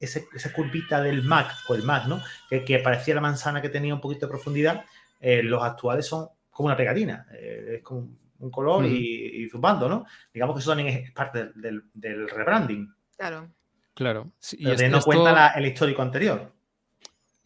ese, 0.00 0.26
esa 0.34 0.52
curvita 0.52 1.00
del 1.00 1.22
Mac 1.22 1.50
o 1.68 1.74
el 1.74 1.82
Mac, 1.82 2.06
¿no? 2.06 2.22
Que, 2.48 2.78
parecía 2.78 3.14
la 3.14 3.20
manzana 3.20 3.62
que 3.62 3.68
tenía 3.68 3.94
un 3.94 4.00
poquito 4.00 4.26
de 4.26 4.30
profundidad, 4.30 4.84
eh, 5.20 5.42
los 5.42 5.62
actuales 5.62 6.06
son 6.06 6.28
como 6.50 6.66
una 6.66 6.76
pegatina, 6.76 7.26
eh, 7.32 7.76
es 7.76 7.82
como 7.82 8.08
un 8.44 8.50
color 8.50 8.86
y, 8.86 9.48
zumbando, 9.50 9.88
¿no? 9.88 10.06
Digamos 10.32 10.54
que 10.54 10.60
eso 10.60 10.70
también 10.70 10.88
es 10.88 11.12
parte 11.12 11.50
del, 11.54 12.28
rebranding. 12.28 12.92
Claro. 13.16 13.48
Claro. 13.94 14.32
y 14.52 14.64
Pero 14.64 14.88
no 14.88 15.00
cuenta 15.02 15.48
el 15.50 15.66
histórico 15.66 16.02
anterior. 16.02 16.52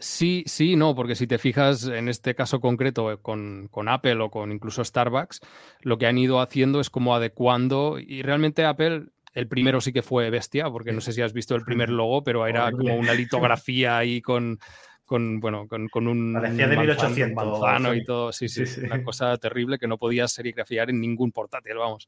Sí, 0.01 0.45
sí, 0.47 0.77
no, 0.77 0.95
porque 0.95 1.17
si 1.17 1.27
te 1.27 1.39
fijas 1.39 1.89
en 1.89 2.09
este 2.09 2.37
caso 2.37 2.61
concreto 2.61 3.11
eh, 3.11 3.19
con, 3.21 3.69
Apple 3.89 4.21
o 4.21 4.31
con 4.31 4.53
incluso 4.53 4.85
Starbucks, 4.85 5.41
lo 5.81 5.99
que 5.99 6.07
han 6.07 6.19
ido 6.19 6.41
haciendo 6.41 6.81
es 6.81 6.89
como 6.89 7.17
adecuando 7.17 7.99
y 7.99 8.23
realmente 8.23 8.65
Apple, 8.65 9.07
el 9.35 9.49
primero 9.49 9.81
sí 9.81 9.93
que 9.93 10.03
fue 10.03 10.31
bestia, 10.31 10.71
porque 10.71 10.93
no 10.93 11.01
sé 11.01 11.13
si 11.13 11.21
has 11.21 11.33
visto 11.33 11.57
el 11.57 11.65
primer 11.65 11.89
logo, 11.91 12.23
pero 12.23 12.47
era 12.47 12.71
como 12.71 12.95
una 12.95 13.13
litografía 13.13 13.99
ahí 13.99 14.23
con, 14.23 14.61
con, 15.09 15.41
bueno, 15.41 15.67
con, 15.67 15.89
con 15.89 16.07
un 16.07 16.35
Parecía 16.35 16.69
de 16.69 16.77
1800 16.77 17.35
manzano 17.35 17.95
y 17.95 18.05
todo, 18.05 18.31
sí, 18.31 18.49
sí, 18.49 18.63
una 18.85 19.03
cosa 19.03 19.37
terrible 19.39 19.79
que 19.79 19.89
no 19.89 19.97
podías 19.97 20.31
serigrafiar 20.31 20.91
en 20.91 21.01
ningún 21.01 21.33
portátil, 21.33 21.79
vamos. 21.79 22.07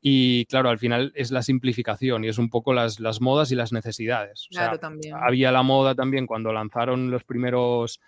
Y 0.00 0.46
claro, 0.46 0.70
al 0.70 0.78
final 0.78 1.12
es 1.16 1.32
la 1.32 1.42
simplificación 1.42 2.24
y 2.24 2.28
es 2.28 2.38
un 2.38 2.48
poco 2.48 2.72
las, 2.72 3.00
las 3.00 3.20
modas 3.20 3.50
y 3.50 3.56
las 3.56 3.72
necesidades. 3.72 4.46
claro, 4.50 4.78
también. 4.78 5.16
Había 5.20 5.50
la 5.50 5.64
moda 5.64 5.96
también 5.96 6.26
cuando 6.26 6.52
lanzaron 6.52 7.10
los 7.10 7.24
primeros, 7.24 8.00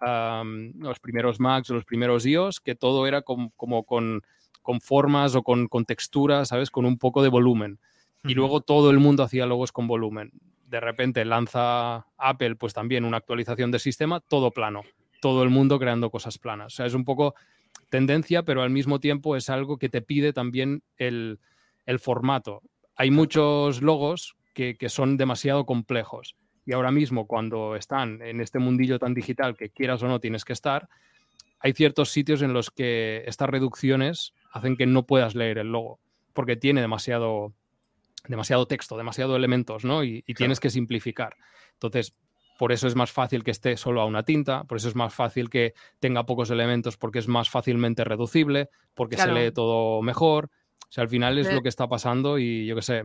los 0.00 1.00
primeros 1.00 1.38
Macs 1.38 1.70
o 1.70 1.74
los 1.74 1.84
primeros 1.84 2.24
iOS, 2.24 2.60
que 2.60 2.74
todo 2.74 3.06
era 3.06 3.20
como, 3.20 3.50
con, 3.84 4.22
con, 4.62 4.80
formas 4.80 5.34
o 5.34 5.42
con, 5.42 5.68
con 5.68 5.84
texturas, 5.84 6.48
¿sabes? 6.48 6.70
Con 6.70 6.86
un 6.86 6.96
poco 6.96 7.22
de 7.22 7.28
volumen. 7.28 7.78
Y 8.24 8.34
luego 8.34 8.62
todo 8.62 8.90
el 8.90 8.98
mundo 8.98 9.22
hacía 9.22 9.46
logos 9.46 9.70
con 9.70 9.86
volumen. 9.86 10.32
De 10.66 10.80
repente 10.80 11.24
lanza 11.24 12.06
Apple 12.16 12.56
pues 12.56 12.72
también 12.72 13.04
una 13.04 13.18
actualización 13.18 13.70
del 13.70 13.80
sistema, 13.80 14.20
todo 14.20 14.50
plano, 14.50 14.82
todo 15.20 15.42
el 15.42 15.50
mundo 15.50 15.78
creando 15.78 16.10
cosas 16.10 16.38
planas. 16.38 16.72
O 16.72 16.76
sea, 16.76 16.86
es 16.86 16.94
un 16.94 17.04
poco 17.04 17.34
tendencia, 17.90 18.42
pero 18.42 18.62
al 18.62 18.70
mismo 18.70 18.98
tiempo 18.98 19.36
es 19.36 19.50
algo 19.50 19.78
que 19.78 19.88
te 19.88 20.02
pide 20.02 20.32
también 20.32 20.82
el, 20.96 21.38
formato. 21.98 22.62
Hay 22.96 23.10
muchos 23.10 23.82
logos 23.82 24.36
que, 24.54 24.76
son 24.88 25.16
demasiado 25.16 25.66
complejos. 25.66 26.36
Y 26.66 26.72
ahora 26.72 26.90
mismo 26.90 27.26
cuando 27.26 27.76
están 27.76 28.22
en 28.22 28.40
este 28.40 28.58
mundillo 28.58 28.98
tan 28.98 29.12
digital 29.12 29.54
que 29.56 29.68
quieras 29.68 30.02
o 30.02 30.08
no 30.08 30.18
tienes 30.18 30.44
que 30.46 30.54
estar, 30.54 30.88
hay 31.60 31.74
ciertos 31.74 32.10
sitios 32.10 32.40
en 32.40 32.54
los 32.54 32.70
que 32.70 33.22
estas 33.26 33.50
reducciones 33.50 34.32
hacen 34.50 34.76
que 34.76 34.86
no 34.86 35.04
puedas 35.04 35.34
leer 35.34 35.58
el 35.58 35.70
logo 35.72 36.00
porque 36.34 36.56
tiene 36.56 36.82
demasiado 36.82 37.54
demasiado 38.26 38.66
texto, 38.66 38.96
demasiado 38.96 39.36
elementos, 39.36 39.84
¿no? 39.84 40.04
Y, 40.04 40.22
tienes 40.34 40.60
que 40.60 40.70
simplificar. 40.70 41.36
Entonces, 41.74 42.14
por 42.58 42.72
eso 42.72 42.86
es 42.86 42.94
más 42.94 43.10
fácil 43.10 43.42
que 43.42 43.50
esté 43.50 43.76
solo 43.76 44.00
a 44.00 44.06
una 44.06 44.22
tinta, 44.22 44.64
por 44.64 44.78
eso 44.78 44.88
es 44.88 44.94
más 44.94 45.12
fácil 45.12 45.50
que 45.50 45.74
tenga 45.98 46.24
pocos 46.24 46.50
elementos 46.50 46.96
porque 46.96 47.18
es 47.18 47.28
más 47.28 47.50
fácilmente 47.50 48.04
reducible, 48.04 48.70
porque 48.94 49.16
se 49.16 49.30
lee 49.32 49.50
todo 49.50 50.02
mejor. 50.02 50.50
O 50.88 50.92
sea, 50.94 51.02
al 51.02 51.08
final 51.08 51.38
es 51.38 51.52
lo 51.52 51.62
que 51.62 51.68
está 51.68 51.88
pasando 51.88 52.38
y 52.38 52.66
yo 52.66 52.76
qué 52.76 52.82
sé, 52.82 53.02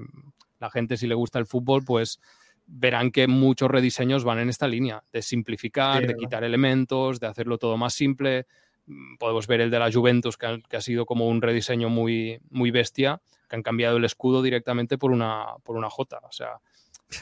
la 0.59 0.69
gente 0.69 0.97
si 0.97 1.07
le 1.07 1.15
gusta 1.15 1.39
el 1.39 1.47
fútbol, 1.47 1.83
pues 1.83 2.19
verán 2.67 3.09
que 3.09 3.27
muchos 3.27 3.71
rediseños 3.71 4.23
van 4.23 4.37
en 4.37 4.49
esta 4.49 4.67
línea, 4.67 5.03
de 5.11 5.23
simplificar, 5.23 6.05
de 6.05 6.15
quitar 6.15 6.43
elementos, 6.43 7.19
de 7.19 7.25
hacerlo 7.25 7.57
todo 7.57 7.77
más 7.77 7.95
simple. 7.95 8.45
Mm, 8.85 9.17
podemos 9.17 9.47
ver 9.47 9.61
el 9.61 9.71
de 9.71 9.79
la 9.79 9.91
Juventus, 9.91 10.37
que 10.37 10.45
ha, 10.45 10.59
que 10.59 10.77
ha 10.77 10.81
sido 10.81 11.07
como 11.07 11.27
un 11.27 11.41
rediseño 11.41 11.89
muy, 11.89 12.39
muy 12.51 12.69
bestia, 12.69 13.21
que 13.49 13.55
han 13.55 13.63
cambiado 13.63 13.97
el 13.97 14.05
escudo 14.05 14.41
directamente 14.41 14.97
por 14.97 15.11
una, 15.11 15.47
por 15.63 15.75
una 15.75 15.89
J. 15.89 16.19
O 16.23 16.31
sea, 16.31 16.59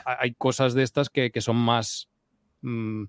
hay 0.06 0.34
cosas 0.34 0.74
de 0.74 0.84
estas 0.84 1.10
que, 1.10 1.32
son 1.40 1.56
más, 1.56 2.10
mm, 2.62 3.04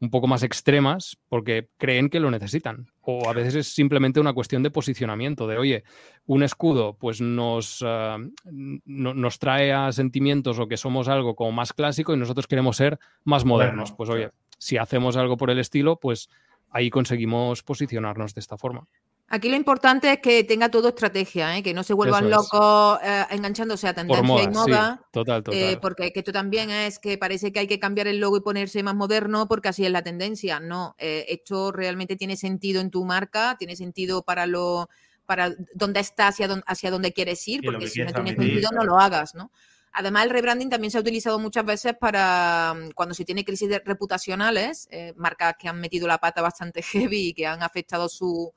un 0.00 0.10
poco 0.10 0.26
más 0.26 0.42
extremas 0.42 1.18
porque 1.28 1.68
creen 1.76 2.08
que 2.08 2.20
lo 2.20 2.30
necesitan. 2.30 2.90
O 3.02 3.28
a 3.28 3.32
veces 3.32 3.54
es 3.54 3.66
simplemente 3.68 4.20
una 4.20 4.32
cuestión 4.32 4.62
de 4.62 4.70
posicionamiento, 4.70 5.46
de, 5.46 5.58
oye, 5.58 5.84
un 6.26 6.42
escudo 6.42 6.94
pues 6.94 7.20
nos, 7.20 7.82
ah, 7.84 8.18
nos 8.44 9.38
trae 9.38 9.72
a 9.72 9.90
sentimientos 9.92 10.58
o 10.58 10.68
que 10.68 10.76
somos 10.76 11.08
algo 11.08 11.34
como 11.34 11.52
más 11.52 11.72
clásico 11.72 12.14
y 12.14 12.16
nosotros 12.16 12.46
queremos 12.46 12.76
ser 12.76 12.98
más 13.24 13.44
modernos. 13.44 13.92
pues 13.92 14.08
oye, 14.08 14.30
si 14.58 14.76
hacemos 14.76 15.16
algo 15.16 15.36
por 15.36 15.50
el 15.50 15.58
estilo, 15.58 15.98
pues 15.98 16.28
ahí 16.70 16.90
conseguimos 16.90 17.62
posicionarnos 17.62 18.34
de 18.34 18.40
esta 18.40 18.56
forma. 18.56 18.86
Aquí 19.34 19.48
lo 19.48 19.56
importante 19.56 20.12
es 20.12 20.18
que 20.18 20.44
tenga 20.44 20.70
todo 20.70 20.88
estrategia, 20.88 21.56
¿eh? 21.56 21.62
que 21.62 21.72
no 21.72 21.82
se 21.82 21.94
vuelvan 21.94 22.28
locos 22.28 22.98
eh, 23.02 23.24
enganchándose 23.30 23.88
a 23.88 23.94
tendencia 23.94 24.42
y 24.42 24.48
moda. 24.48 25.06
total, 25.10 25.42
total. 25.42 25.58
Eh, 25.58 25.78
porque 25.80 26.12
esto 26.14 26.32
también 26.32 26.68
es 26.68 26.98
que 26.98 27.16
parece 27.16 27.50
que 27.50 27.60
hay 27.60 27.66
que 27.66 27.78
cambiar 27.78 28.08
el 28.08 28.20
logo 28.20 28.36
y 28.36 28.40
ponerse 28.42 28.82
más 28.82 28.94
moderno 28.94 29.48
porque 29.48 29.70
así 29.70 29.86
es 29.86 29.90
la 29.90 30.02
tendencia. 30.02 30.60
No, 30.60 30.96
esto 30.98 31.72
realmente 31.72 32.16
tiene 32.16 32.36
sentido 32.36 32.82
en 32.82 32.90
tu 32.90 33.06
marca, 33.06 33.56
tiene 33.58 33.74
sentido 33.74 34.20
para 34.22 34.44
lo 34.44 34.90
para 35.24 35.50
dónde 35.72 36.00
estás, 36.00 36.34
hacia 36.34 36.46
dónde, 36.46 36.64
hacia 36.66 36.90
dónde 36.90 37.14
quieres 37.14 37.48
ir, 37.48 37.62
porque 37.64 37.88
si 37.88 38.02
no 38.02 38.12
tiene 38.12 38.36
sentido 38.36 38.68
no 38.70 38.84
lo 38.84 39.00
hagas, 39.00 39.34
¿no? 39.34 39.50
Además, 39.94 40.24
el 40.24 40.30
rebranding 40.30 40.68
también 40.68 40.90
se 40.90 40.98
ha 40.98 41.00
utilizado 41.00 41.38
muchas 41.38 41.64
veces 41.64 41.94
para 41.98 42.74
mm, 42.74 42.90
cuando 42.90 43.14
se 43.14 43.24
tiene 43.24 43.46
crisis 43.46 43.80
reputacionales, 43.82 44.90
marcas 45.16 45.54
que 45.58 45.68
han 45.68 45.80
metido 45.80 46.06
la 46.06 46.18
pata 46.18 46.42
bastante 46.42 46.82
heavy 47.16 47.28
y 47.28 47.32
que 47.32 47.46
han 47.46 47.62
afectado 47.62 48.10
su, 48.10 48.52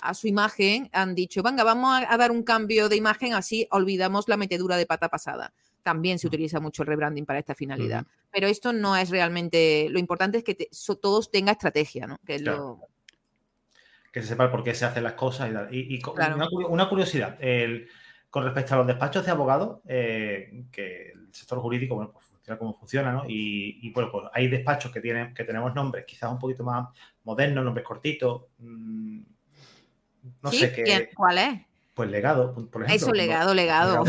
a 0.00 0.14
su 0.14 0.26
imagen, 0.28 0.88
han 0.92 1.14
dicho, 1.14 1.42
venga, 1.42 1.64
vamos 1.64 2.02
a, 2.08 2.16
dar 2.16 2.30
un 2.30 2.42
cambio 2.42 2.88
de 2.88 2.96
imagen, 2.96 3.34
así 3.34 3.66
olvidamos 3.70 4.28
la 4.28 4.36
metedura 4.36 4.76
de 4.76 4.86
pata 4.86 5.08
pasada. 5.08 5.52
También 5.82 6.18
se 6.18 6.26
utiliza 6.26 6.60
mucho 6.60 6.82
el 6.82 6.88
rebranding 6.88 7.24
para 7.24 7.38
esta 7.38 7.54
finalidad. 7.54 8.04
Pero 8.30 8.46
esto 8.46 8.72
no 8.72 8.96
es 8.96 9.10
realmente, 9.10 9.88
lo 9.90 9.98
importante 9.98 10.38
es 10.38 10.44
que 10.44 10.68
todos 11.00 11.30
tengan 11.30 11.52
estrategia, 11.52 12.06
¿no? 12.06 12.18
Que, 12.26 12.38
que 14.12 14.22
se 14.22 14.28
sepa 14.28 14.50
por 14.50 14.62
qué 14.62 14.74
se 14.74 14.84
hacen 14.84 15.04
las 15.04 15.14
cosas 15.14 15.50
y, 15.70 16.00
una, 16.68 16.88
curiosidad, 16.88 17.38
con 18.30 18.44
respecto 18.44 18.74
a 18.74 18.78
los 18.78 18.86
despachos 18.86 19.24
de 19.24 19.30
abogados, 19.30 19.80
eh, 19.86 20.64
que 20.70 21.12
el 21.12 21.28
sector 21.32 21.58
jurídico, 21.60 21.94
bueno, 21.94 22.12
pues 22.12 22.26
funciona 22.26 22.58
como 22.58 22.78
funciona, 22.78 23.12
¿no? 23.12 23.24
Y, 23.28 23.90
bueno, 23.92 24.10
pues 24.10 24.26
hay 24.32 24.48
despachos 24.48 24.92
que 24.92 25.00
tienen, 25.00 25.34
que 25.34 25.44
tenemos 25.44 25.74
nombres 25.74 26.04
quizás 26.06 26.30
un 26.30 26.38
poquito 26.38 26.64
más 26.64 26.88
modernos, 27.24 27.64
nombres 27.64 27.86
cortitos, 27.86 28.44
mm, 28.58 29.20
no 30.42 30.50
sé 30.50 30.72
qué. 30.72 31.10
¿Cuál 31.14 31.38
es? 31.38 31.60
Pues 31.94 32.10
legado, 32.10 32.54
por 32.54 32.84
ejemplo. 32.84 32.94
Eso, 32.94 33.12
legado, 33.12 33.54
legado. 33.54 34.04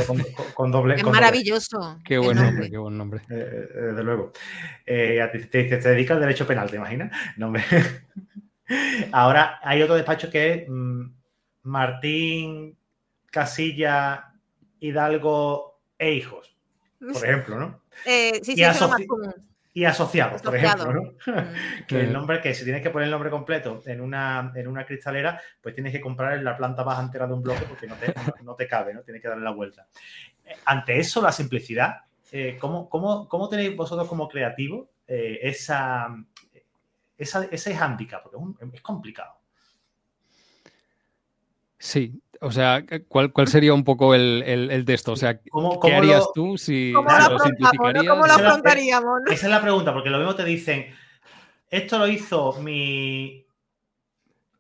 con, 0.54 0.72
doble. 0.72 0.94
Es 0.94 1.04
maravilloso. 1.04 2.00
Qué 2.06 2.20
buen 2.20 2.38
nombre, 2.38 2.70
qué 2.70 2.78
buen 2.78 2.96
nombre. 2.96 3.22
Eh, 3.32 3.68
eh, 3.74 3.78
desde 3.82 4.04
luego. 4.04 4.32
Eh, 4.86 5.28
te, 5.32 5.40
te, 5.40 5.64
te, 5.64 5.90
dedicas 5.90 6.16
al 6.16 6.22
derecho 6.22 6.46
penal, 6.46 6.70
¿te 6.70 6.76
imaginas? 6.76 7.12
No 7.36 7.52
Ahora 9.12 9.60
hay 9.64 9.82
otro 9.82 9.96
despacho 9.96 10.30
que 10.30 10.54
es 10.54 10.70
mm, 10.70 11.02
Martín 11.64 12.78
Casilla 13.32 14.34
Hidalgo 14.80 15.82
e 15.98 16.14
hijos, 16.14 16.56
por 17.00 17.16
ejemplo, 17.26 17.58
¿no? 17.58 17.82
sí, 18.06 18.40
sí, 18.44 18.64
es 18.64 18.80
lo 18.80 18.88
más 18.88 19.02
común 19.08 19.49
y 19.74 19.86
asociados, 19.86 20.42
por 20.42 20.56
ejemplo, 20.56 20.94
¿no? 20.94 21.14
que 21.88 22.02
el 22.02 22.12
nombre, 22.12 22.42
que 22.42 22.54
si 22.54 22.64
tienes 22.64 22.82
que 22.82 22.90
poner 22.90 23.06
el 23.06 23.12
nombre 23.12 23.30
completo 23.30 23.82
en 23.86 24.02
una, 24.02 24.52
en 24.56 24.68
una 24.68 24.86
cristalera, 24.86 25.40
pues 25.62 25.76
tienes 25.76 25.94
que 25.94 26.02
comprar 26.02 26.42
la 26.42 26.58
planta 26.58 26.84
baja 26.84 27.02
entera 27.02 27.28
de 27.28 27.34
un 27.34 27.44
bloque 27.44 27.66
porque 27.68 27.88
no 27.88 27.96
te, 27.96 28.14
no, 28.44 28.56
te 28.56 28.68
cabe, 28.68 28.94
¿no? 28.94 29.02
Tienes 29.04 29.22
que 29.22 29.28
darle 29.28 29.44
la 29.44 29.52
vuelta. 29.52 29.88
Eh, 30.44 30.56
ante 30.66 31.00
eso, 31.00 31.22
la 31.22 31.32
simplicidad, 31.32 31.98
eh, 32.32 32.58
¿cómo, 32.60 32.90
cómo, 32.90 33.50
tenéis 33.50 33.76
vosotros 33.76 34.08
como 34.08 34.28
creativos 34.28 34.88
eh, 35.08 35.40
esa, 35.44 36.16
esa, 37.18 37.46
ese 37.46 37.76
handicap? 37.76 38.24
Porque 38.24 38.38
es 38.74 38.82
complicado. 38.82 39.39
Sí, 41.80 42.22
o 42.42 42.52
sea, 42.52 42.86
¿cuál, 43.08 43.34
cuál 43.34 43.48
sería 43.48 43.74
un 43.74 43.84
poco 43.84 44.14
el, 44.14 44.44
el, 44.46 44.86
de 44.86 44.94
esto? 44.94 45.14
O 45.14 45.16
sea, 45.16 45.40
¿qué 45.40 45.96
harías 45.96 46.26
tú 46.34 46.58
si 46.58 46.94
¿Cómo 46.94 47.10
lo, 47.10 47.40
simplificarías? 47.40 48.08
¿Cómo 48.08 48.28
lo 48.28 48.34
afrontaríamos? 48.34 49.22
Esa 49.32 49.48
es 49.48 49.52
la 49.52 49.62
pregunta, 49.62 49.94
porque 49.94 50.10
lo 50.10 50.20
mismo 50.20 50.36
te 50.36 50.46
dicen, 50.46 50.88
esto 51.70 51.98
lo 51.98 52.08
hizo 52.08 52.54
mi 52.62 53.46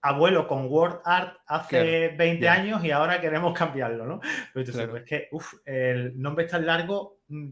abuelo 0.01 0.47
con 0.47 0.67
Word 0.69 1.01
Art 1.03 1.37
hace 1.45 2.09
20 2.09 2.49
años 2.49 2.83
y 2.83 2.91
ahora 2.91 3.19
queremos 3.19 3.57
cambiarlo, 3.57 4.05
¿no? 4.05 4.19
Pero 4.53 4.65
entonces, 4.65 4.89
es 4.95 5.03
que, 5.03 5.27
uff, 5.31 5.55
el 5.65 6.19
nombre 6.19 6.45
es 6.45 6.51
tan 6.51 6.65
largo, 6.65 7.19
mm, 7.27 7.49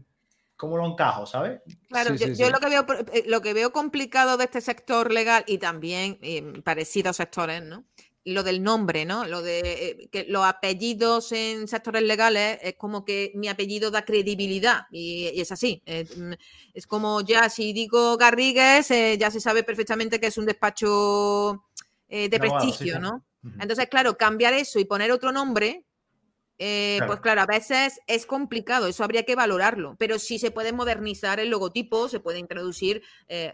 ¿cómo 0.56 0.76
lo 0.76 0.86
encajo, 0.86 1.26
sabes? 1.26 1.60
Claro, 1.88 2.14
yo, 2.14 2.50
Lo, 2.50 2.58
que 2.58 2.68
veo, 2.68 2.86
eh, 3.12 3.24
lo 3.26 3.40
que 3.40 3.54
veo 3.54 3.72
complicado 3.72 4.36
de 4.36 4.44
este 4.44 4.60
sector 4.60 5.12
legal 5.12 5.44
y 5.46 5.58
también 5.58 6.18
eh, 6.22 6.60
parecidos 6.64 7.16
sectores, 7.16 7.62
¿no? 7.62 7.84
Lo 8.28 8.42
del 8.42 8.62
nombre, 8.62 9.04
¿no? 9.04 9.26
Lo 9.26 9.42
de 9.42 9.60
eh, 9.60 10.08
que 10.10 10.24
los 10.24 10.44
apellidos 10.44 11.32
en 11.32 11.66
sectores 11.66 12.02
legales 12.02 12.58
es 12.62 12.74
como 12.74 13.04
que 13.04 13.32
mi 13.34 13.48
apellido 13.48 13.90
da 13.90 14.04
credibilidad 14.04 14.82
y, 14.90 15.40
es 15.40 15.50
así. 15.50 15.82
Mm, 15.86 16.32
es, 16.74 16.86
como 16.86 17.22
ya 17.22 17.48
si 17.48 17.72
digo 17.72 18.16
Garrigues, 18.16 18.90
eh, 18.90 19.16
ya 19.18 19.30
se 19.30 19.40
sabe 19.40 19.62
perfectamente 19.62 20.20
que 20.20 20.26
es 20.26 20.38
un 20.38 20.46
despacho 20.46 21.64
eh, 22.08 22.28
de 22.28 22.38
prestigio, 22.38 22.98
¿no? 22.98 23.24
Entonces, 23.60 23.86
claro, 23.88 24.18
cambiar 24.18 24.52
eso 24.52 24.78
y 24.78 24.84
poner 24.84 25.10
otro 25.10 25.32
nombre, 25.32 25.84
pues 26.58 27.20
claro, 27.20 27.40
a 27.40 27.46
veces 27.46 28.00
es 28.06 28.26
complicado, 28.26 28.88
eso 28.88 29.04
habría 29.04 29.22
que 29.22 29.36
valorarlo, 29.36 29.94
pero 29.96 30.18
sí 30.18 30.38
se 30.38 30.50
puede 30.50 30.72
modernizar 30.72 31.38
el 31.38 31.48
logotipo, 31.48 32.08
se 32.08 32.20
puede 32.20 32.40
introducir 32.40 33.02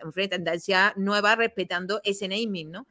una 0.02 0.28
tendencia 0.28 0.94
nueva 0.96 1.36
respetando 1.36 2.00
ese 2.02 2.26
naming, 2.28 2.70
¿no? 2.72 2.86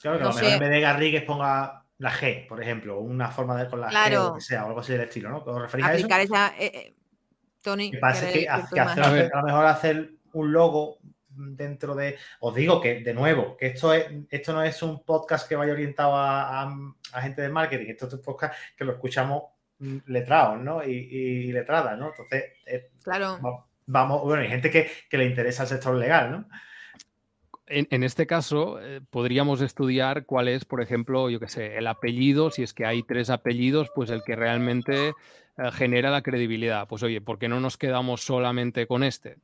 Claro, 0.00 0.18
que 0.18 0.24
a 0.24 0.28
lo 0.28 0.34
mejor 0.34 0.52
en 0.52 0.58
vez 0.58 0.70
de 0.70 0.80
Garrigues 0.80 1.22
ponga 1.22 1.84
la 1.98 2.12
G, 2.12 2.46
por 2.46 2.62
ejemplo, 2.62 3.00
una 3.00 3.30
forma 3.30 3.56
de 3.62 3.68
con 3.68 3.80
la 3.80 3.90
G 3.90 4.18
o 4.18 4.28
lo 4.30 4.34
que 4.34 4.40
sea, 4.40 4.64
o 4.64 4.68
algo 4.68 4.80
así 4.80 4.92
del 4.92 5.02
estilo, 5.02 5.30
¿no? 5.30 5.38
¿Os 5.38 5.62
referís 5.62 5.86
a 5.86 5.94
eso? 5.94 6.06
Esa, 6.08 6.54
eh, 6.58 6.70
eh, 6.74 6.94
Tony. 7.62 7.90
Que 7.90 7.98
pasa 7.98 8.30
que, 8.30 8.48
a, 8.48 8.58
lo 8.58 9.42
mejor 9.42 9.66
hacer 9.66 10.12
un 10.32 10.52
logo 10.52 10.98
dentro 11.28 11.94
de. 11.94 12.18
Os 12.40 12.54
digo 12.54 12.80
que, 12.80 13.00
de 13.00 13.14
nuevo, 13.14 13.56
que 13.56 13.68
esto, 13.68 13.92
es, 13.92 14.06
esto 14.30 14.52
no 14.52 14.62
es 14.62 14.82
un 14.82 15.04
podcast 15.04 15.48
que 15.48 15.56
vaya 15.56 15.72
orientado 15.72 16.12
a, 16.14 16.94
gente 17.22 17.42
de 17.42 17.48
marketing, 17.48 17.86
esto 17.88 18.06
es 18.06 18.14
un 18.14 18.22
podcast 18.22 18.54
que 18.76 18.84
lo 18.84 18.92
escuchamos 18.92 19.44
mm, 19.78 19.98
letrados, 20.06 20.60
¿no? 20.60 20.84
Y, 20.84 20.92
y 20.92 21.52
letradas, 21.52 21.98
¿no? 21.98 22.08
Entonces, 22.08 22.44
eh, 22.66 22.90
claro. 23.02 23.62
Vamos, 23.88 24.22
bueno, 24.22 24.42
hay 24.42 24.48
gente 24.48 24.68
que, 24.68 24.90
que, 25.08 25.16
le 25.16 25.26
interesa 25.26 25.62
el 25.62 25.68
sector 25.68 25.94
legal, 25.94 26.32
¿no? 26.32 26.48
En, 27.68 28.04
este 28.04 28.28
caso, 28.28 28.80
eh, 28.80 29.00
podríamos 29.10 29.60
estudiar 29.60 30.24
cuál 30.24 30.46
es, 30.46 30.64
por 30.64 30.80
ejemplo, 30.80 31.30
yo 31.30 31.40
qué 31.40 31.48
sé, 31.48 31.76
el 31.76 31.88
apellido, 31.88 32.52
si 32.52 32.62
es 32.62 32.72
que 32.72 32.86
hay 32.86 33.02
tres 33.02 33.28
apellidos, 33.28 33.90
pues 33.92 34.08
el 34.10 34.22
que 34.22 34.36
realmente 34.36 35.08
eh, 35.08 35.12
genera 35.72 36.10
la 36.10 36.22
credibilidad. 36.22 36.86
Pues 36.86 37.02
oye, 37.02 37.20
¿por 37.20 37.40
qué 37.40 37.48
no 37.48 37.58
nos 37.58 37.76
quedamos 37.76 38.20
solamente 38.20 38.86
con 38.86 39.02
este? 39.02 39.38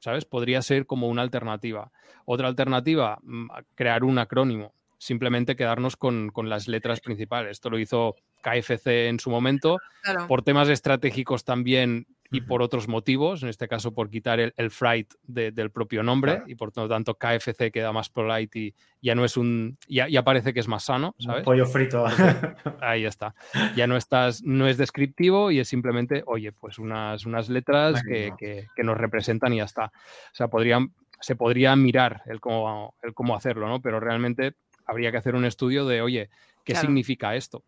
¿Sabes? 0.00 0.24
Podría 0.24 0.62
ser 0.62 0.84
como 0.86 1.08
una 1.08 1.22
alternativa. 1.22 1.92
Otra 2.24 2.48
alternativa, 2.48 3.20
mm, 3.22 3.48
crear 3.76 4.02
un 4.02 4.18
acrónimo, 4.18 4.72
simplemente 4.98 5.54
quedarnos 5.54 5.96
con, 5.96 6.30
con 6.30 6.48
las 6.48 6.66
letras 6.66 7.00
principales. 7.00 7.52
Esto 7.52 7.70
lo 7.70 7.78
hizo 7.78 8.16
KFC 8.42 9.08
en 9.08 9.20
su 9.20 9.30
momento. 9.30 9.78
Por 10.26 10.42
temas 10.42 10.68
estratégicos 10.68 11.44
también 11.44 12.06
y 12.30 12.42
por 12.42 12.62
otros 12.62 12.86
motivos, 12.86 13.42
en 13.42 13.48
este 13.48 13.66
caso 13.66 13.92
por 13.92 14.08
quitar 14.08 14.38
el, 14.38 14.54
el 14.56 14.70
fright 14.70 15.12
del 15.24 15.70
propio 15.70 16.02
nombre 16.02 16.42
y 16.46 16.54
por 16.54 16.76
lo 16.76 16.88
tanto 16.88 17.14
KFC 17.14 17.72
queda 17.72 17.92
más 17.92 18.08
polite 18.08 18.58
y 18.58 18.74
ya 19.02 19.14
no 19.14 19.24
es 19.24 19.36
un, 19.36 19.78
ya, 19.88 20.08
ya 20.08 20.22
parece 20.22 20.54
que 20.54 20.60
es 20.60 20.68
más 20.68 20.84
sano, 20.84 21.14
¿sabes? 21.18 21.42
pollo 21.42 21.66
frito. 21.66 22.04
Ahí 22.80 23.04
está. 23.04 23.34
Ya 23.74 23.86
no 23.86 23.96
estás, 23.96 24.42
no 24.42 24.68
es 24.68 24.76
descriptivo 24.76 25.50
y 25.50 25.58
es 25.58 25.68
simplemente, 25.68 26.22
oye, 26.26 26.52
pues 26.52 26.78
unas, 26.78 27.26
unas 27.26 27.48
letras 27.48 28.02
que, 28.02 28.32
que, 28.38 28.82
nos 28.84 28.96
representan 28.96 29.52
y 29.52 29.58
ya 29.58 29.64
está. 29.64 29.86
O 29.86 30.34
sea, 30.34 30.48
podrían, 30.48 30.94
se 31.20 31.36
podría 31.36 31.74
mirar 31.76 32.22
el 32.26 32.40
cómo, 32.40 32.94
el 33.02 33.12
cómo 33.12 33.34
hacerlo, 33.34 33.68
¿no? 33.68 33.82
Pero 33.82 34.00
realmente 34.00 34.54
habría 34.86 35.10
que 35.10 35.18
hacer 35.18 35.34
un 35.34 35.44
estudio 35.44 35.84
de, 35.86 36.00
oye, 36.00 36.30
¿qué 36.64 36.74
significa 36.74 37.34
esto? 37.34 37.64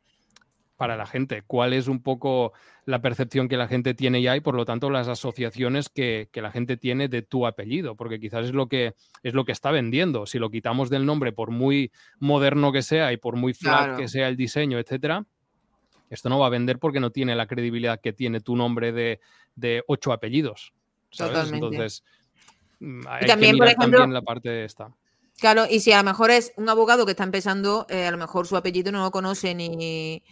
Para 0.83 0.97
la 0.97 1.07
gente, 1.07 1.45
cuál 1.47 1.74
es 1.74 1.87
un 1.87 2.03
poco 2.03 2.53
la 2.87 3.01
percepción 3.01 3.49
que 3.49 3.57
la 3.57 3.68
gente 3.68 3.95
tiene 3.95 4.20
ya 4.20 4.35
y 4.35 4.41
por 4.41 4.57
lo 4.57 4.64
tanto 4.64 4.91
las 4.91 5.07
asociaciones 5.07 5.89
que, 5.89 6.28
la 6.35 6.51
gente 6.51 6.76
tiene 6.76 7.07
de 7.07 7.22
tu 7.22 7.47
apellido, 7.47 7.95
porque 7.95 8.18
quizás 8.18 8.47
es 8.47 8.53
lo 8.53 8.66
que 8.66 8.97
es 9.22 9.33
lo 9.33 9.45
que 9.45 9.53
está 9.53 9.70
vendiendo. 9.70 10.26
Si 10.26 10.41
lo 10.41 10.51
quitamos 10.51 10.91
del 10.91 11.07
nombre, 11.07 11.30
por 11.30 11.53
muy 11.53 11.93
moderno 12.18 12.72
que 12.72 12.83
sea 12.83 13.12
y 13.12 13.16
por 13.16 13.37
muy 13.37 13.55
flat 13.55 13.97
que 13.97 14.09
sea 14.09 14.26
el 14.26 14.37
diseño, 14.37 14.80
etcétera, 14.80 15.24
esto 16.11 16.28
no 16.28 16.41
va 16.41 16.49
a 16.49 16.51
vender 16.51 16.80
porque 16.80 16.99
no 16.99 17.11
tiene 17.11 17.37
la 17.37 17.47
credibilidad 17.47 18.01
que 18.01 18.12
tiene 18.12 18.41
tu 18.41 18.57
nombre 18.57 18.91
de, 18.91 19.85
ocho 19.87 20.12
apellidos. 20.12 20.72
Entonces, 21.16 22.03
mm, 22.80 23.05
también, 23.24 23.57
que 23.57 23.74
también 23.76 24.12
la 24.12 24.22
parte 24.22 24.49
de 24.49 24.64
esta. 24.64 24.93
Claro, 25.39 25.64
y 25.70 25.78
si 25.78 25.93
a 25.93 25.99
lo 25.99 26.05
mejor 26.05 26.33
es 26.33 26.53
un 26.57 26.68
abogado 26.68 27.05
que 27.05 27.12
está 27.12 27.22
empezando, 27.22 27.87
eh, 27.89 28.05
a 28.05 28.11
lo 28.11 28.18
mejor 28.18 28.49
su 28.49 28.57
apellido 28.57 28.91
no 28.91 29.05
lo 29.05 29.12
conoce 29.12 29.55
ni, 29.55 30.24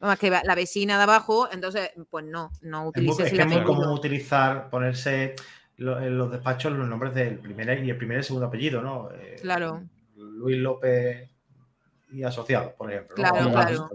más 0.00 0.18
que 0.18 0.30
la 0.30 0.54
vecina 0.54 0.96
de 0.96 1.02
abajo, 1.02 1.48
entonces, 1.50 1.90
pues 2.10 2.24
no, 2.24 2.50
no 2.62 2.88
utilices 2.88 3.26
es, 3.26 3.32
muy, 3.32 3.40
es 3.40 3.46
muy 3.46 3.64
común 3.64 3.88
utilizar, 3.88 4.70
ponerse 4.70 5.34
en 5.78 6.18
los 6.18 6.30
despachos 6.30 6.72
los 6.72 6.88
nombres 6.88 7.14
del 7.14 7.38
primer 7.38 7.84
y 7.84 7.90
el 7.90 7.96
primer 7.96 8.20
y 8.20 8.22
segundo 8.22 8.46
apellido, 8.46 8.82
¿no? 8.82 9.10
Eh, 9.12 9.36
claro. 9.40 9.82
Luis 10.16 10.58
López 10.58 11.28
y 12.10 12.22
asociados, 12.22 12.72
por 12.72 12.90
ejemplo. 12.92 13.14
Claro, 13.14 13.50
claro. 13.50 13.90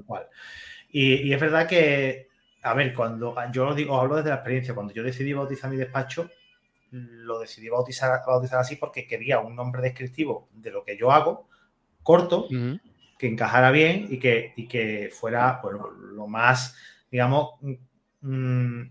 Y, 0.89 1.27
y, 1.27 1.33
es 1.33 1.41
verdad 1.41 1.67
que, 1.67 2.29
a 2.61 2.73
ver, 2.73 2.93
cuando 2.93 3.35
yo 3.51 3.65
lo 3.65 3.75
digo, 3.75 3.99
hablo 3.99 4.15
desde 4.15 4.29
la 4.29 4.35
experiencia, 4.35 4.73
cuando 4.73 4.93
yo 4.93 5.03
decidí 5.03 5.33
bautizar 5.33 5.69
mi 5.69 5.77
despacho, 5.77 6.29
lo 6.91 7.39
decidí 7.39 7.69
bautizar, 7.69 8.21
bautizar 8.25 8.59
así 8.59 8.75
porque 8.75 9.07
quería 9.07 9.39
un 9.39 9.55
nombre 9.55 9.81
descriptivo 9.81 10.47
de 10.53 10.71
lo 10.71 10.83
que 10.83 10.95
yo 10.95 11.11
hago, 11.11 11.47
corto, 12.03 12.47
que 13.24 13.30
encajara 13.30 13.71
bien 13.71 14.07
y 14.09 14.19
que, 14.19 14.51
y 14.57 14.67
que 14.67 15.09
fuera 15.09 15.61
bueno, 15.63 15.91
lo 15.91 16.28
más, 16.28 16.76
digamos, 17.09 17.51
mm, 18.19 18.82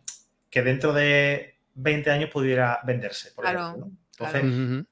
que 0.49 0.63
dentro 0.63 0.95
de 0.95 1.57
20 1.75 2.11
años 2.11 2.31
pudiera 2.31 2.81
venderse. 2.83 3.33
Por 3.33 3.45
ejemplo, 3.45 3.91
Entonces, 4.13 4.87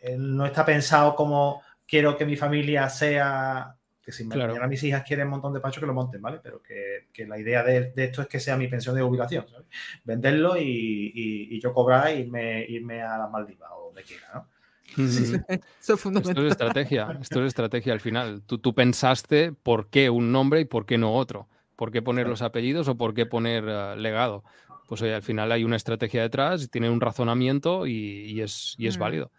eh, 0.00 0.16
no 0.16 0.46
está 0.46 0.64
pensado 0.64 1.16
como 1.16 1.60
quiero 1.84 2.16
que 2.16 2.24
mi 2.24 2.36
familia 2.36 2.88
sea 2.88 3.74
que 4.00 4.12
si 4.12 4.22
mañana 4.22 4.68
mis 4.68 4.84
hijas 4.84 5.02
quieren 5.02 5.26
un 5.26 5.32
montón 5.32 5.54
de 5.54 5.58
pacho, 5.58 5.80
que 5.80 5.86
lo 5.86 5.94
monten, 5.94 6.22
¿vale? 6.22 6.38
Pero 6.40 6.62
que, 6.62 7.26
la 7.26 7.36
idea 7.36 7.64
de, 7.64 7.92
esto 7.96 8.22
es 8.22 8.28
que 8.28 8.38
sea 8.38 8.56
mi 8.56 8.68
pensión 8.68 8.94
de 8.94 9.02
jubilación, 9.02 9.44
¿sabes? 9.50 9.66
Venderlo 10.04 10.56
y, 10.56 11.58
yo 11.60 11.72
cobrar 11.72 12.08
e 12.08 12.20
irme, 12.20 12.64
irme 12.68 13.02
a 13.02 13.18
las 13.18 13.28
Maldivas 13.28 13.70
o 13.74 13.86
donde 13.86 14.04
quiera, 14.04 14.28
¿no? 14.34 14.53
Eso 14.96 15.94
es 15.94 16.00
fundamental. 16.00 16.30
Esto 16.30 16.46
es 16.46 16.52
estrategia, 16.52 17.18
esto 17.20 17.40
es 17.40 17.46
estrategia 17.48 17.92
al 17.92 18.00
final. 18.00 18.42
Tú, 18.46 18.58
tú 18.58 18.74
pensaste 18.74 19.52
por 19.52 19.88
qué 19.88 20.10
un 20.10 20.32
nombre 20.32 20.60
y 20.60 20.64
por 20.64 20.86
qué 20.86 20.98
no 20.98 21.14
otro. 21.14 21.48
¿Por 21.76 21.90
qué 21.90 22.02
poner 22.02 22.28
los 22.28 22.42
apellidos 22.42 22.86
o 22.88 22.96
por 22.96 23.14
qué 23.14 23.26
poner 23.26 23.64
eh, 23.66 23.96
legado? 23.96 24.44
Pues 24.86 25.02
al 25.02 25.22
final 25.22 25.50
hay 25.50 25.64
una 25.64 25.76
estrategia 25.76 26.22
detrás, 26.22 26.70
tiene 26.70 26.90
un 26.90 27.00
razonamiento 27.00 27.86
y, 27.86 28.40
es, 28.40 28.74
y 28.78 28.86
es 28.86 28.96
mm. 28.96 29.00
válido. 29.00 29.30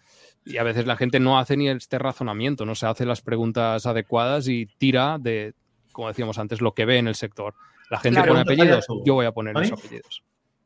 Y 0.43 0.57
a 0.57 0.63
veces 0.63 0.85
la 0.85 0.97
gente 0.97 1.19
no 1.19 1.39
hace 1.39 1.55
ni 1.55 1.69
este 1.69 1.97
razonamiento, 1.97 2.65
no 2.65 2.75
se 2.75 2.87
hace 2.87 3.05
las 3.05 3.21
preguntas 3.21 3.85
adecuadas 3.85 4.47
y 4.47 4.67
tira 4.77 5.17
de, 5.19 5.53
como 5.91 6.07
decíamos 6.07 6.37
antes, 6.37 6.61
lo 6.61 6.73
que 6.73 6.85
ve 6.85 6.97
en 6.97 7.07
el 7.07 7.15
sector. 7.15 7.53
La 7.89 7.99
gente 7.99 8.21
pone 8.23 8.41
apellidos, 8.41 8.85
yo 9.05 9.13
voy 9.13 9.25
a 9.25 9.31
poner 9.31 9.53
los 9.55 9.71
apellidos. 9.71 10.23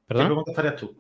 ¿Perdón? 0.08 0.26
¿Qué 0.26 0.28
preguntas 0.28 0.58
harías 0.58 0.76
tú? 0.78 0.96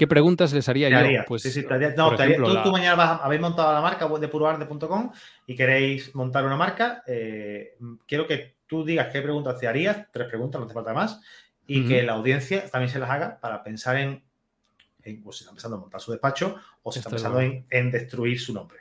¿Qué 0.00 0.06
preguntas 0.06 0.50
les 0.54 0.66
haría 0.66 0.88
yo? 0.88 1.24
Pues, 1.26 1.42
sí, 1.42 1.50
sí, 1.50 1.66
no, 1.94 2.16
tú, 2.62 2.72
mañana 2.72 2.94
vas, 2.94 3.20
habéis 3.22 3.42
montado 3.42 3.70
la 3.70 3.82
marca 3.82 4.08
de 4.08 4.28
puroarde.com 4.28 5.12
y 5.46 5.54
queréis 5.54 6.14
montar 6.14 6.46
una 6.46 6.56
marca. 6.56 7.02
Eh, 7.06 7.76
quiero 8.06 8.26
que 8.26 8.56
tú 8.66 8.82
digas 8.82 9.08
qué 9.12 9.20
preguntas 9.20 9.58
te 9.58 9.68
harías, 9.68 10.06
tres 10.10 10.26
preguntas, 10.26 10.58
no 10.58 10.66
te 10.66 10.72
falta 10.72 10.94
más, 10.94 11.20
y 11.66 11.86
que 11.86 12.02
la 12.02 12.12
audiencia 12.12 12.66
también 12.70 12.90
se 12.90 12.98
las 12.98 13.10
haga 13.10 13.38
para 13.42 13.62
pensar 13.62 13.98
en 13.98 14.22
pues 15.22 15.36
si 15.36 15.42
está 15.42 15.50
empezando 15.50 15.76
a 15.76 15.80
montar 15.80 16.00
su 16.00 16.12
despacho 16.12 16.56
o 16.82 16.90
si 16.90 17.00
está 17.00 17.10
empezando 17.10 17.40
en, 17.40 17.90
destruir 17.90 18.40
su 18.40 18.54
nombre. 18.54 18.78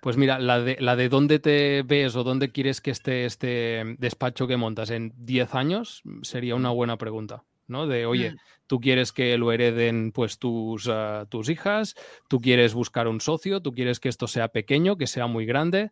Pues 0.00 0.16
mira, 0.16 0.38
la 0.38 0.60
de, 0.60 0.76
la 0.78 0.94
de 0.94 1.08
dónde 1.08 1.40
te 1.40 1.82
ves 1.82 2.14
o 2.14 2.22
dónde 2.22 2.52
quieres 2.52 2.80
que 2.80 2.92
esté 2.92 3.24
este 3.24 3.96
despacho 3.98 4.46
que 4.46 4.56
montas 4.56 4.90
en 4.90 5.12
10 5.16 5.56
años 5.56 6.02
sería 6.22 6.54
una 6.54 6.70
buena 6.70 6.98
pregunta. 6.98 7.42
¿No? 7.68 7.86
De, 7.86 8.06
oye, 8.06 8.32
mm. 8.32 8.36
tú 8.66 8.80
quieres 8.80 9.12
que 9.12 9.36
lo 9.38 9.52
hereden 9.52 10.12
pues 10.12 10.38
tus, 10.38 10.88
ah, 10.88 11.26
tus 11.28 11.48
hijas, 11.48 11.94
tú 12.28 12.40
quieres 12.40 12.74
buscar 12.74 13.08
un 13.08 13.20
socio, 13.20 13.60
tú 13.60 13.72
quieres 13.72 14.00
que 14.00 14.08
esto 14.08 14.26
sea 14.26 14.48
pequeño, 14.48 14.96
que 14.96 15.06
sea 15.06 15.26
muy 15.26 15.46
grande, 15.46 15.90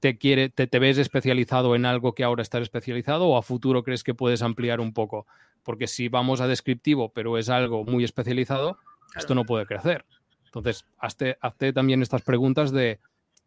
te, 0.00 0.18
quiere, 0.18 0.48
te, 0.48 0.66
te 0.66 0.78
ves 0.78 0.98
especializado 0.98 1.74
en 1.76 1.84
algo 1.84 2.14
que 2.14 2.24
ahora 2.24 2.42
estás 2.42 2.62
especializado 2.62 3.28
o 3.28 3.36
a 3.36 3.42
futuro 3.42 3.82
crees 3.82 4.02
que 4.02 4.14
puedes 4.14 4.42
ampliar 4.42 4.80
un 4.80 4.92
poco 4.92 5.26
porque 5.62 5.86
si 5.86 6.08
vamos 6.08 6.40
a 6.40 6.46
descriptivo, 6.46 7.12
pero 7.12 7.38
es 7.38 7.48
algo 7.48 7.84
muy 7.84 8.04
especializado, 8.04 8.78
esto 9.16 9.34
no 9.34 9.44
puede 9.44 9.66
crecer. 9.66 10.04
Entonces, 10.46 10.84
hazte, 10.98 11.36
también 11.72 12.02
estas 12.02 12.22
preguntas 12.22 12.72
de 12.72 13.00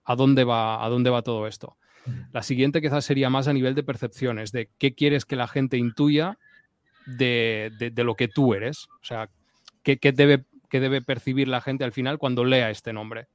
a 0.05 0.15
dónde 0.15 0.43
va, 0.43 0.83
a 0.83 0.89
dónde 0.89 1.09
va 1.09 1.21
todo 1.21 1.47
esto. 1.47 1.77
La 2.33 2.43
siguiente 2.43 2.81
quizás 2.81 3.05
sería 3.05 3.29
más 3.29 3.47
a 3.47 3.53
nivel 3.53 3.75
de 3.75 3.83
percepciones, 3.83 4.51
de 4.51 4.69
qué 4.77 4.93
quieres 4.93 5.25
que 5.25 5.37
la 5.37 5.47
gente 5.47 5.77
intuya 5.77 6.37
de, 7.05 7.91
lo 7.95 8.15
que 8.15 8.27
tú 8.27 8.53
eres. 8.53 8.87
O 9.01 9.05
sea, 9.05 9.29
qué, 9.83 9.97
debe, 10.13 10.45
qué 10.69 10.79
debe 10.79 11.01
percibir 11.01 11.47
la 11.47 11.61
gente 11.61 11.83
al 11.83 11.91
final 11.91 12.17
cuando 12.17 12.45
lea 12.45 12.69
este 12.69 12.93
nombre. 12.93 13.27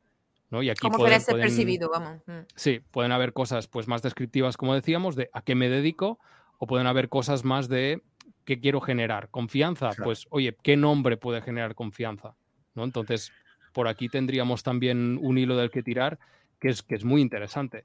¿no? 0.51 0.63
Y 0.63 0.71
aquí 0.71 0.81
¿Cómo 0.81 0.99
pueden, 0.99 1.21
ser 1.21 1.37
percibido? 1.37 1.91
Vamos. 1.91 2.23
Mm. 2.27 2.47
Sí, 2.55 2.81
pueden 2.91 3.13
haber 3.13 3.33
cosas 3.33 3.67
pues, 3.69 3.87
más 3.87 4.03
descriptivas, 4.03 4.57
como 4.57 4.75
decíamos, 4.75 5.15
de 5.15 5.29
a 5.33 5.43
qué 5.43 5.55
me 5.55 5.69
dedico, 5.69 6.19
o 6.59 6.67
pueden 6.67 6.87
haber 6.87 7.09
cosas 7.09 7.45
más 7.45 7.69
de 7.69 8.03
¿qué 8.45 8.61
quiero 8.61 8.81
generar? 8.81 9.29
¿Confianza? 9.31 9.91
Pues, 10.03 10.27
oye, 10.31 10.57
¿qué 10.63 10.77
nombre 10.77 11.19
puede 11.19 11.43
generar 11.43 11.75
confianza? 11.75 12.35
¿No? 12.75 12.85
Entonces, 12.85 13.31
por 13.75 13.89
aquí 13.89 14.09
tendríamos 14.09 14.63
también 14.63 15.19
un 15.21 15.37
hilo 15.37 15.57
del 15.57 15.71
que 15.71 15.83
tirar 15.83 16.19
que 16.59 16.69
es, 16.69 16.83
que 16.83 16.95
es 16.95 17.05
muy 17.05 17.21
interesante. 17.21 17.85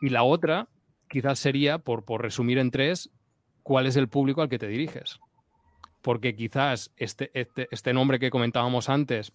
Y 0.00 0.10
la 0.10 0.22
otra, 0.22 0.68
quizás 1.08 1.38
sería, 1.38 1.78
por, 1.78 2.04
por 2.04 2.22
resumir 2.22 2.58
en 2.58 2.70
tres, 2.70 3.10
cuál 3.68 3.86
es 3.86 3.96
el 3.96 4.08
público 4.08 4.40
al 4.40 4.48
que 4.48 4.58
te 4.58 4.66
diriges. 4.66 5.20
Porque 6.00 6.34
quizás 6.34 6.90
este, 6.96 7.30
este, 7.34 7.68
este 7.70 7.92
nombre 7.92 8.18
que 8.18 8.30
comentábamos 8.30 8.88
antes, 8.88 9.34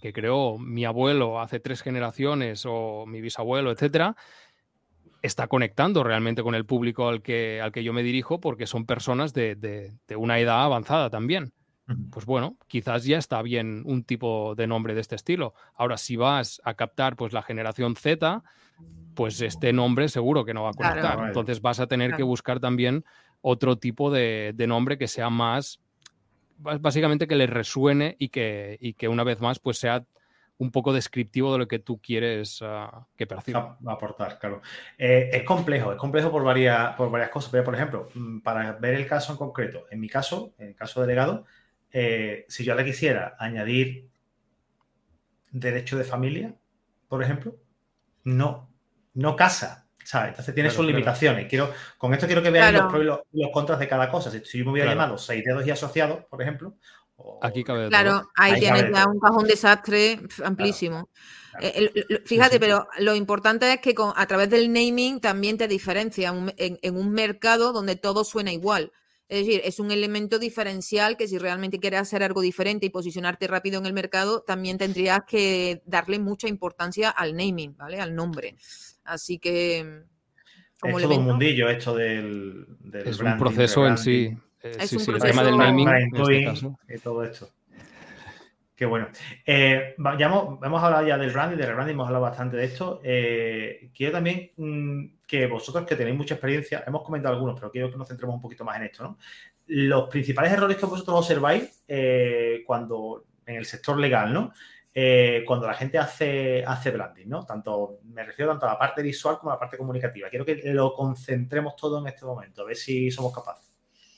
que 0.00 0.14
creó 0.14 0.56
mi 0.56 0.86
abuelo 0.86 1.42
hace 1.42 1.60
tres 1.60 1.82
generaciones 1.82 2.64
o 2.66 3.04
mi 3.04 3.20
bisabuelo, 3.20 3.70
etcétera, 3.70 4.16
está 5.20 5.46
conectando 5.46 6.02
realmente 6.02 6.42
con 6.42 6.54
el 6.54 6.64
público 6.64 7.06
al 7.06 7.20
que, 7.20 7.60
al 7.60 7.70
que 7.70 7.84
yo 7.84 7.92
me 7.92 8.02
dirijo 8.02 8.40
porque 8.40 8.66
son 8.66 8.86
personas 8.86 9.34
de, 9.34 9.92
una 10.16 10.38
edad 10.38 10.64
avanzada 10.64 11.10
también. 11.10 11.52
Pues 12.12 12.24
bueno, 12.24 12.56
quizás 12.66 13.04
ya 13.04 13.18
está 13.18 13.42
bien 13.42 13.82
un 13.84 14.04
tipo 14.04 14.54
de 14.54 14.68
nombre 14.68 14.94
de 14.94 15.02
este 15.02 15.16
estilo. 15.16 15.52
Ahora, 15.74 15.98
si 15.98 16.16
vas 16.16 16.62
a 16.64 16.72
captar 16.74 17.14
pues 17.14 17.34
la 17.34 17.42
generación 17.42 17.94
Z, 17.94 18.42
pues 19.14 19.42
este 19.42 19.74
nombre 19.74 20.08
seguro 20.08 20.46
que 20.46 20.54
no 20.54 20.62
va 20.62 20.70
a 20.70 20.72
conectar. 20.72 21.26
Entonces 21.26 21.60
vas 21.60 21.78
a 21.78 21.88
tener 21.88 22.14
que 22.14 22.22
buscar 22.22 22.58
también 22.58 23.04
otro 23.42 23.76
tipo 23.76 24.10
de, 24.10 24.54
nombre 24.66 24.98
que 24.98 25.08
sea 25.08 25.30
más, 25.30 25.80
básicamente 26.58 27.26
que 27.26 27.36
le 27.36 27.46
resuene 27.46 28.16
y 28.18 28.28
que, 28.28 28.76
y 28.80 28.94
que 28.94 29.08
una 29.08 29.24
vez 29.24 29.40
más 29.40 29.58
pues 29.58 29.78
sea 29.78 30.04
un 30.60 30.70
poco 30.70 30.92
descriptivo 30.92 31.52
de 31.52 31.58
lo 31.58 31.66
que 31.66 31.78
tú 31.78 31.98
quieres 32.02 32.60
uh, 32.60 33.06
que 33.16 33.26
perciba. 33.26 33.78
Aportar, 33.86 34.38
claro. 34.38 34.60
Eh, 34.98 35.30
es 35.32 35.42
complejo, 35.42 35.92
es 35.92 35.98
complejo 35.98 36.30
por 36.30 36.44
varias, 36.44 36.94
por 36.96 37.10
varias 37.10 37.30
cosas. 37.30 37.50
Pero, 37.50 37.64
por 37.64 37.74
ejemplo, 37.74 38.08
mm, 38.14 38.40
para 38.40 38.72
ver 38.72 38.94
el 38.94 39.06
caso 39.06 39.32
en 39.32 39.38
concreto, 39.38 39.86
en 39.90 39.98
mi 39.98 40.08
caso, 40.08 40.52
en 40.58 40.68
el 40.68 40.74
caso 40.74 41.00
delegado, 41.00 41.46
eh, 41.90 42.44
si 42.46 42.62
yo 42.62 42.74
le 42.74 42.84
quisiera 42.84 43.36
añadir 43.38 44.10
derecho 45.50 45.96
de 45.96 46.04
familia, 46.04 46.54
por 47.08 47.22
ejemplo, 47.22 47.56
no, 48.24 48.68
no 49.14 49.36
casa. 49.36 49.79
¿Sabes? 50.10 50.30
Entonces 50.30 50.54
tiene 50.54 50.70
sus 50.70 50.84
limitaciones. 50.84 51.46
Quiero, 51.46 51.72
con 51.96 52.12
esto 52.12 52.26
quiero 52.26 52.42
que 52.42 52.50
vean 52.50 52.74
los 52.74 52.90
pros 52.90 53.02
y 53.32 53.40
los, 53.40 53.50
contras 53.52 53.78
de 53.78 53.86
cada 53.86 54.10
cosa. 54.10 54.30
Si, 54.30 54.58
yo 54.58 54.64
me 54.64 54.72
hubiera 54.72 54.90
llamado 54.90 55.16
seis 55.16 55.44
dedos 55.44 55.64
y 55.66 55.70
asociados, 55.70 56.24
por 56.24 56.42
ejemplo, 56.42 56.74
Aquí 57.42 57.62
cabe 57.62 57.88
Claro, 57.88 58.30
ahí, 58.34 58.58
tienes 58.58 58.90
ya 58.90 59.06
un 59.06 59.20
cajón 59.20 59.46
desastre 59.46 60.20
amplísimo. 60.42 61.10
Eh, 61.60 61.92
fíjate, 62.24 62.58
pero 62.58 62.88
lo 62.98 63.14
importante 63.14 63.70
es 63.70 63.80
que 63.80 63.94
a 64.16 64.26
través 64.26 64.48
del 64.48 64.72
naming 64.72 65.20
también 65.20 65.58
te 65.58 65.68
diferencia 65.68 66.32
en, 66.56 66.96
un 66.96 67.10
mercado 67.10 67.72
donde 67.72 67.96
todo 67.96 68.24
suena 68.24 68.52
igual. 68.52 68.90
Es 69.30 69.46
decir, 69.46 69.60
es 69.64 69.78
un 69.78 69.92
elemento 69.92 70.40
diferencial 70.40 71.16
que 71.16 71.28
si 71.28 71.38
realmente 71.38 71.78
quieres 71.78 72.00
hacer 72.00 72.24
algo 72.24 72.40
diferente 72.40 72.86
y 72.86 72.90
posicionarte 72.90 73.46
rápido 73.46 73.78
en 73.78 73.86
el 73.86 73.92
mercado, 73.92 74.42
también 74.42 74.76
tendrías 74.76 75.20
que 75.24 75.82
darle 75.86 76.18
mucha 76.18 76.48
importancia 76.48 77.10
al 77.10 77.36
naming, 77.36 77.76
¿vale? 77.76 78.00
Al 78.00 78.12
nombre. 78.12 78.56
Así 79.04 79.38
que... 79.38 80.02
Como 80.80 80.98
es 80.98 81.04
todo 81.04 81.16
un 81.16 81.26
mundillo 81.26 81.68
esto 81.68 81.94
del, 81.94 82.66
Es 82.92 83.20
un 83.20 83.38
proceso 83.38 83.86
en 83.86 83.98
sí. 83.98 84.36
Eh, 84.62 84.72
es 84.80 84.92
un 84.94 85.14
el 85.14 85.20
tema 85.22 85.44
del 85.44 85.56
naming 85.56 85.88
este 85.88 86.96
y 86.96 86.98
todo 86.98 87.22
esto. 87.22 87.52
Qué 88.80 88.86
bueno. 88.86 89.08
Eh, 89.44 89.94
ya 90.18 90.26
hemos, 90.26 90.82
hablado 90.82 91.06
ya 91.06 91.18
del 91.18 91.32
branding, 91.32 91.58
del 91.58 91.66
rebranding, 91.66 91.92
hemos 91.92 92.06
hablado 92.06 92.22
bastante 92.24 92.56
de 92.56 92.64
esto. 92.64 92.98
Eh, 93.04 93.90
quiero 93.94 94.14
también 94.14 94.52
mm, 94.56 95.18
que 95.26 95.46
vosotros 95.46 95.84
que 95.84 95.96
tenéis 95.96 96.16
mucha 96.16 96.32
experiencia, 96.32 96.82
hemos 96.86 97.02
comentado 97.02 97.34
algunos, 97.34 97.60
pero 97.60 97.70
quiero 97.70 97.90
que 97.90 97.98
nos 97.98 98.08
centremos 98.08 98.36
un 98.36 98.40
poquito 98.40 98.64
más 98.64 98.78
en 98.78 98.84
esto, 98.84 99.02
¿no? 99.02 99.18
Los 99.66 100.08
principales 100.08 100.50
errores 100.52 100.78
que 100.78 100.86
vosotros 100.86 101.14
observáis 101.14 101.84
cuando 102.64 103.26
en 103.44 103.56
el 103.56 103.66
sector 103.66 103.98
legal, 103.98 104.32
¿no? 104.32 104.50
cuando 105.46 105.66
la 105.66 105.74
gente 105.74 105.98
hace, 105.98 106.64
hace 106.64 106.90
branding, 106.90 107.28
¿no? 107.28 107.44
Tanto, 107.44 107.98
me 108.04 108.24
refiero 108.24 108.50
tanto 108.52 108.64
a 108.64 108.72
la 108.72 108.78
parte 108.78 109.02
visual 109.02 109.36
como 109.38 109.50
a 109.50 109.56
la 109.56 109.60
parte 109.60 109.76
comunicativa. 109.76 110.30
Quiero 110.30 110.46
que 110.46 110.58
lo 110.72 110.94
concentremos 110.94 111.76
todo 111.76 111.98
en 112.00 112.06
este 112.06 112.24
momento, 112.24 112.62
a 112.62 112.64
ver 112.64 112.76
si 112.76 113.10
somos 113.10 113.34
capaces. 113.34 113.69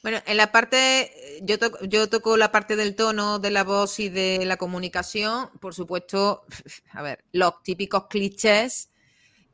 Bueno, 0.03 0.19
en 0.27 0.37
la 0.37 0.51
parte, 0.51 1.13
yo, 1.43 1.57
yo 1.83 2.09
toco 2.09 2.37
la 2.37 2.51
parte 2.51 2.75
del 2.75 2.97
tono, 2.97 3.39
de 3.39 3.53
la 3.53 3.63
voz 3.63 4.01
y 4.01 4.09
de 4.09 4.45
la 4.45 4.57
comunicación, 4.57 5.49
por 5.61 5.75
supuesto, 5.75 6.45
a 6.91 7.03
ver, 7.03 7.25
los 7.31 7.63
típicos 7.63 8.09
clichés 8.09 8.91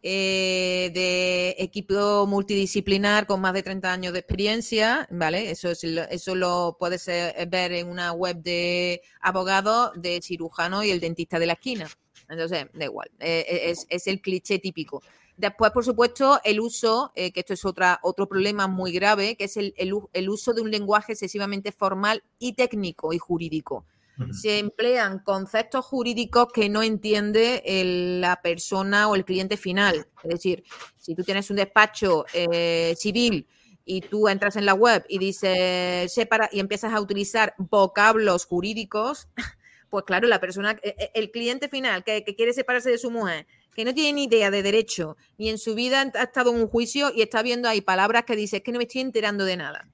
eh, 0.02 0.90
de 0.94 1.56
equipo 1.58 2.26
multidisciplinar 2.26 3.26
con 3.26 3.42
más 3.42 3.52
de 3.52 3.62
30 3.62 3.92
años 3.92 4.12
de 4.14 4.20
experiencia, 4.20 5.06
¿vale? 5.10 5.50
Eso, 5.50 5.70
es, 5.70 5.84
eso 5.84 6.34
lo 6.34 6.76
puedes 6.78 7.04
ver 7.06 7.72
en 7.72 7.88
una 7.88 8.12
web 8.12 8.36
de 8.42 9.02
abogados, 9.20 9.92
de 9.96 10.22
cirujano 10.22 10.82
y 10.82 10.90
el 10.90 11.00
dentista 11.00 11.38
de 11.38 11.46
la 11.46 11.54
esquina. 11.54 11.90
Entonces, 12.26 12.66
da 12.72 12.84
igual, 12.86 13.10
eh, 13.18 13.44
es, 13.64 13.86
es 13.90 14.06
el 14.06 14.22
cliché 14.22 14.58
típico. 14.58 15.02
Después, 15.38 15.70
por 15.70 15.84
supuesto, 15.84 16.40
el 16.42 16.58
uso, 16.58 17.12
eh, 17.14 17.30
que 17.30 17.40
esto 17.40 17.54
es 17.54 17.64
otra, 17.64 18.00
otro 18.02 18.28
problema 18.28 18.66
muy 18.66 18.90
grave, 18.90 19.36
que 19.36 19.44
es 19.44 19.56
el, 19.56 19.72
uso 20.28 20.52
de 20.52 20.60
un 20.60 20.70
lenguaje 20.72 21.12
excesivamente 21.12 21.70
formal 21.70 22.24
y 22.40 22.54
técnico 22.54 23.12
y 23.12 23.18
jurídico. 23.18 23.86
se 24.32 24.58
emplean 24.58 25.20
conceptos 25.20 25.84
jurídicos 25.84 26.48
que 26.52 26.68
no 26.68 26.82
entiende 26.82 27.62
la 28.20 28.42
persona 28.42 29.08
o 29.08 29.14
el 29.14 29.24
cliente 29.24 29.56
final. 29.56 30.08
Es 30.24 30.30
decir, 30.30 30.64
si 30.96 31.14
tú 31.14 31.22
tienes 31.22 31.48
un 31.50 31.56
despacho 31.56 32.26
eh, 32.32 32.96
civil 32.98 33.46
y 33.84 34.00
tú 34.00 34.28
entras 34.28 34.56
en 34.56 34.66
la 34.66 34.74
web 34.74 35.04
y 35.08 35.18
dices 35.18 36.12
separa 36.12 36.50
y 36.50 36.58
empiezas 36.58 36.92
a 36.92 37.00
utilizar 37.00 37.54
vocablos 37.58 38.44
jurídicos, 38.44 39.28
pues 39.88 40.04
claro, 40.04 40.26
la 40.26 40.40
persona, 40.40 40.76
e, 40.82 40.96
e, 40.98 41.10
el 41.14 41.30
cliente 41.30 41.68
final 41.68 42.02
que, 42.02 42.24
quiere 42.36 42.52
separarse 42.52 42.90
de 42.90 42.98
su 42.98 43.12
mujer, 43.12 43.46
que 43.78 43.84
no 43.84 43.94
tiene 43.94 44.12
ni 44.12 44.24
idea 44.24 44.50
de 44.50 44.64
derecho, 44.64 45.16
ni 45.36 45.50
en 45.50 45.56
su 45.56 45.76
vida 45.76 46.10
ha 46.14 46.22
estado 46.24 46.50
en 46.50 46.62
un 46.62 46.66
juicio 46.66 47.12
y 47.14 47.22
está 47.22 47.42
viendo 47.42 47.68
ahí 47.68 47.80
palabras 47.80 48.24
que 48.24 48.34
dice, 48.34 48.56
es 48.56 48.62
que 48.64 48.72
no 48.72 48.78
me 48.78 48.86
estoy 48.86 49.02
enterando 49.02 49.44
de 49.44 49.56
nada. 49.56 49.88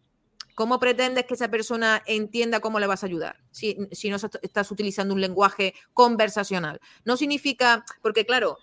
¿Cómo 0.55 0.81
pretendes 0.81 1.27
que 1.27 1.35
esa 1.35 1.51
persona 1.51 2.03
entienda 2.07 2.61
cómo 2.61 2.81
le 2.81 2.87
vas 2.87 3.03
a 3.03 3.07
ayudar 3.07 3.37
si, 3.51 3.77
si 3.93 4.09
no 4.09 4.17
estás 4.17 4.71
utilizando 4.71 5.13
un 5.13 5.21
lenguaje 5.21 5.75
conversacional? 5.93 6.81
No 7.05 7.19
significa, 7.19 7.85
porque 8.01 8.25
claro, 8.25 8.57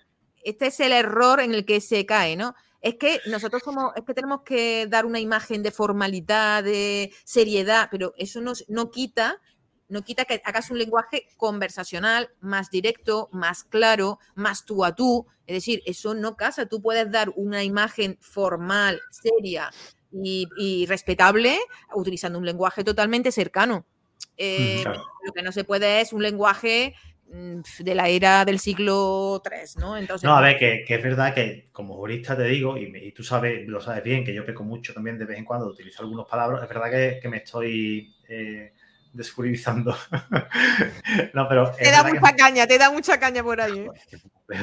este 0.43 0.65
es 0.65 0.79
el 0.79 0.91
error 0.91 1.39
en 1.39 1.53
el 1.53 1.65
que 1.65 1.81
se 1.81 2.03
cae, 2.07 2.35
¿no? 2.35 2.55
Es 2.81 2.95
que 2.95 3.19
nosotros 3.27 3.61
somos, 3.63 3.91
es 3.95 4.03
que 4.03 4.15
tenemos 4.15 4.41
que 4.41 4.87
dar 4.89 5.05
una 5.05 5.19
imagen 5.19 5.61
de 5.61 5.69
formalidad, 5.69 6.63
de 6.63 7.13
seriedad, 7.25 7.89
pero 7.91 8.15
eso 8.17 8.41
no, 8.41 8.53
no 8.69 8.89
quita 8.89 9.39
no 9.91 10.03
quita 10.03 10.23
que 10.23 10.41
hagas 10.45 10.71
un 10.71 10.77
lenguaje 10.77 11.27
conversacional 11.35 12.29
más 12.39 12.71
directo, 12.71 13.27
más 13.33 13.65
claro, 13.65 14.19
más 14.35 14.63
tú 14.63 14.85
a 14.85 14.95
tú. 14.95 15.27
Es 15.45 15.55
decir, 15.55 15.81
eso 15.85 16.13
no 16.13 16.37
casa. 16.37 16.65
Tú 16.65 16.81
puedes 16.81 17.11
dar 17.11 17.29
una 17.35 17.61
imagen 17.63 18.17
formal, 18.21 19.01
seria 19.11 19.69
y, 20.13 20.85
respetable 20.87 21.59
utilizando 21.93 22.39
un 22.39 22.45
lenguaje 22.45 22.85
totalmente 22.85 23.33
cercano. 23.33 23.85
Eh, 24.37 24.81
lo 25.25 25.33
que 25.33 25.43
no 25.43 25.51
se 25.51 25.65
puede 25.65 25.99
es 25.99 26.13
un 26.13 26.23
lenguaje 26.23 26.95
mm, 27.29 27.59
de 27.79 27.95
la 27.95 28.07
era 28.07 28.45
del 28.45 28.59
siglo 28.59 29.41
III, 29.43 29.81
¿no? 29.81 29.97
Entonces, 29.97 30.23
no, 30.23 30.37
a 30.37 30.41
ver, 30.41 30.57
que, 30.57 30.85
es 30.87 31.03
verdad 31.03 31.33
que 31.33 31.67
como 31.73 31.95
jurista 31.95 32.37
te 32.37 32.45
digo, 32.45 32.77
y, 32.77 33.11
tú 33.11 33.25
sabes, 33.25 33.67
lo 33.67 33.81
sabes 33.81 34.05
bien, 34.05 34.23
que 34.23 34.33
yo 34.33 34.45
peco 34.45 34.63
mucho 34.63 34.93
también 34.93 35.17
de 35.17 35.25
vez 35.25 35.37
en 35.37 35.43
cuando 35.43 35.65
de 35.65 35.73
utilizar 35.73 36.03
algunas 36.03 36.27
palabras, 36.27 36.63
es 36.63 36.69
verdad 36.69 37.19
que, 37.21 37.27
me 37.27 37.37
estoy 37.37 38.15
eh, 38.29 38.71
desjuridizando. 39.13 39.95
no, 41.33 41.47
pero 41.47 41.71
te 41.71 41.91
da 41.91 42.03
mucha 42.03 42.35
caña, 42.35 42.67
te 42.67 42.77
da 42.77 42.91
mucha 42.91 43.19
caña 43.19 43.43
por 43.43 43.61
ahí. 43.61 43.87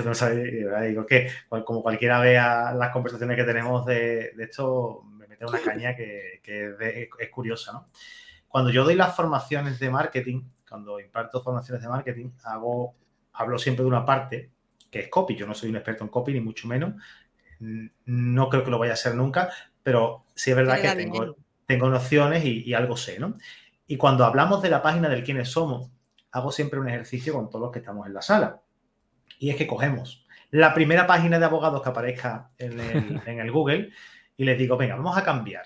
No 0.05 0.83
digo 0.83 1.07
que 1.07 1.31
como 1.65 1.83
cualquiera 1.83 2.21
vea 2.21 2.73
las 2.73 2.91
conversaciones 2.91 3.37
que 3.37 3.45
tenemos 3.45 3.87
de, 3.87 4.33
esto, 4.39 5.03
me 5.05 5.27
mete 5.27 5.47
una 5.47 5.61
caña 5.61 5.97
que, 5.97 6.41
es, 6.45 7.31
curiosa, 7.31 7.73
¿no? 7.73 7.87
Cuando 8.49 8.71
yo 8.71 8.85
doy 8.85 8.95
las 8.95 9.15
formaciones 9.15 9.79
de 9.79 9.91
marketing, 9.91 10.43
cuando 10.69 11.01
imparto 11.01 11.43
formaciones 11.43 11.83
de 11.83 11.89
marketing, 11.89 12.31
hago, 12.45 12.95
hablo 13.33 13.59
siempre 13.59 13.83
de 13.83 13.89
una 13.89 14.05
parte 14.05 14.51
que 14.91 15.01
es 15.01 15.09
copy. 15.09 15.37
Yo 15.37 15.47
no 15.47 15.55
soy 15.55 15.71
un 15.71 15.77
experto 15.77 16.05
en 16.05 16.11
copy, 16.11 16.33
ni 16.33 16.41
mucho 16.41 16.67
menos. 16.67 16.95
No 17.61 18.49
creo 18.49 18.65
que 18.65 18.71
lo 18.71 18.79
vaya 18.79 18.95
a 18.95 18.97
ser 18.97 19.15
nunca, 19.15 19.51
pero 19.83 20.25
sí 20.35 20.51
es 20.51 20.57
verdad 20.57 20.81
que 20.81 20.89
tengo, 20.93 21.37
tengo 21.67 21.89
nociones 21.91 22.45
y, 22.45 22.63
y, 22.65 22.75
algo 22.75 22.97
sé, 22.97 23.19
¿no? 23.19 23.35
Y 23.89 23.97
cuando 23.97 24.25
hablamos 24.25 24.63
de 24.63 24.69
la 24.69 24.83
página 24.83 25.09
del 25.09 25.25
quiénes 25.25 25.49
somos, 25.49 25.91
hago 26.31 26.53
siempre 26.53 26.79
un 26.79 26.89
ejercicio 26.89 27.33
con 27.33 27.49
todos 27.49 27.63
los 27.63 27.73
que 27.73 27.79
estamos 27.81 28.07
en 28.07 28.13
la 28.13 28.23
sala. 28.23 28.61
Y 29.39 29.49
es 29.49 29.57
que 29.57 29.67
cogemos 29.67 30.27
la 30.51 30.75
primera 30.75 31.07
página 31.07 31.39
de 31.39 31.45
abogados 31.47 31.83
que 31.83 31.89
aparezca 31.89 32.51
en 32.59 32.79
el, 32.79 33.51
Google 33.53 33.91
y 34.37 34.45
les 34.45 34.59
digo, 34.59 34.77
venga, 34.77 34.95
vamos 34.95 35.17
a 35.17 35.25
cambiar 35.25 35.65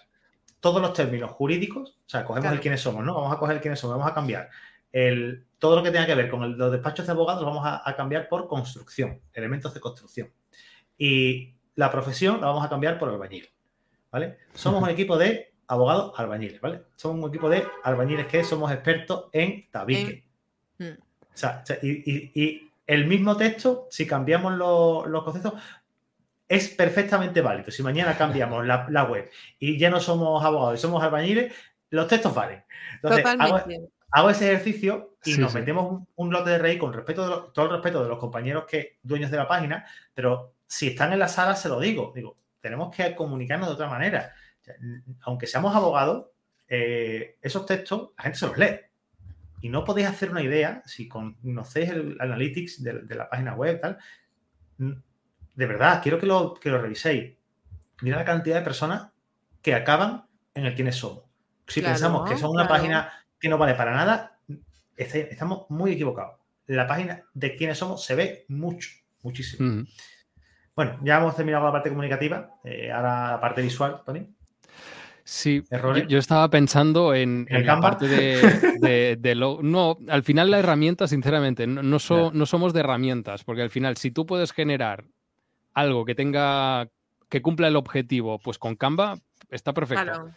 todos 0.60 0.80
los 0.80 0.92
términos 0.92 1.32
jurídicos, 1.32 1.98
o 2.06 2.08
sea, 2.08 2.24
cogemos 2.24 2.52
el 2.52 2.60
quiénes 2.60 2.80
somos, 2.80 3.04
¿no? 3.04 3.14
Vamos 3.14 3.32
a 3.32 3.38
coger 3.38 3.56
el 3.56 3.62
quiénes 3.62 3.80
somos, 3.80 3.96
vamos 3.96 4.10
a 4.10 4.14
cambiar 4.14 4.48
el, 4.92 5.46
todo 5.58 5.76
lo 5.76 5.82
que 5.82 5.90
tenga 5.90 6.06
que 6.06 6.14
ver 6.14 6.30
con 6.30 6.56
los 6.56 6.70
despachos 6.70 7.06
de 7.06 7.12
abogados, 7.12 7.44
vamos 7.44 7.66
a, 7.66 7.88
a, 7.88 7.96
cambiar 7.96 8.28
por 8.28 8.46
construcción, 8.46 9.20
elementos 9.32 9.74
de 9.74 9.80
construcción. 9.80 10.32
Y 10.96 11.56
la 11.74 11.90
profesión 11.90 12.40
la 12.40 12.48
vamos 12.48 12.64
a 12.64 12.68
cambiar 12.68 12.98
por 12.98 13.08
albañil, 13.08 13.48
¿vale? 14.12 14.38
Somos 14.54 14.80
un 14.82 14.90
equipo 14.90 15.18
de 15.18 15.51
abogados 15.72 16.12
albañiles, 16.18 16.60
¿vale? 16.60 16.82
Somos 16.96 17.24
un 17.24 17.30
equipo 17.30 17.48
de 17.48 17.66
albañiles 17.82 18.26
que 18.26 18.44
somos 18.44 18.70
expertos 18.70 19.30
en 19.32 19.70
tabique. 19.70 20.22
Mm. 20.76 20.84
O 20.84 21.36
sea, 21.36 21.64
y, 21.82 22.68
el 22.86 23.06
mismo 23.06 23.36
texto, 23.38 23.86
si 23.90 24.06
cambiamos 24.06 24.52
los, 24.52 25.24
conceptos, 25.24 25.54
es 26.46 26.68
perfectamente 26.68 27.40
válido. 27.40 27.70
Si 27.70 27.82
mañana 27.82 28.18
cambiamos 28.18 28.66
la, 28.66 29.04
web 29.04 29.30
y 29.58 29.78
ya 29.78 29.88
no 29.88 29.98
somos 29.98 30.44
abogados 30.44 30.78
y 30.78 30.82
somos 30.82 31.02
albañiles, 31.02 31.54
los 31.88 32.06
textos 32.06 32.34
valen. 32.34 32.62
Entonces, 32.96 33.24
hago, 34.10 34.28
ese 34.28 34.52
ejercicio 34.52 35.16
y 35.24 35.38
nos 35.38 35.54
metemos 35.54 36.02
un, 36.16 36.30
lote 36.30 36.50
de 36.50 36.58
rey 36.58 36.76
con 36.76 36.92
respeto 36.92 37.46
de 37.46 37.52
todo 37.54 37.64
el 37.64 37.72
respeto 37.72 38.02
de 38.02 38.10
los 38.10 38.18
compañeros 38.18 38.64
que 38.68 38.98
dueños 39.02 39.30
de 39.30 39.38
la 39.38 39.48
página, 39.48 39.86
pero 40.12 40.52
si 40.66 40.88
están 40.88 41.14
en 41.14 41.18
la 41.18 41.28
sala 41.28 41.56
se 41.56 41.70
lo 41.70 41.80
digo, 41.80 42.12
digo, 42.14 42.36
tenemos 42.60 42.94
que 42.94 43.14
comunicarnos 43.14 43.68
de 43.68 43.74
otra 43.74 43.88
manera 43.88 44.34
aunque 45.22 45.46
seamos 45.46 45.74
abogados, 45.74 46.26
eh, 46.68 47.38
esos 47.42 47.66
textos 47.66 48.10
la 48.16 48.24
gente 48.24 48.38
se 48.38 48.46
los 48.46 48.58
lee. 48.58 48.80
Y 49.60 49.68
no 49.68 49.84
podéis 49.84 50.08
hacer 50.08 50.30
una 50.30 50.42
idea, 50.42 50.82
si 50.86 51.08
conocéis 51.08 51.90
el 51.90 52.16
analytics 52.20 52.82
de, 52.82 53.14
la 53.14 53.30
página 53.30 53.54
web, 53.54 53.80
tal, 53.80 53.98
de 54.78 55.66
verdad, 55.66 56.00
quiero 56.02 56.18
que 56.18 56.26
lo, 56.26 56.54
que 56.54 56.70
lo 56.70 56.80
reviséis. 56.80 57.34
Mira 58.00 58.16
la 58.16 58.24
cantidad 58.24 58.56
de 58.56 58.62
personas 58.62 59.12
que 59.60 59.74
acaban 59.74 60.26
en 60.54 60.66
el 60.66 60.74
quiénes 60.74 60.96
somos. 60.96 61.24
Si 61.68 61.80
pensamos 61.80 62.28
que 62.28 62.36
son 62.36 62.50
una 62.50 62.66
página 62.66 63.12
que 63.38 63.48
no 63.48 63.58
vale 63.58 63.74
para 63.74 63.92
nada, 63.92 64.40
estamos 64.96 65.66
muy 65.70 65.92
equivocados. 65.92 66.40
La 66.66 66.86
página 66.86 67.22
de 67.34 67.54
quiénes 67.54 67.78
somos 67.78 68.04
se 68.04 68.14
ve 68.14 68.44
mucho, 68.48 68.90
muchísimo. 69.22 69.84
Bueno, 70.74 70.98
ya 71.02 71.18
hemos 71.18 71.36
terminado 71.36 71.64
la 71.66 71.72
parte 71.72 71.90
comunicativa. 71.90 72.56
Eh, 72.64 72.90
ahora 72.90 73.32
la 73.32 73.40
parte 73.40 73.62
visual, 73.62 74.02
Tony. 74.04 74.26
Sí, 75.32 75.62
yo, 76.08 76.18
estaba 76.18 76.50
pensando 76.50 77.14
en, 77.14 77.46
la 77.48 77.80
parte 77.80 78.06
de, 78.06 79.34
lo... 79.34 79.60
No, 79.62 79.96
al 80.08 80.22
final 80.24 80.50
la 80.50 80.58
herramienta, 80.58 81.08
sinceramente, 81.08 81.66
no, 81.66 81.82
no, 81.82 81.98
somos 81.98 82.74
de 82.74 82.80
herramientas, 82.80 83.42
porque 83.42 83.62
al 83.62 83.70
final 83.70 83.96
si 83.96 84.10
tú 84.10 84.26
puedes 84.26 84.52
generar 84.52 85.04
algo 85.72 86.04
que 86.04 86.14
tenga, 86.14 86.86
que 87.32 87.40
cumpla 87.40 87.66
el 87.66 87.76
objetivo, 87.76 88.38
pues 88.38 88.58
con 88.58 88.76
Canva 88.76 89.16
está 89.48 89.72
perfecto. 89.72 90.28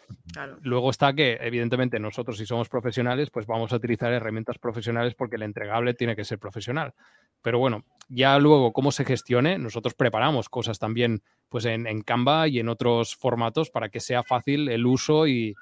Luego 0.62 0.90
está 0.90 1.12
que, 1.12 1.38
evidentemente, 1.42 2.00
nosotros 2.00 2.38
si 2.38 2.46
somos 2.46 2.70
profesionales, 2.70 3.30
pues 3.32 3.46
vamos 3.46 3.74
a 3.74 3.76
utilizar 3.76 4.14
herramientas 4.14 4.60
profesionales 4.60 5.14
porque 5.14 5.36
el 5.36 5.42
entregable 5.42 5.94
tiene 5.94 6.16
que 6.16 6.24
ser 6.24 6.40
profesional. 6.40 6.94
Pero 7.42 7.60
bueno, 7.60 7.84
ya 8.08 8.40
luego 8.40 8.72
cómo 8.72 8.94
se 8.94 9.04
gestione, 9.04 9.58
nosotros 9.58 9.94
preparamos 9.94 10.48
cosas 10.48 10.80
también 10.80 11.22
pues 11.50 11.66
en, 11.66 12.02
Canva 12.04 12.48
y 12.48 12.60
en 12.60 12.70
otros 12.70 13.18
formatos 13.18 13.70
para 13.70 13.90
que 13.90 14.00
sea 14.00 14.24
fácil 14.24 14.70
el 14.70 14.86
uso 14.86 15.28
y, 15.28 15.54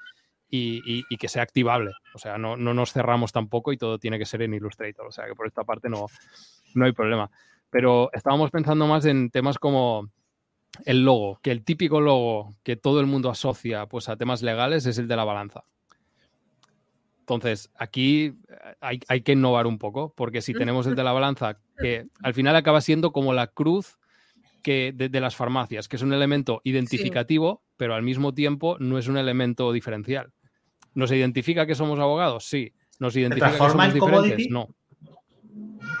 que 0.48 1.28
sea 1.28 1.42
activable. 1.42 1.90
O 2.14 2.18
sea, 2.18 2.38
no, 2.38 2.56
nos 2.56 2.92
cerramos 2.92 3.32
tampoco 3.32 3.72
y 3.72 3.76
todo 3.76 3.98
tiene 3.98 4.20
que 4.20 4.26
ser 4.26 4.42
en 4.42 4.54
Illustrator. 4.54 5.04
O 5.04 5.10
sea, 5.10 5.26
que 5.26 5.34
por 5.34 5.48
esta 5.48 5.64
parte 5.64 5.88
no, 5.88 6.06
no 6.76 6.84
hay 6.84 6.92
problema. 6.92 7.28
Pero 7.70 8.08
estábamos 8.12 8.52
pensando 8.52 8.86
más 8.86 9.04
en 9.04 9.30
temas 9.30 9.58
como 9.58 10.12
el 10.84 11.04
logo, 11.04 11.38
que 11.42 11.50
el 11.50 11.64
típico 11.64 12.00
logo 12.00 12.56
que 12.62 12.76
todo 12.76 13.00
el 13.00 13.06
mundo 13.06 13.30
asocia 13.30 13.86
pues, 13.86 14.08
a 14.08 14.16
temas 14.16 14.42
legales 14.42 14.86
es 14.86 14.98
el 14.98 15.08
de 15.08 15.16
la 15.16 15.24
balanza. 15.24 15.64
Entonces, 17.20 17.70
aquí 17.76 18.34
hay, 18.80 18.98
que 19.22 19.32
innovar 19.32 19.66
un 19.66 19.78
poco, 19.78 20.12
porque 20.14 20.42
si 20.42 20.52
tenemos 20.52 20.86
el 20.86 20.94
de 20.94 21.04
la 21.04 21.12
balanza, 21.12 21.58
que 21.78 22.06
al 22.22 22.34
final 22.34 22.54
acaba 22.54 22.82
siendo 22.82 23.12
como 23.12 23.32
la 23.32 23.46
cruz 23.46 23.96
que 24.62 24.92
de, 24.94 25.20
las 25.20 25.34
farmacias, 25.34 25.88
que 25.88 25.96
es 25.96 26.02
un 26.02 26.12
elemento 26.12 26.60
identificativo, 26.64 27.62
pero 27.78 27.94
al 27.94 28.02
mismo 28.02 28.34
tiempo 28.34 28.76
no 28.78 28.98
es 28.98 29.08
un 29.08 29.16
elemento 29.16 29.72
diferencial. 29.72 30.32
¿Nos 30.92 31.12
identifica 31.12 31.66
que 31.66 31.74
somos 31.74 31.98
abogados? 31.98 32.44
Sí. 32.44 32.74
¿Nos 32.98 33.16
identifica 33.16 33.52
que 33.52 33.56
somos 33.56 33.94
diferentes? 33.94 34.50
No. 34.50 34.68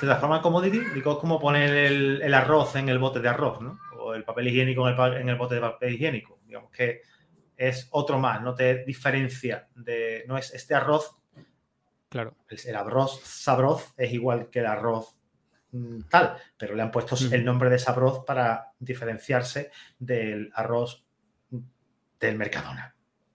¿Te 0.00 0.06
transforma 0.06 0.36
en 0.36 0.42
commodity? 0.42 0.78
Digo, 0.94 1.12
es 1.12 1.18
como 1.18 1.40
poner 1.40 1.70
el, 1.70 2.34
arroz 2.34 2.76
en 2.76 2.88
el 2.88 2.98
bote 2.98 3.20
de 3.20 3.28
arroz, 3.28 3.60
¿no? 3.60 3.78
El 4.14 4.24
papel 4.24 4.48
higiénico 4.48 4.88
en 4.88 4.98
el, 4.98 5.16
en 5.20 5.28
el 5.28 5.36
bote 5.36 5.56
de 5.56 5.60
papel 5.60 5.94
higiénico. 5.94 6.40
Digamos 6.46 6.70
que 6.70 7.02
es 7.56 7.88
otro 7.92 8.18
más, 8.18 8.42
no 8.42 8.54
te 8.54 8.84
diferencia 8.84 9.68
de, 9.74 10.24
no 10.26 10.36
es 10.36 10.52
este 10.54 10.74
arroz. 10.74 11.16
Claro. 12.08 12.36
El, 12.48 12.76
arroz 12.76 13.20
sabroz 13.24 13.92
es 13.96 14.12
igual 14.12 14.48
que 14.48 14.60
el 14.60 14.66
arroz 14.66 15.18
mm, 15.72 16.02
tal, 16.08 16.36
pero 16.56 16.74
le 16.74 16.82
han 16.82 16.90
puesto 16.90 17.16
el 17.32 17.44
nombre 17.44 17.70
de 17.70 17.78
sabroz 17.78 18.24
para 18.24 18.72
diferenciarse 18.78 19.70
del 19.98 20.50
arroz 20.54 21.04
del 22.20 22.38
Mercadona. 22.38 22.94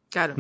Claro. 0.10 0.36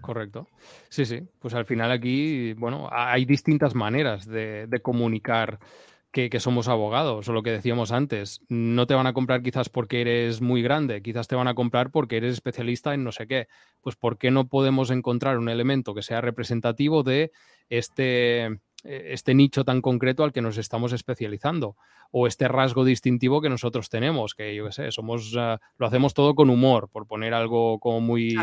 Correcto. 0.00 0.48
Sí, 0.88 1.04
sí. 1.04 1.20
Pues 1.38 1.54
al 1.54 1.66
final 1.66 1.92
aquí, 1.92 2.54
bueno, 2.54 2.88
hay 2.90 3.24
distintas 3.24 3.74
maneras 3.74 4.26
de, 4.26 4.68
comunicar 4.82 5.58
que, 6.12 6.40
somos 6.40 6.68
abogados, 6.68 7.26
o 7.28 7.32
lo 7.32 7.42
que 7.42 7.50
decíamos 7.50 7.90
antes. 7.90 8.42
No 8.48 8.86
te 8.86 8.94
van 8.94 9.06
a 9.06 9.14
comprar 9.14 9.42
quizás 9.42 9.70
porque 9.70 10.02
eres 10.02 10.42
muy 10.42 10.62
grande, 10.62 11.02
quizás 11.02 11.26
te 11.26 11.34
van 11.34 11.48
a 11.48 11.54
comprar 11.54 11.90
porque 11.90 12.18
eres 12.18 12.34
especialista 12.34 12.92
en 12.92 13.02
no 13.02 13.12
sé 13.12 13.26
qué. 13.26 13.48
Pues 13.80 13.96
¿por 13.96 14.18
qué 14.18 14.30
no 14.30 14.46
podemos 14.46 14.90
encontrar 14.90 15.38
un 15.38 15.48
elemento 15.48 15.94
que 15.94 16.02
sea 16.02 16.20
representativo 16.20 17.02
de 17.02 17.32
este, 17.70 18.44
e, 18.44 18.58
este 18.84 19.34
nicho 19.34 19.64
tan 19.64 19.80
concreto 19.80 20.22
al 20.22 20.32
que 20.32 20.42
nos 20.42 20.58
estamos 20.58 20.92
especializando? 20.92 21.76
O 22.10 22.26
este 22.26 22.46
rasgo 22.46 22.84
distintivo 22.84 23.40
que 23.40 23.48
nosotros 23.48 23.88
tenemos, 23.88 24.34
que 24.34 24.54
yo 24.54 24.66
qué 24.66 24.72
sé, 24.72 24.92
somos, 24.92 25.34
ah, 25.38 25.60
lo 25.78 25.86
hacemos 25.86 26.12
todo 26.12 26.34
con 26.34 26.50
humor, 26.50 26.90
por 26.92 27.06
poner 27.06 27.32
algo 27.32 27.78
como 27.78 28.00
muy, 28.02 28.36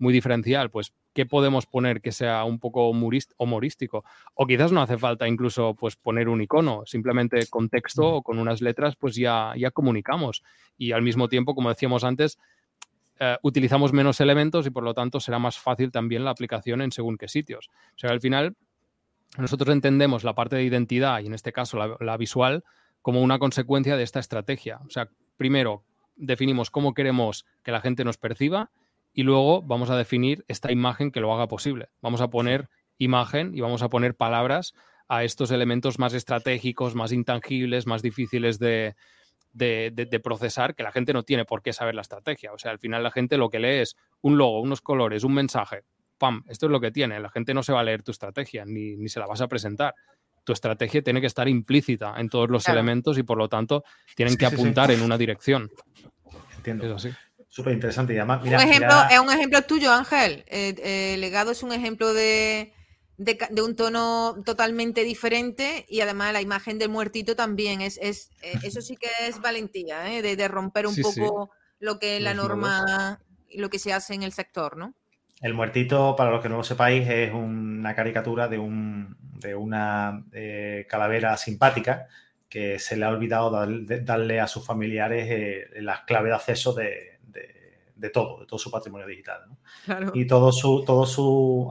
muy 0.00 0.12
diferencial. 0.12 0.70
Pues 0.70 0.92
qué 1.12 1.26
podemos 1.26 1.66
poner 1.66 2.00
que 2.00 2.12
sea 2.12 2.44
un 2.44 2.58
poco 2.58 2.88
humorístico. 2.90 4.04
O 4.34 4.46
quizás 4.46 4.72
no 4.72 4.82
hace 4.82 4.98
falta 4.98 5.28
incluso 5.28 5.74
pues, 5.74 5.96
poner 5.96 6.28
un 6.28 6.40
icono, 6.40 6.82
simplemente 6.86 7.46
con 7.48 7.68
texto 7.68 8.06
o 8.16 8.22
con 8.22 8.38
unas 8.38 8.60
letras, 8.60 8.96
pues 8.96 9.14
ya, 9.14 9.52
ya 9.56 9.70
comunicamos. 9.70 10.42
Y 10.76 10.92
al 10.92 11.02
mismo 11.02 11.28
tiempo, 11.28 11.54
como 11.54 11.68
decíamos 11.68 12.04
antes, 12.04 12.38
eh, 13.18 13.36
utilizamos 13.42 13.92
menos 13.92 14.20
elementos 14.20 14.66
y 14.66 14.70
por 14.70 14.82
lo 14.82 14.94
tanto 14.94 15.20
será 15.20 15.38
más 15.38 15.58
fácil 15.58 15.92
también 15.92 16.24
la 16.24 16.30
aplicación 16.30 16.80
en 16.80 16.90
según 16.90 17.18
qué 17.18 17.28
sitios. 17.28 17.68
O 17.94 17.98
sea, 17.98 18.10
al 18.10 18.20
final 18.20 18.56
nosotros 19.36 19.72
entendemos 19.74 20.24
la 20.24 20.34
parte 20.34 20.56
de 20.56 20.64
identidad 20.64 21.20
y 21.20 21.26
en 21.26 21.34
este 21.34 21.52
caso 21.52 21.76
la, 21.76 21.96
la 22.00 22.16
visual 22.16 22.64
como 23.02 23.22
una 23.22 23.38
consecuencia 23.38 23.96
de 23.96 24.02
esta 24.04 24.20
estrategia. 24.20 24.80
O 24.86 24.90
sea, 24.90 25.08
primero 25.36 25.84
definimos 26.16 26.70
cómo 26.70 26.94
queremos 26.94 27.46
que 27.62 27.72
la 27.72 27.80
gente 27.80 28.04
nos 28.04 28.16
perciba 28.16 28.70
y 29.12 29.22
luego 29.22 29.62
vamos 29.62 29.90
a 29.90 29.96
definir 29.96 30.44
esta 30.48 30.70
imagen 30.70 31.10
que 31.10 31.20
lo 31.20 31.32
haga 31.34 31.48
posible. 31.48 31.88
Vamos 32.00 32.20
a 32.20 32.28
poner 32.28 32.68
imagen 32.98 33.54
y 33.54 33.60
vamos 33.60 33.82
a 33.82 33.88
poner 33.88 34.14
palabras 34.14 34.74
a 35.08 35.24
estos 35.24 35.50
elementos 35.50 35.98
más 35.98 36.14
estratégicos, 36.14 36.94
más 36.94 37.12
intangibles, 37.12 37.86
más 37.86 38.02
difíciles 38.02 38.58
de, 38.58 38.94
procesar, 40.22 40.74
que 40.76 40.84
la 40.84 40.92
gente 40.92 41.12
no 41.12 41.24
tiene 41.24 41.44
por 41.44 41.62
qué 41.62 41.72
saber 41.72 41.96
la 41.96 42.02
estrategia. 42.02 42.52
O 42.52 42.58
sea, 42.58 42.70
al 42.70 42.78
final 42.78 43.02
la 43.02 43.10
gente 43.10 43.36
lo 43.36 43.50
que 43.50 43.58
lee 43.58 43.80
es 43.80 43.96
un 44.20 44.38
logo, 44.38 44.60
unos 44.60 44.80
colores, 44.80 45.24
un 45.24 45.34
mensaje. 45.34 45.82
¡Pam! 46.16 46.44
Esto 46.48 46.66
es 46.66 46.72
lo 46.72 46.80
que 46.80 46.92
tiene. 46.92 47.18
La 47.18 47.30
gente 47.30 47.54
no 47.54 47.62
se 47.62 47.72
va 47.72 47.80
a 47.80 47.84
leer 47.84 48.02
tu 48.02 48.12
estrategia, 48.12 48.64
ni, 48.64 48.96
ni 48.96 49.08
se 49.08 49.18
la 49.18 49.26
vas 49.26 49.40
a 49.40 49.48
presentar. 49.48 49.94
Tu 50.44 50.52
estrategia 50.52 51.02
tiene 51.02 51.20
que 51.20 51.26
estar 51.26 51.48
implícita 51.48 52.14
en 52.16 52.28
todos 52.28 52.48
los 52.48 52.68
elementos 52.68 53.18
y 53.18 53.22
por 53.22 53.36
lo 53.36 53.48
tanto 53.48 53.82
tienen 54.14 54.36
que 54.36 54.46
apuntar 54.46 54.90
en 54.90 55.02
una 55.02 55.18
dirección. 55.18 55.70
Entiendo. 56.56 56.86
Es 56.86 56.92
así. 56.92 57.10
Súper 57.50 57.72
interesante. 57.72 58.14
Y 58.14 58.16
además, 58.16 58.42
un 58.44 58.54
ejemplo, 58.54 58.94
Es 59.10 59.18
un 59.18 59.30
ejemplo 59.30 59.62
tuyo, 59.62 59.92
Ángel. 59.92 60.44
El, 60.46 60.76
eh, 60.78 61.14
eh, 61.14 61.16
legado 61.18 61.50
es 61.50 61.64
un 61.64 61.72
ejemplo 61.72 62.14
de, 62.14 62.72
un 63.60 63.74
tono 63.74 64.36
totalmente 64.44 65.02
diferente 65.02 65.84
y 65.88 66.00
además 66.00 66.32
la 66.32 66.40
imagen 66.40 66.78
del 66.78 66.90
muertito 66.90 67.34
también. 67.34 67.80
Es, 67.80 67.98
es 68.00 68.30
eh, 68.42 68.52
eso 68.62 68.80
sí 68.80 68.96
que 68.96 69.08
es 69.26 69.40
valentía, 69.40 69.98
de, 69.98 70.48
romper 70.48 70.86
un 70.86 70.94
poco 71.02 71.50
lo 71.80 71.98
que 71.98 72.18
es 72.18 72.22
la 72.22 72.34
norma 72.34 73.20
y 73.48 73.58
lo 73.58 73.68
que 73.68 73.80
se 73.80 73.92
hace 73.92 74.14
en 74.14 74.22
el 74.22 74.32
sector, 74.32 74.76
¿no? 74.76 74.94
El 75.42 75.54
muertito, 75.54 76.14
para 76.14 76.30
los 76.30 76.42
que 76.42 76.50
no 76.50 76.58
lo 76.58 76.62
sepáis, 76.62 77.08
es 77.08 77.32
una 77.32 77.96
caricatura 77.96 78.46
de, 78.46 78.58
un, 78.58 79.16
de 79.40 79.56
una 79.56 80.24
calavera 80.86 81.36
simpática 81.36 82.06
que 82.48 82.78
se 82.78 82.96
le 82.96 83.06
ha 83.06 83.08
olvidado 83.08 83.50
darle 83.50 84.38
a 84.38 84.46
sus 84.46 84.64
familiares 84.64 85.68
las 85.76 86.02
claves 86.02 86.30
de 86.30 86.36
acceso 86.36 86.74
de, 86.74 87.19
de 88.00 88.10
todo, 88.10 88.40
de 88.40 88.46
todo 88.46 88.58
su 88.58 88.70
patrimonio 88.70 89.06
digital. 89.06 89.42
Y 90.14 90.26
todo 90.26 90.50
su, 90.52 90.84
todo 90.84 91.06
su 91.06 91.70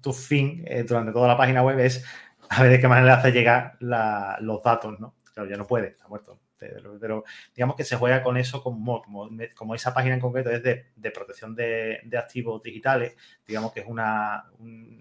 tu 0.00 0.12
fin 0.12 0.64
eh, 0.66 0.82
durante 0.82 1.12
toda 1.12 1.28
la 1.28 1.36
página 1.36 1.62
web 1.62 1.78
es 1.78 2.04
a 2.48 2.62
ver 2.62 2.72
de 2.72 2.80
qué 2.80 2.88
manera 2.88 3.06
le 3.06 3.12
hace 3.12 3.32
llegar 3.32 3.76
los 3.80 4.62
datos, 4.62 4.98
¿no? 4.98 5.14
Claro, 5.32 5.48
ya 5.48 5.56
no 5.56 5.66
puede, 5.66 5.88
está 5.88 6.08
muerto. 6.08 6.38
Pero 7.00 7.24
digamos 7.56 7.74
que 7.74 7.82
se 7.82 7.96
juega 7.96 8.22
con 8.22 8.36
eso 8.36 8.62
como, 8.62 9.02
como, 9.56 9.74
esa 9.74 9.92
página 9.92 10.14
en 10.14 10.20
concreto 10.20 10.48
es 10.50 10.62
de, 10.62 11.10
protección 11.10 11.56
de, 11.56 12.00
activos 12.16 12.62
digitales, 12.62 13.16
digamos 13.44 13.72
que 13.72 13.80
es 13.80 13.86
una, 13.86 14.44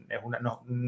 es 0.10 0.20
una, 0.24 0.40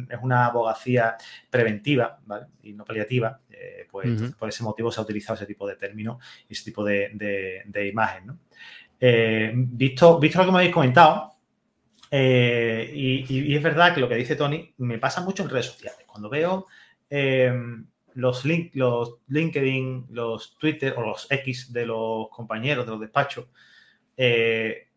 es 0.10 0.20
una 0.20 0.46
abogacía 0.48 1.16
preventiva 1.52 2.20
y 2.64 2.74
no 2.74 2.86
paliativa, 2.86 3.40
eh, 3.52 3.88
pues 3.92 4.34
por 4.34 4.50
ese 4.50 4.64
motivo 4.64 4.92
se 4.92 5.00
ha 5.00 5.04
utilizado 5.04 5.36
ese 5.36 5.46
tipo 5.46 5.68
de 5.68 5.76
término 5.76 6.20
y 6.50 6.54
ese 6.54 6.64
tipo 6.64 6.84
de, 6.84 7.64
de 7.66 7.88
imagen. 7.88 8.26
¿no? 8.26 8.40
Eh, 9.06 9.52
visto, 9.54 10.18
visto 10.18 10.40
lo 10.40 10.46
que 10.46 10.52
me 10.54 10.58
habéis 10.60 10.74
comentado, 10.74 11.34
eh, 12.10 12.90
y, 12.96 13.54
es 13.54 13.62
verdad 13.62 13.94
que 13.94 14.00
lo 14.00 14.08
que 14.08 14.16
dice 14.16 14.38
Tony 14.38 14.74
me 14.78 14.98
pasa 14.98 15.20
mucho 15.20 15.44
en 15.44 15.50
redes 15.50 15.66
sociales. 15.66 16.06
Cuando 16.08 16.30
veo 16.30 16.68
em, 17.10 17.86
los, 18.14 18.46
link, 18.46 18.72
los 18.76 19.18
LinkedIn, 19.28 20.06
los 20.12 20.58
Twitter 20.58 20.94
o 20.96 21.02
los 21.02 21.30
X 21.30 21.74
de 21.74 21.86
los 21.86 22.30
compañeros 22.30 22.86
de 22.86 22.92
los 22.92 23.02
despachos, 23.02 23.48
eh, 24.16 24.88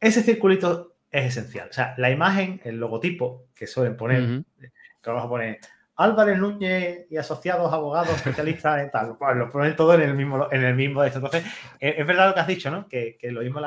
ese 0.00 0.24
circulito 0.24 0.96
es 1.08 1.26
esencial. 1.26 1.68
O 1.70 1.72
sea, 1.72 1.94
la 1.98 2.10
imagen, 2.10 2.60
el 2.64 2.78
logotipo 2.78 3.44
que 3.54 3.68
suelen 3.68 3.96
poner, 3.96 4.42
que 4.58 5.08
vamos 5.08 5.24
a 5.24 5.28
poner 5.28 5.60
Álvarez 5.96 6.38
Núñez 6.38 7.06
y 7.10 7.16
asociados, 7.16 7.72
abogados, 7.72 8.14
especialistas 8.16 8.80
en 8.82 8.90
tal. 8.90 9.16
Pues 9.16 9.36
lo 9.36 9.50
ponen 9.50 9.76
todo 9.76 9.94
en 9.94 10.02
el 10.02 10.14
mismo, 10.14 10.48
en 10.50 10.64
el 10.64 10.74
mismo 10.74 11.02
de. 11.02 11.08
Entonces, 11.08 11.44
es, 11.78 12.06
verdad 12.06 12.28
lo 12.28 12.34
que 12.34 12.40
has 12.40 12.46
dicho, 12.46 12.70
¿no? 12.70 12.88
Que, 12.88 13.18
lo 13.22 13.42
mismo, 13.42 13.60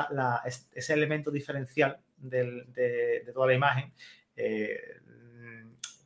ese 0.44 0.92
elemento 0.92 1.30
diferencial 1.30 1.98
de, 2.16 3.22
toda 3.32 3.46
la 3.46 3.54
imagen, 3.54 3.92
eh, 4.34 4.80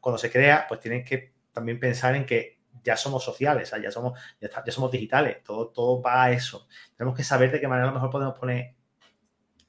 cuando 0.01 0.19
se 0.19 0.31
crea, 0.31 0.67
pues 0.69 0.81
tienes 0.81 1.09
que 1.09 1.33
también 1.53 1.81
pensar 1.81 2.15
en 2.15 2.25
que 2.25 2.61
ya 2.83 2.97
somos 2.97 3.25
sociales, 3.25 3.73
ya 3.83 3.91
somos, 3.91 4.19
ya, 4.41 4.51
somos 4.73 4.91
digitales, 4.91 5.43
todo, 5.43 5.69
todo 5.69 6.01
va 6.01 6.25
a 6.25 6.33
eso. 6.33 6.67
Tenemos 6.97 7.17
que 7.17 7.25
saber 7.25 7.51
de 7.51 7.61
qué 7.61 7.69
manera 7.69 7.89
lo 7.89 7.95
mejor 7.95 8.11
podemos 8.11 8.39
poner 8.39 8.75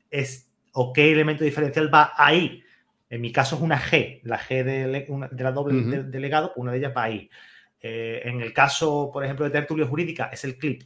es, 0.10 0.52
o 0.74 0.94
qué 0.94 1.12
elemento 1.12 1.44
diferencial 1.44 1.94
va 1.94 2.14
ahí 2.16 2.64
en 3.12 3.20
mi 3.20 3.34
caso 3.34 3.58
es 3.58 3.62
una 3.62 3.78
G, 3.78 4.22
la 4.24 4.40
G 4.40 4.64
de, 4.64 5.44
la 5.44 5.52
doble 5.52 6.04
delegado, 6.04 6.54
pues 6.54 6.62
una 6.62 6.72
de 6.72 6.78
ellas 6.78 6.94
va 6.96 7.04
ahí. 7.04 7.30
Eh, 7.82 8.22
en 8.24 8.40
el 8.40 8.54
caso, 8.54 9.10
por 9.12 9.26
ejemplo, 9.26 9.44
de 9.44 9.52
tertulia 9.52 9.86
jurídica, 9.86 10.30
es 10.32 10.46
el 10.46 10.58
clip 10.58 10.84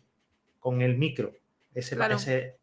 con 0.59 0.81
el 0.81 0.97
micro. 0.97 1.33
Ese, 1.71 1.95
ese, 2.09 2.57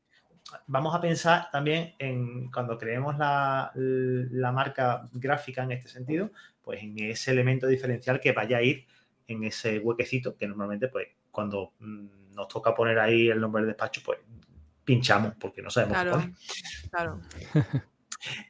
vamos 0.66 0.92
a 0.96 1.00
pensar 1.00 1.48
también 1.52 1.94
en 2.00 2.50
cuando 2.50 2.76
creemos 2.76 3.16
la, 3.16 3.70
marca 4.52 5.08
gráfica 5.12 5.62
en 5.62 5.70
este 5.70 5.88
sentido, 5.88 6.32
pues 6.60 6.82
en 6.82 6.98
ese 6.98 7.30
elemento 7.30 7.68
diferencial 7.68 8.18
que 8.18 8.32
vaya 8.32 8.56
a 8.56 8.62
ir 8.62 8.84
en 9.28 9.44
ese 9.44 9.78
huequecito 9.78 10.36
que 10.36 10.48
normalmente, 10.48 10.88
pues, 10.88 11.06
cuando 11.30 11.74
mm, 11.78 12.34
nos 12.34 12.48
toca 12.48 12.74
poner 12.74 12.98
ahí 12.98 13.28
el 13.28 13.40
nombre 13.40 13.62
del 13.62 13.68
despacho, 13.68 14.00
pues 14.04 14.18
pinchamos 14.84 15.34
porque 15.38 15.62
no 15.62 15.70
sabemos 15.70 16.02
claro, 16.02 16.30
Claro. 16.90 17.20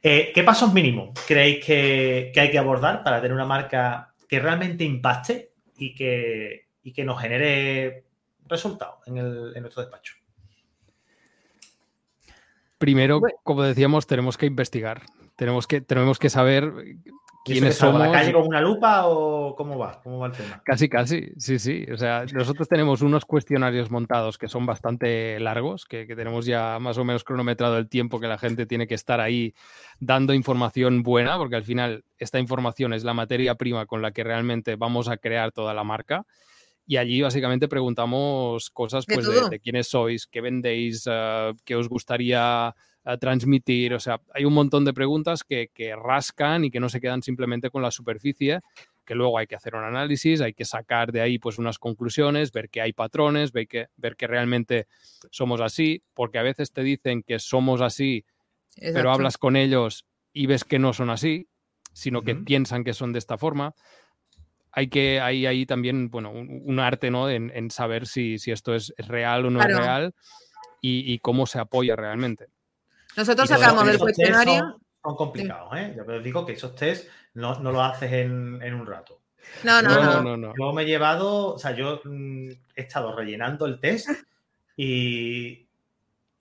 Eh, 0.01 0.31
¿Qué 0.33 0.43
pasos 0.43 0.73
mínimos 0.73 1.09
creéis 1.27 1.65
que, 1.65 2.31
hay 2.35 2.51
que 2.51 2.57
abordar 2.57 3.03
para 3.03 3.21
tener 3.21 3.33
una 3.33 3.45
marca 3.45 4.13
que 4.27 4.39
realmente 4.39 4.83
impacte 4.83 5.53
y 5.77 5.93
que, 5.95 6.67
que 6.93 7.03
nos 7.03 7.19
genere 7.19 8.05
resultados 8.45 9.07
en, 9.07 9.17
en 9.17 9.61
nuestro 9.61 9.81
despacho? 9.81 10.15
Primero, 12.77 13.21
como 13.43 13.63
decíamos, 13.63 14.07
tenemos 14.07 14.37
que 14.37 14.45
investigar. 14.45 15.03
Tenemos 15.37 15.67
que, 15.67 15.81
tenemos 15.81 16.19
que 16.19 16.29
saber 16.29 16.73
¿Quiénes 17.43 17.75
somos? 17.75 17.99
¿La 17.99 18.11
calle 18.11 18.31
con 18.31 18.47
una 18.47 18.61
lupa 18.61 19.05
o 19.07 19.53
cómo 19.55 19.77
va? 19.77 19.99
¿Cómo 20.01 20.19
va 20.19 20.27
el 20.27 20.33
tema? 20.33 20.61
Casi, 20.63 20.87
casi, 20.87 21.29
sí, 21.37 21.59
sí. 21.59 21.85
O 21.91 21.97
sea, 21.97 22.25
nosotros 22.33 22.69
tenemos 22.69 23.01
unos 23.01 23.25
cuestionarios 23.25 23.91
montados 23.91 24.37
que 24.37 24.47
son 24.47 24.65
bastante 24.65 25.37
largos, 25.41 25.85
que, 25.85 26.05
tenemos 26.05 26.45
ya 26.45 26.79
más 26.79 26.97
o 26.97 27.03
menos 27.03 27.25
cronometrado 27.25 27.77
el 27.77 27.89
tiempo 27.89 28.21
que 28.21 28.27
la 28.27 28.37
gente 28.37 28.65
tiene 28.65 28.87
que 28.87 28.95
estar 28.95 29.19
ahí 29.19 29.53
dando 29.99 30.33
información 30.33 31.03
buena, 31.03 31.37
porque 31.37 31.57
al 31.57 31.65
final 31.65 32.05
esta 32.17 32.39
información 32.39 32.93
es 32.93 33.03
la 33.03 33.13
materia 33.13 33.55
prima 33.55 33.85
con 33.85 34.01
la 34.01 34.11
que 34.11 34.23
realmente 34.23 34.77
vamos 34.77 35.09
a 35.09 35.17
crear 35.17 35.51
toda 35.51 35.73
la 35.73 35.83
marca. 35.83 36.25
Y 36.85 36.97
allí 36.97 37.21
básicamente 37.21 37.67
preguntamos 37.67 38.69
cosas 38.69 39.05
pues, 39.05 39.27
de, 39.49 39.59
quiénes 39.59 39.87
sois, 39.87 40.27
qué 40.27 40.39
vendéis, 40.39 41.07
uh, 41.07 41.55
qué 41.65 41.75
os 41.75 41.89
gustaría 41.89 42.73
a 43.03 43.17
transmitir. 43.17 43.93
O 43.93 43.99
sea, 43.99 44.21
hay 44.33 44.45
un 44.45 44.53
montón 44.53 44.85
de 44.85 44.93
preguntas 44.93 45.43
que, 45.43 45.69
rascan 46.01 46.65
y 46.65 46.71
que 46.71 46.79
no 46.79 46.89
se 46.89 47.01
quedan 47.01 47.21
simplemente 47.21 47.69
con 47.69 47.81
la 47.81 47.91
superficie, 47.91 48.61
que 49.05 49.15
luego 49.15 49.37
hay 49.37 49.47
que 49.47 49.55
hacer 49.55 49.75
un 49.75 49.83
análisis, 49.83 50.41
hay 50.41 50.53
que 50.53 50.65
sacar 50.65 51.11
de 51.11 51.21
ahí 51.21 51.37
pues 51.37 51.57
unas 51.57 51.77
conclusiones, 51.77 52.51
ver 52.51 52.69
que 52.69 52.81
hay 52.81 52.93
patrones, 52.93 53.51
ver 53.51 53.67
que, 53.67 53.87
ver 53.97 54.15
que 54.15 54.27
realmente 54.27 54.87
somos 55.29 55.59
así, 55.59 56.03
porque 56.13 56.39
a 56.39 56.43
veces 56.43 56.71
te 56.71 56.83
dicen 56.83 57.23
que 57.23 57.39
somos 57.39 57.81
así, 57.81 58.25
pero 58.77 59.11
hablas 59.11 59.37
con 59.37 59.55
ellos 59.55 60.05
y 60.31 60.45
ves 60.47 60.63
que 60.63 60.79
no 60.79 60.93
son 60.93 61.09
así, 61.09 61.47
sino 61.91 62.21
que 62.21 62.35
piensan 62.35 62.83
que 62.83 62.93
son 62.93 63.11
de 63.11 63.19
esta 63.19 63.37
forma. 63.37 63.75
Hay 64.71 64.87
que, 64.87 65.19
hay 65.19 65.45
ahí 65.45 65.67
también, 65.67 66.09
bueno, 66.09 66.31
un, 66.31 66.79
arte, 66.79 67.11
¿no? 67.11 67.29
En, 67.29 67.69
saber 67.69 68.07
si, 68.07 68.37
esto 68.47 68.73
es, 68.73 68.91
real 68.97 69.45
o 69.45 69.51
no 69.51 69.59
es 69.59 69.67
real 69.67 70.15
y, 70.81 71.13
y 71.13 71.19
cómo 71.19 71.45
se 71.45 71.59
apoya 71.59 71.95
realmente. 71.95 72.47
Nosotros 73.15 73.49
sacamos 73.49 73.85
del 73.85 73.99
cuestionario. 73.99 74.79
Son, 75.03 75.15
complicados, 75.15 75.75
¿eh? 75.75 75.93
Yo 75.97 76.05
te 76.05 76.19
digo 76.21 76.45
que 76.45 76.53
esos 76.53 76.75
test 76.75 77.09
no, 77.33 77.59
no 77.59 77.71
los 77.71 77.81
haces 77.81 78.11
en, 78.13 78.73
un 78.73 78.85
rato. 78.85 79.21
No, 79.63 79.81
no, 79.81 80.21
no, 80.21 80.37
no, 80.37 80.53
Yo 80.57 80.71
me 80.71 80.83
he 80.83 80.85
llevado, 80.85 81.55
o 81.55 81.59
sea, 81.59 81.71
yo 81.71 82.01
mm, 82.05 82.49
he 82.75 82.81
estado 82.81 83.13
rellenando 83.13 83.65
el 83.65 83.79
test 83.81 84.09
y, 84.77 85.67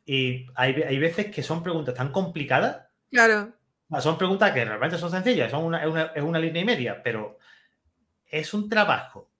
y 0.06 0.46
hay, 0.54 0.82
hay 0.82 0.98
veces 0.98 1.26
que 1.26 1.42
son 1.42 1.62
preguntas 1.62 1.94
tan 1.94 2.12
complicadas. 2.12 2.86
Claro. 3.10 3.52
Son 4.00 4.16
preguntas 4.16 4.52
que 4.52 4.64
realmente 4.64 4.96
son 4.96 5.10
sencillas, 5.10 5.50
son 5.50 5.64
una, 5.64 5.82
es, 5.82 5.88
una, 5.88 6.02
es 6.14 6.22
una 6.22 6.38
línea 6.38 6.62
y 6.62 6.64
media, 6.64 7.02
pero 7.02 7.38
es 8.30 8.54
un 8.54 8.68
trabajo 8.68 9.30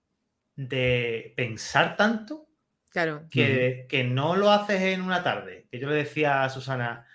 de 0.54 1.32
pensar 1.34 1.96
tanto 1.96 2.46
claro. 2.90 3.24
que, 3.30 3.86
que, 3.88 4.04
no 4.04 4.36
lo 4.36 4.50
haces 4.50 4.82
en 4.82 5.00
una 5.00 5.22
tarde. 5.22 5.66
Que 5.70 5.78
yo 5.78 5.88
le 5.88 5.94
decía 5.94 6.44
a 6.44 6.50
Susana, 6.50 7.06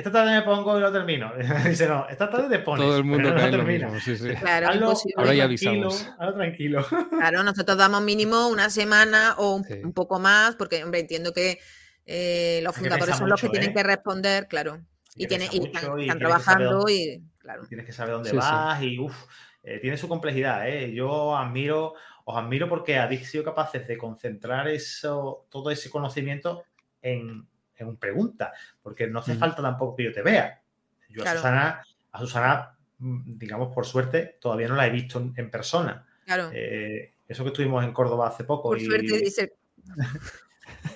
esta 0.00 0.10
tarde 0.10 0.32
me 0.32 0.42
pongo 0.42 0.78
y 0.78 0.80
lo 0.80 0.90
termino. 0.90 1.30
Dice, 1.68 1.86
no, 1.86 2.08
esta 2.08 2.30
tarde 2.30 2.48
te 2.48 2.58
pones. 2.64 2.86
Todo 2.86 2.96
el 2.96 3.04
mundo 3.04 3.34
cae 3.34 3.52
lo 3.52 3.64
mismo, 3.64 4.00
sí, 4.00 4.16
sí. 4.16 4.28
Claro, 4.40 4.94
Ahora 5.16 5.34
ya 5.34 5.44
avisamos. 5.44 6.06
Tranquilo, 6.16 6.34
tranquilo. 6.34 6.86
Claro, 7.10 7.42
nosotros 7.42 7.76
damos 7.76 8.02
mínimo 8.02 8.48
una 8.48 8.70
semana 8.70 9.34
o 9.36 9.56
un, 9.56 9.92
poco 9.92 10.18
más, 10.18 10.56
porque, 10.56 10.82
hombre, 10.82 11.00
entiendo 11.00 11.34
que 11.34 11.58
eh, 12.06 12.60
los 12.62 12.74
fundadores 12.74 13.14
son 13.16 13.28
los 13.28 13.40
que 13.40 13.50
tienen 13.50 13.70
¿eh? 13.70 13.74
que 13.74 13.82
responder, 13.82 14.48
claro. 14.48 14.80
Y, 15.14 15.26
tiene, 15.26 15.48
y 15.52 15.66
están, 15.66 16.18
trabajando 16.18 16.88
y, 16.88 17.22
claro. 17.38 17.66
Tienes 17.66 17.84
que 17.84 17.92
saber 17.92 18.14
dónde 18.14 18.32
vas 18.32 18.82
y, 18.82 18.98
uff, 18.98 19.14
eh, 19.62 19.80
tiene 19.80 19.98
su 19.98 20.08
complejidad, 20.08 20.66
¿eh? 20.66 20.94
Yo 20.94 21.36
admiro, 21.36 21.92
os 22.24 22.38
admiro 22.38 22.70
porque 22.70 22.96
habéis 22.96 23.28
sido 23.28 23.44
capaces 23.44 23.86
de 23.86 23.98
concentrar 23.98 24.66
eso, 24.68 25.46
todo 25.50 25.70
ese 25.70 25.90
conocimiento 25.90 26.64
en, 27.02 27.49
en 27.84 27.96
pregunta, 27.96 28.52
porque 28.82 29.06
no 29.06 29.20
hace 29.20 29.34
falta 29.34 29.62
tampoco 29.62 29.96
que 29.96 30.04
yo 30.04 30.12
te 30.12 30.22
vea. 30.22 30.62
Yo 31.08 31.22
a 31.24 31.34
Susana, 31.34 31.82
a 32.12 32.18
Susana, 32.18 32.78
mm, 32.98 33.38
digamos, 33.38 33.74
por 33.74 33.86
suerte, 33.86 34.38
todavía 34.40 34.68
no 34.68 34.76
la 34.76 34.86
he 34.86 34.90
visto 34.90 35.32
en, 35.34 35.50
persona. 35.50 36.06
Claro. 36.24 36.50
Eh, 36.52 37.14
eso 37.26 37.42
que 37.44 37.48
estuvimos 37.48 37.84
en 37.84 37.92
Córdoba 37.92 38.28
hace 38.28 38.44
poco. 38.44 38.70
Por 38.70 38.80
suerte, 38.80 39.18
dice. 39.18 39.54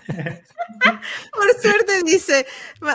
Por 1.32 1.60
suerte 1.60 2.02
dice, 2.04 2.46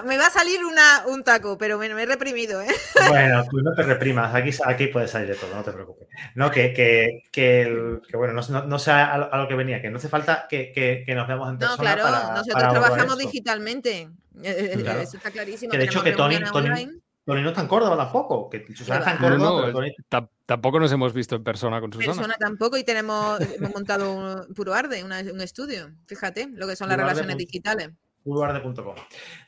me 0.05 0.17
va 0.17 0.27
a 0.27 0.31
salir 0.31 0.63
una, 0.63 1.03
un 1.07 1.23
taco, 1.23 1.57
pero 1.57 1.77
me, 1.77 1.93
me 1.93 2.03
he 2.03 2.05
reprimido. 2.05 2.61
¿eh? 2.61 2.67
Bueno, 3.07 3.45
tú 3.49 3.57
no 3.61 3.73
te 3.73 3.83
reprimas, 3.83 4.33
aquí, 4.33 4.51
aquí 4.65 4.87
puede 4.87 5.07
salir 5.07 5.29
de 5.29 5.35
todo, 5.35 5.55
no 5.55 5.63
te 5.63 5.71
preocupes. 5.71 6.07
No, 6.35 6.51
que, 6.51 6.73
que, 6.73 7.23
que, 7.31 7.97
bueno, 8.13 8.33
no, 8.33 8.65
no, 8.65 8.79
sé 8.79 8.91
a, 8.91 9.17
lo 9.17 9.47
que 9.47 9.55
venía, 9.55 9.81
que 9.81 9.89
no 9.89 9.97
hace 9.97 10.09
falta 10.09 10.47
que, 10.49 10.71
que 10.71 11.15
nos 11.15 11.27
veamos 11.27 11.49
en 11.49 11.57
persona. 11.57 11.95
No, 11.95 12.01
claro, 12.01 12.33
nosotros 12.35 12.69
trabajamos 12.69 13.17
digitalmente. 13.17 14.09
Eh, 14.43 14.75
eh, 14.77 14.99
eso 15.01 15.17
está 15.17 15.31
clarísimo. 15.31 15.71
Que 15.71 15.77
de 15.77 15.85
hecho 15.85 16.03
que 16.03 16.13
Tony, 16.13 16.39
Tony 16.51 17.01
no 17.35 17.49
está 17.49 17.61
en 17.61 17.67
Córdoba 17.67 17.97
tampoco, 17.97 18.49
que 18.49 18.65
Susana 18.75 18.99
está 18.99 19.11
en 19.11 19.17
Córdoba. 19.17 19.71
No, 19.71 20.29
Tampoco 20.45 20.79
nos 20.79 20.91
hemos 20.91 21.13
visto 21.13 21.35
en 21.35 21.43
persona 21.43 21.79
con 21.79 21.93
Susana. 21.93 22.13
Persona 22.13 22.35
tampoco 22.39 22.77
y 22.77 22.83
tenemos 22.83 23.39
hemos 23.39 23.71
montado 23.71 24.11
un 24.11 24.53
Puro 24.55 24.73
Arde, 24.73 25.03
un 25.03 25.41
estudio. 25.41 25.91
Fíjate 26.07 26.49
lo 26.51 26.67
que 26.67 26.75
son 26.75 26.89
las 26.89 26.97
relaciones 26.97 27.37
digitales. 27.37 27.91
Puroarde.com. 28.23 28.95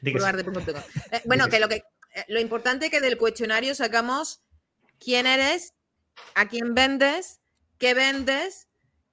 Puroarde.com. 0.04 0.82
Eh, 1.12 1.22
bueno, 1.26 1.48
que 1.48 1.60
lo 1.60 1.68
que 1.68 1.76
eh, 1.76 2.26
lo 2.28 2.40
importante 2.40 2.86
es 2.86 2.92
que 2.92 3.02
del 3.02 3.18
cuestionario 3.18 3.76
sacamos 3.76 4.42
quién 5.00 5.28
eres, 5.28 5.74
a 6.36 6.48
quién 6.48 6.74
vendes, 6.74 7.42
qué 7.78 7.94
vendes, 7.94 8.68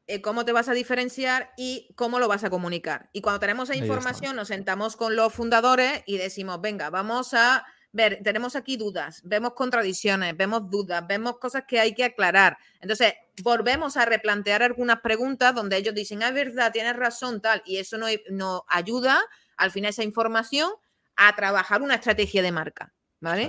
eh, 0.07 0.21
cómo 0.21 0.45
te 0.45 0.53
vas 0.53 0.69
a 0.69 0.73
diferenciar 0.73 1.53
y 1.57 1.93
cómo 1.97 2.19
lo 2.19 2.29
vas 2.29 2.45
a 2.45 2.51
comunicar. 2.51 3.11
Y 3.13 3.21
cuando 3.21 3.41
tenemos 3.41 3.71
esa 3.71 3.79
información, 3.79 4.37
nos 4.37 4.49
sentamos 4.49 4.97
con 4.97 5.17
los 5.17 5.33
fundadores 5.33 6.03
y 6.07 6.19
decimos, 6.19 6.61
venga, 6.61 6.91
vamos 6.91 7.35
a 7.35 7.65
ver, 7.99 8.21
tenemos 8.23 8.57
aquí 8.57 8.79
dudas, 8.79 9.21
vemos 9.25 9.53
contradicciones, 9.53 10.35
vemos 10.35 10.71
dudas, 10.71 11.07
vemos 11.07 11.39
cosas 11.39 11.65
que 11.69 11.79
hay 11.79 11.95
que 11.95 12.05
aclarar. 12.05 12.57
Entonces, 12.81 13.13
volvemos 13.43 13.99
a 13.99 14.07
replantear 14.07 14.63
algunas 14.63 15.01
preguntas 15.01 15.55
donde 15.55 15.77
ellos 15.77 15.95
dicen, 15.95 16.23
ah, 16.23 16.29
es 16.29 16.35
verdad, 16.35 16.73
tienes 16.73 16.97
razón, 16.97 17.43
tal, 17.43 17.63
y 17.67 17.77
eso 17.77 17.99
nos 17.99 18.11
no 18.31 18.65
ayuda, 18.69 19.21
al 19.59 19.71
final, 19.71 19.91
esa 19.91 20.03
información 20.03 20.71
a 21.17 21.37
trabajar 21.37 21.83
una 21.83 21.97
estrategia 21.97 22.43
de 22.43 22.53
marca, 22.53 22.95
¿vale? 23.21 23.49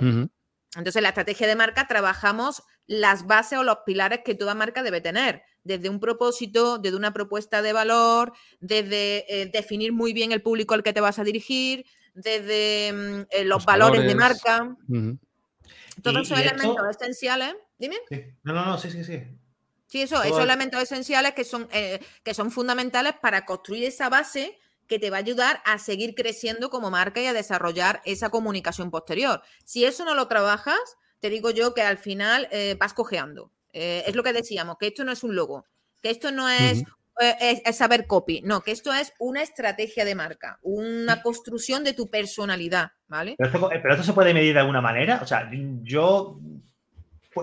Entonces, 0.76 1.02
la 1.02 1.08
estrategia 1.08 1.46
de 1.46 1.56
marca 1.56 1.88
trabajamos 1.88 2.62
las 2.86 3.26
bases 3.26 3.58
o 3.58 3.64
los 3.64 3.78
pilares 3.86 4.20
que 4.24 4.34
toda 4.34 4.54
marca 4.54 4.82
debe 4.82 5.00
tener, 5.00 5.42
desde 5.62 5.88
un 5.88 6.00
propósito, 6.00 6.78
desde 6.78 6.96
una 6.96 7.12
propuesta 7.12 7.62
de 7.62 7.72
valor, 7.72 8.32
desde 8.58 9.42
eh, 9.42 9.46
definir 9.46 9.92
muy 9.92 10.12
bien 10.12 10.32
el 10.32 10.42
público 10.42 10.74
al 10.74 10.82
que 10.82 10.92
te 10.92 11.00
vas 11.00 11.18
a 11.18 11.24
dirigir, 11.24 11.86
desde 12.14 12.92
mm, 12.92 13.26
eh, 13.30 13.44
los, 13.44 13.64
valores, 13.64 14.04
de 14.04 14.14
marca. 14.14 14.76
Todos 16.02 16.22
esos 16.22 16.38
elementos 16.38 16.88
esenciales. 16.90 17.54
Dime. 17.78 17.96
No, 18.42 18.52
no, 18.52 18.64
no, 18.64 18.78
sí, 18.78 18.90
sí, 18.90 19.04
sí. 19.04 19.22
Sí, 19.86 20.02
eso, 20.02 20.22
esos 20.22 20.40
elementos 20.40 20.80
esenciales 20.80 21.34
que 21.34 21.44
son, 21.44 21.68
eh, 21.72 22.00
que 22.22 22.32
son 22.32 22.52
fundamentales 22.52 23.14
para 23.20 23.44
construir 23.44 23.84
esa 23.84 24.08
base 24.08 24.56
que 24.86 24.98
te 24.98 25.10
va 25.10 25.16
a 25.16 25.20
ayudar 25.20 25.60
a 25.64 25.78
seguir 25.78 26.14
creciendo 26.14 26.70
como 26.70 26.90
marca 26.90 27.20
y 27.20 27.26
a 27.26 27.32
desarrollar 27.32 28.00
esa 28.04 28.30
comunicación 28.30 28.90
posterior. 28.90 29.42
Si 29.64 29.84
eso 29.84 30.04
no 30.04 30.14
lo 30.14 30.28
trabajas, 30.28 30.78
te 31.18 31.28
digo 31.28 31.50
yo 31.50 31.74
que 31.74 31.82
al 31.82 31.98
final 31.98 32.48
eh, 32.52 32.76
vas 32.78 32.94
cojeando. 32.94 33.52
es 33.72 34.14
lo 34.14 34.22
que 34.22 34.32
decíamos, 34.32 34.76
que 34.78 34.88
esto 34.88 35.04
no 35.04 35.12
es 35.12 35.24
un 35.24 35.34
logo, 35.34 35.64
que 36.02 36.10
esto 36.10 36.30
no 36.30 36.48
es 36.48 36.84
eh, 37.20 37.62
es, 37.64 37.76
saber 37.76 38.06
copy, 38.06 38.40
no, 38.42 38.62
que 38.62 38.70
esto 38.70 38.92
es 38.92 39.12
una 39.18 39.42
estrategia 39.42 40.04
de 40.04 40.14
marca, 40.14 40.58
una 40.62 41.22
construcción 41.22 41.84
de 41.84 41.92
tu 41.92 42.08
personalidad, 42.08 42.92
¿vale? 43.08 43.36
Pero 43.38 43.92
esto, 43.92 44.02
se 44.02 44.12
puede 44.12 44.32
medir 44.32 44.54
de 44.54 44.60
alguna 44.60 44.80
manera, 44.80 45.20
o 45.22 45.26
sea, 45.26 45.50
yo, 45.82 46.40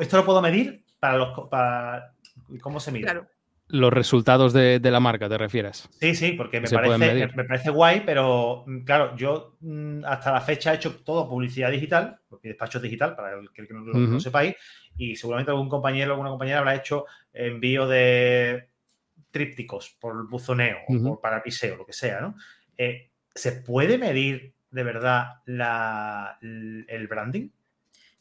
esto 0.01 0.17
lo 0.17 0.25
puedo 0.25 0.41
medir 0.41 0.83
para 0.99 1.17
los, 1.17 1.47
para, 1.49 2.13
¿cómo 2.61 2.79
se 2.79 2.91
mide? 2.91 3.03
Claro. 3.03 3.27
Los 3.69 3.91
resultados 3.91 4.53
de, 4.53 4.79
la 4.81 5.01
marca, 5.01 5.27
¿te 5.27 5.37
refieres? 5.37 5.89
Sí, 5.99 6.15
sí, 6.15 6.31
porque 6.31 6.61
me 6.61 6.69
parece, 6.69 7.27
me 7.35 7.43
parece 7.43 7.69
guay, 7.69 8.01
pero 8.05 8.63
mm, 8.65 8.79
claro, 8.85 9.15
yo 9.17 9.57
mm, 9.59 10.05
hasta 10.05 10.31
la 10.31 10.41
fecha 10.41 10.71
he 10.71 10.77
hecho 10.77 10.95
todo 11.03 11.29
publicidad 11.29 11.69
digital, 11.69 12.17
porque 12.29 12.47
despacho 12.47 12.79
digital, 12.79 13.15
para 13.15 13.37
el 13.37 13.51
que 13.51 13.67
no 13.73 13.81
lo 13.81 14.19
sepáis, 14.21 14.55
y 14.95 15.17
seguramente 15.17 15.51
algún 15.51 15.67
compañero 15.67 16.11
o 16.11 16.13
alguna 16.13 16.29
compañera 16.29 16.59
habrá 16.59 16.75
hecho 16.75 17.05
envío 17.33 17.87
de 17.87 18.69
trípticos 19.37 19.95
por 19.99 20.27
buzoneo 20.27 20.79
o 20.87 21.03
por 21.03 21.21
parapiseo, 21.21 21.77
lo 21.77 21.85
que 21.85 21.93
sea, 21.93 22.19
¿no? 22.21 22.35
Eh, 22.75 23.11
¿Se 23.35 23.51
puede 23.51 23.99
medir 23.99 24.55
de 24.71 24.83
verdad 24.83 25.41
la, 25.45 26.39
el 26.41 27.07
branding? 27.07 27.49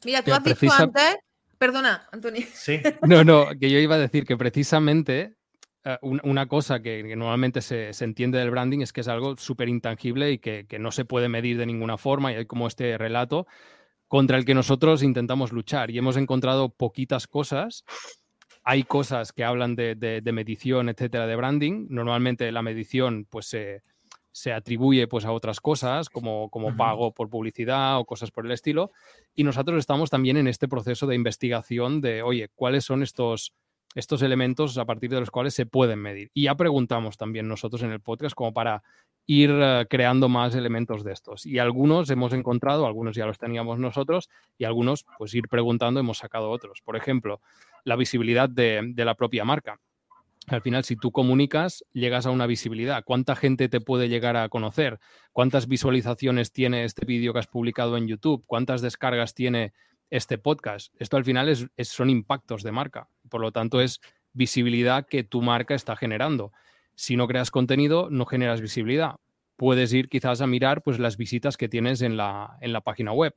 Mira, 0.04 0.22
tú 0.22 0.34
has 0.34 0.44
dicho 0.44 0.70
antes, 0.70 1.16
perdona, 1.56 2.06
Antonio. 2.12 2.46
Sí. 2.52 2.80
No, 3.08 3.24
no, 3.24 3.48
que 3.58 3.70
yo 3.70 3.78
iba 3.78 3.94
a 3.94 3.98
decir 3.98 4.26
que 4.26 4.36
precisamente 4.36 5.36
eh, 5.84 5.96
una 6.02 6.46
cosa 6.46 6.82
que, 6.82 7.02
normalmente 7.16 7.62
se, 7.62 7.92
entiende 8.04 8.38
del 8.38 8.50
branding 8.50 8.80
es 8.80 8.92
que 8.92 9.00
es 9.00 9.08
algo 9.08 9.36
súper 9.36 9.70
intangible 9.70 10.32
y 10.32 10.38
que, 10.38 10.66
que, 10.66 10.78
no 10.78 10.92
se 10.92 11.06
puede 11.06 11.30
medir 11.30 11.56
de 11.56 11.64
ninguna 11.64 11.96
forma 11.96 12.30
y 12.32 12.36
hay 12.36 12.46
como 12.46 12.66
este 12.66 12.98
relato 12.98 13.46
contra 14.06 14.36
el 14.36 14.44
que 14.44 14.54
nosotros 14.54 15.02
intentamos 15.02 15.50
luchar 15.50 15.90
y 15.90 15.96
hemos 15.96 16.18
encontrado 16.18 16.68
poquitas 16.68 17.26
cosas 17.26 17.84
hay 18.68 18.82
cosas 18.82 19.32
que 19.32 19.44
hablan 19.44 19.76
de, 19.76 20.20
medición, 20.32 20.88
etcétera, 20.88 21.28
de 21.28 21.36
branding. 21.36 21.86
Normalmente 21.88 22.50
la 22.50 22.62
medición 22.62 23.24
pues, 23.30 23.46
se, 23.46 24.52
atribuye 24.52 25.06
pues, 25.06 25.24
a 25.24 25.30
otras 25.30 25.60
cosas, 25.60 26.10
como, 26.10 26.50
como 26.50 26.76
pago 26.76 27.14
por 27.14 27.30
publicidad 27.30 28.00
o 28.00 28.04
cosas 28.04 28.32
por 28.32 28.44
el 28.44 28.50
estilo. 28.50 28.90
Y 29.36 29.44
nosotros 29.44 29.78
estamos 29.78 30.10
también 30.10 30.36
en 30.36 30.48
este 30.48 30.66
proceso 30.66 31.06
de 31.06 31.14
investigación 31.14 32.00
de, 32.00 32.22
oye, 32.22 32.48
¿cuáles 32.56 32.84
son 32.84 33.04
estos, 33.04 33.54
estos 33.96 34.22
elementos 34.22 34.78
a 34.78 34.84
partir 34.84 35.10
de 35.10 35.18
los 35.18 35.32
cuales 35.32 35.54
se 35.54 35.66
pueden 35.66 35.98
medir? 35.98 36.30
Y 36.34 36.44
ya 36.44 36.54
preguntamos 36.54 37.16
también 37.16 37.48
nosotros 37.48 37.82
en 37.82 37.90
el 37.90 38.00
podcast 38.00 38.36
como 38.36 38.52
para 38.52 38.84
ir 39.26 39.50
eh, 39.52 39.86
creando 39.90 40.28
más 40.28 40.54
elementos 40.54 41.04
de 41.04 41.12
estos. 41.12 41.44
Y 41.46 41.58
algunos 41.58 42.08
hemos 42.10 42.32
encontrado, 42.32 42.86
algunos 42.86 43.16
ya 43.16 43.26
los 43.26 43.38
teníamos 43.38 43.78
nosotros, 43.78 44.30
y 44.56 44.64
algunos, 44.64 45.04
pues 45.18 45.34
ir 45.34 45.48
preguntando, 45.48 46.00
hemos 46.00 46.18
sacado 46.18 46.50
otros. 46.50 46.80
Por 46.82 46.96
ejemplo, 46.96 47.40
la 47.84 47.96
visibilidad 47.96 48.48
de, 48.48 48.94
la 48.96 49.14
propia 49.14 49.44
marca. 49.44 49.80
Al 50.48 50.62
final, 50.62 50.84
si 50.84 50.94
tú 50.94 51.10
comunicas, 51.10 51.84
llegas 51.92 52.24
a 52.24 52.30
una 52.30 52.46
visibilidad. 52.46 53.02
¿Cuánta 53.04 53.34
gente 53.34 53.68
te 53.68 53.80
puede 53.80 54.08
llegar 54.08 54.36
a 54.36 54.48
conocer? 54.48 55.00
¿Cuántas 55.32 55.66
visualizaciones 55.66 56.52
tiene 56.52 56.84
este 56.84 57.04
vídeo 57.04 57.32
que 57.32 57.40
has 57.40 57.48
publicado 57.48 57.96
en 57.96 58.06
YouTube? 58.06 58.44
¿Cuántas 58.46 58.80
descargas 58.80 59.34
tiene 59.34 59.72
este 60.10 60.38
podcast? 60.38 60.94
Esto 60.98 61.16
al 61.16 61.24
final 61.24 61.48
es, 61.48 61.68
son 61.88 62.10
impactos 62.10 62.62
de 62.62 62.72
marca. 62.72 63.08
Por 63.28 63.40
lo 63.40 63.52
tanto, 63.52 63.80
es 63.80 64.00
visibilidad 64.32 65.06
que 65.06 65.24
tu 65.24 65.42
marca 65.42 65.74
está 65.74 65.96
generando. 65.96 66.52
Si 66.94 67.16
no 67.16 67.26
creas 67.26 67.50
contenido, 67.50 68.08
no 68.10 68.26
generas 68.26 68.60
visibilidad. 68.60 69.16
Puedes 69.56 69.92
ir 69.92 70.08
quizás 70.08 70.40
a 70.40 70.46
mirar 70.46 70.82
pues, 70.82 70.98
las 70.98 71.16
visitas 71.16 71.56
que 71.56 71.68
tienes 71.68 72.02
en 72.02 72.16
la, 72.16 72.58
en 72.60 72.72
la 72.72 72.80
página 72.80 73.12
web 73.12 73.34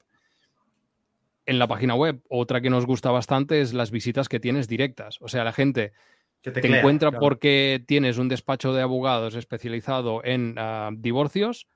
en 1.49 1.57
la 1.57 1.67
página 1.67 1.95
web. 1.95 2.22
Otra 2.30 2.61
que 2.61 2.70
nos 2.70 2.86
gusta 2.86 3.09
bastante 3.09 3.59
es 3.59 3.74
las 3.74 3.89
visitas 3.89 4.30
que 4.30 4.39
tienes 4.39 4.67
directas. 4.67 5.17
O 5.20 5.28
sea, 5.28 5.43
la 5.43 5.51
gente 5.51 5.93
te, 6.41 6.78
encuentra 6.78 7.11
porque 7.11 7.84
tienes 7.86 8.20
un 8.20 8.30
despacho 8.30 8.72
de 8.72 8.84
abogados 8.84 9.34
especializado 9.34 10.24
en 10.24 10.55
ah, 10.57 10.91
divorcios 10.93 11.67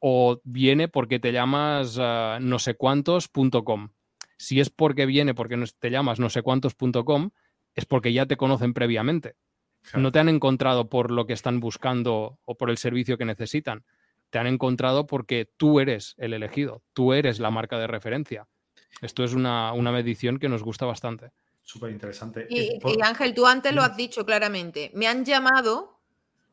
o 0.00 0.40
viene 0.44 0.88
porque 0.88 1.18
te 1.18 1.32
llamas 1.32 1.98
uh, 1.98 2.40
no 2.40 2.58
sé 2.58 2.74
cuántos.com. 2.74 3.90
Si 4.38 4.60
es 4.60 4.70
porque 4.70 5.04
viene 5.04 5.34
porque 5.34 5.62
te 5.78 5.90
llamas 5.90 6.20
no 6.20 6.30
sé 6.30 6.42
cuántos.com, 6.42 7.30
es 7.74 7.84
porque 7.84 8.12
ya 8.12 8.26
te 8.26 8.36
conocen 8.36 8.72
previamente. 8.72 9.36
No 9.94 10.12
te 10.12 10.18
han 10.18 10.28
encontrado 10.28 10.88
por 10.88 11.10
lo 11.10 11.26
que 11.26 11.32
están 11.32 11.60
buscando 11.60 12.38
o 12.44 12.56
por 12.56 12.70
el 12.70 12.78
servicio 12.78 13.18
que 13.18 13.24
necesitan. 13.24 13.84
Te 14.30 14.38
han 14.38 14.46
encontrado 14.46 15.06
porque 15.06 15.50
tú 15.56 15.80
eres 15.80 16.14
el 16.18 16.34
elegido, 16.34 16.82
tú 16.92 17.12
eres 17.12 17.38
la 17.40 17.50
marca 17.50 17.78
de 17.78 17.86
referencia. 17.86 18.46
Esto 19.00 19.24
es 19.24 19.34
una, 19.34 19.72
medición 19.72 20.38
que 20.38 20.48
nos 20.48 20.62
gusta 20.62 20.86
bastante. 20.86 21.30
Súper 21.62 21.90
interesante. 21.90 22.46
Y, 22.48 22.78
Ángel, 23.02 23.34
tú 23.34 23.46
antes 23.46 23.74
lo 23.74 23.82
has 23.82 23.96
dicho 23.96 24.24
claramente. 24.24 24.90
Me 24.94 25.06
han 25.06 25.24
llamado, 25.24 25.97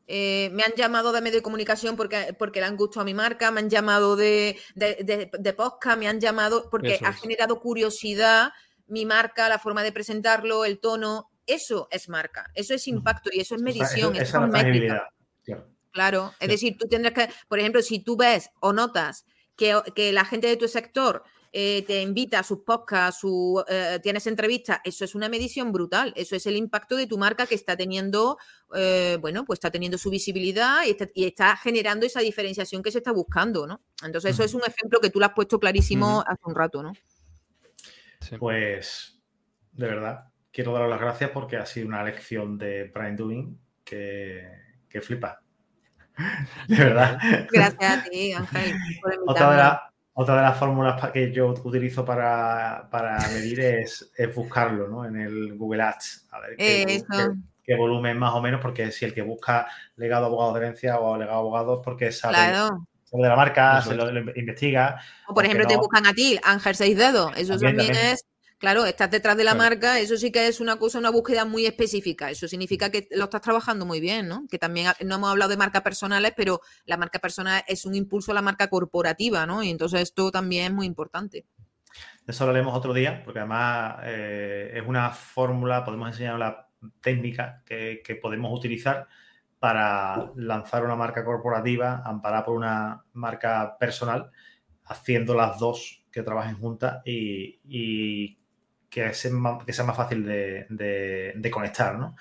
eh, 0.08 0.50
me 0.52 0.62
han 0.62 0.72
llamado 0.76 1.10
de 1.12 1.20
medio 1.20 1.38
de 1.38 1.42
comunicación 1.42 1.96
porque, 1.96 2.34
porque 2.38 2.60
le 2.60 2.66
han 2.66 2.76
gustado 2.76 3.00
a 3.00 3.04
mi 3.04 3.14
marca, 3.14 3.50
me 3.50 3.60
han 3.60 3.70
llamado 3.70 4.14
de, 4.14 4.58
de, 4.74 5.52
podcast, 5.52 5.98
me 5.98 6.06
han 6.06 6.20
llamado 6.20 6.68
porque 6.70 7.00
ha 7.02 7.12
generado 7.12 7.60
curiosidad 7.60 8.52
mi 8.86 9.04
marca, 9.04 9.48
la 9.48 9.58
forma 9.58 9.82
de 9.82 9.92
presentarlo, 9.92 10.64
el 10.64 10.78
tono. 10.78 11.30
Eso 11.44 11.88
es 11.90 12.08
marca, 12.08 12.50
eso 12.54 12.74
es 12.74 12.86
impacto 12.88 13.30
y 13.32 13.40
eso 13.40 13.54
es 13.54 13.62
medición, 13.62 14.16
eso, 14.16 14.44
es 14.44 14.50
métrica. 14.50 15.10
Claro, 15.92 16.34
es 16.40 16.48
decir, 16.48 16.76
tú 16.78 16.86
tendrás 16.88 17.14
que, 17.14 17.32
por 17.48 17.58
ejemplo, 17.58 17.82
si 17.82 18.00
tú 18.00 18.16
ves 18.16 18.50
o 18.60 18.72
notas 18.72 19.24
que, 19.56 19.80
que 19.94 20.12
la 20.12 20.24
gente 20.24 20.46
de 20.46 20.56
tu 20.56 20.68
sector 20.68 21.24
eh, 21.58 21.84
te 21.86 22.02
invita 22.02 22.40
a 22.40 22.42
sus 22.42 22.58
podcasts, 22.58 23.22
su, 23.22 23.64
eh, 23.66 23.98
tienes 24.02 24.26
entrevistas, 24.26 24.78
eso 24.84 25.06
es 25.06 25.14
una 25.14 25.30
medición 25.30 25.72
brutal. 25.72 26.12
Eso 26.14 26.36
es 26.36 26.44
el 26.44 26.54
impacto 26.54 26.96
de 26.96 27.06
tu 27.06 27.16
marca 27.16 27.46
que 27.46 27.54
está 27.54 27.78
teniendo, 27.78 28.36
eh, 28.74 29.16
bueno, 29.22 29.46
pues 29.46 29.56
está 29.56 29.70
teniendo 29.70 29.96
su 29.96 30.10
visibilidad 30.10 30.82
y 31.14 31.24
está, 31.24 31.56
generando 31.56 32.04
esa 32.04 32.20
diferenciación 32.20 32.82
que 32.82 32.90
se 32.92 32.98
está 32.98 33.10
buscando, 33.10 33.66
¿no? 33.66 33.80
Entonces, 34.04 34.32
eso 34.32 34.44
es 34.44 34.52
un 34.52 34.60
ejemplo 34.66 35.00
que 35.00 35.08
tú 35.08 35.18
lo 35.18 35.24
has 35.24 35.32
puesto 35.32 35.58
clarísimo 35.58 36.22
hace 36.26 36.42
un 36.44 36.54
rato, 36.54 36.82
¿no? 36.82 36.92
Pues, 38.38 39.18
de 39.72 39.86
verdad, 39.86 40.24
quiero 40.52 40.74
dar 40.74 40.86
las 40.86 41.00
gracias 41.00 41.30
porque 41.30 41.56
ha 41.56 41.64
sido 41.64 41.86
una 41.86 42.04
lección 42.04 42.58
de 42.58 42.90
Brian 42.94 43.16
Doing 43.16 43.58
que, 43.82 44.46
que 44.90 45.00
flipa. 45.00 45.40
De 46.68 46.76
verdad. 46.76 47.18
Gracias 47.50 47.82
a 47.82 48.04
ti, 48.10 48.34
Ángel. 48.34 48.74
Otra 49.26 49.48
otra 50.18 50.36
de 50.36 50.42
las 50.42 50.58
fórmulas 50.58 51.10
que 51.10 51.30
yo 51.30 51.48
utilizo 51.48 52.02
para, 52.02 52.88
medir 53.34 53.60
es, 53.60 54.10
buscarlo 54.34 54.88
¿no? 54.88 55.04
en 55.04 55.16
el 55.20 55.58
Google 55.58 55.82
Ads. 55.82 56.28
A 56.30 56.40
ver 56.40 56.56
qué, 56.56 57.76
volumen 57.76 58.18
más 58.18 58.32
o 58.32 58.40
menos, 58.40 58.60
porque 58.62 58.90
si 58.92 59.04
el 59.04 59.12
que 59.12 59.20
busca 59.20 59.66
legado 59.96 60.26
abogado 60.26 60.54
de 60.54 60.60
herencia 60.60 60.98
o 61.00 61.18
legado 61.18 61.40
abogado 61.40 61.74
es 61.74 61.80
porque 61.84 62.12
sabe, 62.12 62.36
de 63.12 63.28
la 63.28 63.36
marca, 63.36 63.82
se 63.82 63.94
lo, 63.94 64.08
investiga. 64.34 64.98
O 65.28 65.34
por 65.34 65.44
ejemplo, 65.44 65.66
te 65.66 65.76
buscan 65.76 66.06
a 66.06 66.14
ti, 66.14 66.38
Ángel 66.42 66.74
Seis 66.74 66.96
Dedos. 66.96 67.32
Eso 67.36 67.58
también, 67.58 67.94
es 67.94 68.24
Claro, 68.58 68.86
estás 68.86 69.10
detrás 69.10 69.36
de 69.36 69.44
la 69.44 69.54
marca, 69.54 69.98
eso 69.98 70.16
sí 70.16 70.32
que 70.32 70.48
es 70.48 70.60
una 70.60 70.76
cosa, 70.76 70.98
una 70.98 71.10
búsqueda 71.10 71.44
muy 71.44 71.66
específica. 71.66 72.30
Eso 72.30 72.48
significa 72.48 72.90
que 72.90 73.06
lo 73.10 73.24
estás 73.24 73.42
trabajando 73.42 73.84
muy 73.84 74.00
bien, 74.00 74.28
¿no? 74.28 74.46
Que 74.50 74.58
también 74.58 74.92
no 75.04 75.16
hemos 75.16 75.30
hablado 75.30 75.50
de 75.50 75.58
marcas 75.58 75.82
personales, 75.82 76.32
pero 76.34 76.62
la 76.86 76.96
marca 76.96 77.18
personal 77.18 77.62
es 77.68 77.84
un 77.84 77.94
impulso 77.94 78.32
a 78.32 78.34
la 78.34 78.40
marca 78.40 78.68
corporativa, 78.68 79.44
¿no? 79.44 79.62
Y 79.62 79.68
entonces 79.68 80.00
esto 80.00 80.30
también 80.30 80.64
es 80.66 80.72
muy 80.72 80.86
importante. 80.86 81.44
Eso 82.26 82.44
lo 82.46 82.52
haremos 82.52 82.74
otro 82.74 82.94
día, 82.94 83.22
porque 83.22 83.40
además 83.40 83.98
eh, 84.04 84.72
es 84.74 84.86
una 84.86 85.10
fórmula, 85.10 85.84
podemos 85.84 86.08
enseñar 86.08 86.38
la 86.38 86.70
técnica 87.02 87.62
que, 87.66 88.00
que 88.02 88.16
podemos 88.16 88.58
utilizar 88.58 89.06
para 89.58 90.32
lanzar 90.34 90.82
una 90.82 90.96
marca 90.96 91.24
corporativa 91.24 92.02
amparada 92.06 92.44
por 92.44 92.56
una 92.56 93.04
marca 93.12 93.76
personal, 93.78 94.30
haciendo 94.84 95.34
las 95.34 95.58
dos 95.58 96.04
que 96.10 96.22
trabajen 96.22 96.56
juntas 96.56 97.02
y, 97.04 97.60
y 97.64 98.38
que 98.96 99.12
sea 99.12 99.30
más, 99.30 99.62
que 99.64 99.72
sea 99.74 99.84
más 99.84 99.96
fácil 99.96 100.24
de, 100.24 101.50
conectar, 101.52 101.98
¿no? 101.98 102.16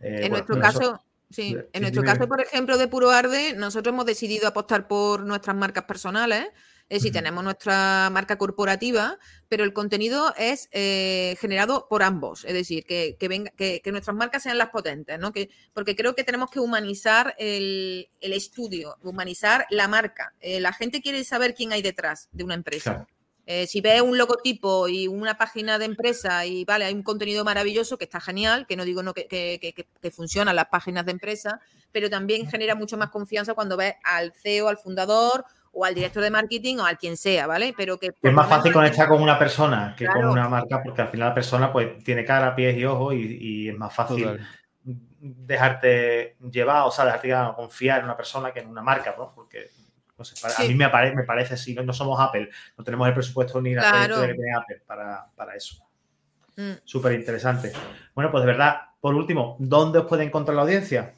Eh, 0.00 0.20
en 0.24 0.32
nuestro 0.32 0.60
caso... 0.60 1.00
Sí, 1.30 1.54
en 1.74 1.82
nuestro 1.82 2.02
caso, 2.02 2.26
por 2.26 2.40
ejemplo, 2.40 2.78
de 2.78 2.88
Puro 2.88 3.10
Arde, 3.10 3.52
nosotros 3.54 3.92
hemos 3.92 4.06
decidido 4.06 4.48
apostar 4.48 4.88
por 4.88 5.26
nuestras 5.26 5.54
marcas 5.54 5.84
personales. 5.84 6.46
Es 6.88 7.00
decir, 7.00 7.12
tenemos 7.12 7.44
nuestra 7.44 8.08
marca 8.10 8.38
corporativa, 8.38 9.18
pero 9.46 9.62
el 9.62 9.74
contenido 9.74 10.32
es 10.38 10.70
eh, 10.72 11.36
generado 11.38 11.86
por 11.86 12.02
ambos. 12.02 12.46
Es 12.46 12.54
decir, 12.54 12.84
que, 12.86 13.14
venga, 13.28 13.50
que, 13.50 13.82
nuestras 13.90 14.16
marcas 14.16 14.44
sean 14.44 14.56
las 14.56 14.70
potentes, 14.70 15.18
¿no? 15.18 15.30
Que, 15.30 15.50
porque 15.74 15.94
creo 15.94 16.14
que 16.14 16.24
tenemos 16.24 16.50
que 16.50 16.60
humanizar 16.60 17.34
el, 17.38 18.08
estudio, 18.20 18.96
humanizar 19.02 19.66
la 19.68 19.86
marca. 19.86 20.34
Eh, 20.40 20.60
la 20.60 20.72
gente 20.72 21.02
quiere 21.02 21.24
saber 21.24 21.54
quién 21.54 21.72
hay 21.72 21.82
detrás 21.82 22.30
de 22.32 22.44
una 22.44 22.54
empresa. 22.54 23.06
Eh, 23.50 23.66
si 23.66 23.80
ves 23.80 24.02
un 24.02 24.18
logotipo 24.18 24.88
y 24.88 25.08
una 25.08 25.38
página 25.38 25.78
de 25.78 25.86
empresa 25.86 26.44
y 26.44 26.66
vale, 26.66 26.84
hay 26.84 26.92
un 26.92 27.02
contenido 27.02 27.46
maravilloso 27.46 27.96
que 27.96 28.04
está 28.04 28.20
genial, 28.20 28.66
que 28.66 28.76
no 28.76 28.84
digo 28.84 29.02
no, 29.02 29.14
que, 29.14 29.26
que, 29.26 30.10
funcionan 30.10 30.54
las 30.54 30.66
páginas 30.66 31.06
de 31.06 31.12
empresa, 31.12 31.58
pero 31.90 32.10
también 32.10 32.46
genera 32.46 32.74
mucho 32.74 32.98
más 32.98 33.08
confianza 33.08 33.54
cuando 33.54 33.78
ves 33.78 33.94
al 34.04 34.34
CEO, 34.34 34.68
al 34.68 34.76
fundador 34.76 35.46
o 35.72 35.86
al 35.86 35.94
director 35.94 36.22
de 36.22 36.30
marketing 36.30 36.76
o 36.76 36.84
al 36.84 36.98
quien 36.98 37.16
sea, 37.16 37.46
¿vale? 37.46 37.72
Pero 37.74 37.96
que 37.96 38.10
es 38.22 38.32
más 38.34 38.50
fácil 38.50 38.70
conectar 38.70 39.08
con 39.08 39.22
una 39.22 39.38
persona 39.38 39.94
que 39.96 40.04
con 40.04 40.26
una 40.26 40.46
marca, 40.46 40.82
porque 40.84 41.00
al 41.00 41.08
final 41.08 41.30
la 41.30 41.34
persona 41.34 41.72
pues 41.72 42.04
tiene 42.04 42.26
cara, 42.26 42.54
pies 42.54 42.76
y 42.76 42.84
ojos 42.84 43.14
y, 43.14 43.70
es 43.70 43.78
más 43.78 43.94
fácil 43.94 44.46
dejarte 44.82 46.36
llevar, 46.52 46.82
o 46.82 46.90
sea, 46.90 47.06
dejarte 47.06 47.32
confiar 47.56 48.00
en 48.00 48.04
una 48.04 48.16
persona 48.18 48.52
que 48.52 48.60
en 48.60 48.68
una 48.68 48.82
marca, 48.82 49.14
¿no? 49.16 49.32
Porque 49.34 49.70
a 50.18 50.62
mí 50.62 50.74
me, 50.74 50.88
me 51.14 51.22
parece 51.24 51.54
así, 51.54 51.74
no, 51.74 51.92
somos 51.92 52.20
Apple, 52.20 52.48
no 52.76 52.84
tenemos 52.84 53.06
el 53.06 53.14
presupuesto 53.14 53.60
ni 53.60 53.74
la 53.74 53.82
claro. 53.82 54.20
de 54.20 54.52
Apple 54.56 54.82
para, 54.86 55.54
eso. 55.56 55.76
Mm. 56.56 56.72
Súper 56.84 57.12
interesante. 57.12 57.72
Bueno, 58.14 58.30
pues 58.30 58.42
de 58.42 58.48
verdad, 58.48 58.80
por 59.00 59.14
último, 59.14 59.56
¿dónde 59.60 60.00
os 60.00 60.06
puede 60.06 60.24
encontrar 60.24 60.56
la 60.56 60.62
audiencia? 60.62 61.14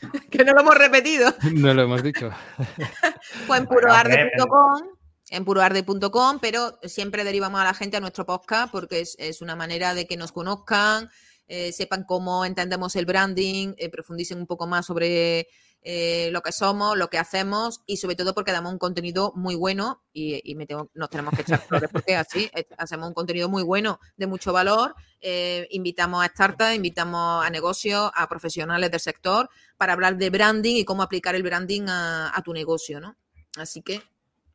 que 0.30 0.44
no 0.44 0.52
lo 0.52 0.60
hemos 0.60 0.76
repetido. 0.76 1.34
No 1.54 1.74
lo 1.74 1.82
hemos 1.82 2.02
dicho. 2.02 2.30
pues 3.46 3.60
en 3.60 3.66
puroarde.com, 3.66 4.82
en 5.30 5.44
puroarde.com, 5.44 6.38
pero 6.40 6.78
siempre 6.84 7.24
derivamos 7.24 7.60
a 7.60 7.64
la 7.64 7.74
gente 7.74 7.96
a 7.96 8.00
nuestro 8.00 8.26
podcast 8.26 8.70
porque 8.70 9.00
es, 9.00 9.42
una 9.42 9.56
manera 9.56 9.94
de 9.94 10.06
que 10.06 10.16
nos 10.16 10.30
conozcan, 10.30 11.10
eh, 11.48 11.72
sepan 11.72 12.04
cómo 12.04 12.44
entendemos 12.44 12.94
el 12.94 13.06
branding, 13.06 13.74
eh, 13.78 13.88
profundicen 13.88 14.38
un 14.38 14.46
poco 14.46 14.66
más 14.66 14.86
sobre 14.86 15.48
eh, 15.88 16.30
lo 16.32 16.42
que 16.42 16.50
somos, 16.50 16.98
lo 16.98 17.08
que 17.10 17.16
hacemos 17.16 17.80
y 17.86 17.98
sobre 17.98 18.16
todo 18.16 18.34
porque 18.34 18.50
damos 18.50 18.72
un 18.72 18.78
contenido 18.78 19.32
muy 19.36 19.54
bueno 19.54 20.02
y, 20.12 20.56
nos 20.94 21.10
tenemos 21.10 21.32
que 21.32 21.42
echar 21.42 21.60
flores 21.60 21.88
porque 21.92 22.16
así 22.16 22.50
eh, 22.56 22.66
hacemos 22.76 23.06
un 23.06 23.14
contenido 23.14 23.48
muy 23.48 23.62
bueno 23.62 24.00
de 24.16 24.26
mucho 24.26 24.52
valor. 24.52 24.96
Eh, 25.20 25.68
invitamos 25.70 26.24
a 26.24 26.26
startups, 26.26 26.74
invitamos 26.74 27.46
a 27.46 27.50
negocios, 27.50 28.10
a 28.16 28.28
profesionales 28.28 28.90
del 28.90 28.98
sector 28.98 29.48
para 29.76 29.92
hablar 29.92 30.16
de 30.16 30.28
branding 30.28 30.74
y 30.74 30.84
cómo 30.84 31.04
aplicar 31.04 31.36
el 31.36 31.44
branding 31.44 31.84
a, 31.88 32.42
tu 32.44 32.52
negocio, 32.52 32.98
¿no? 32.98 33.16
Así 33.56 33.80
que 33.80 34.02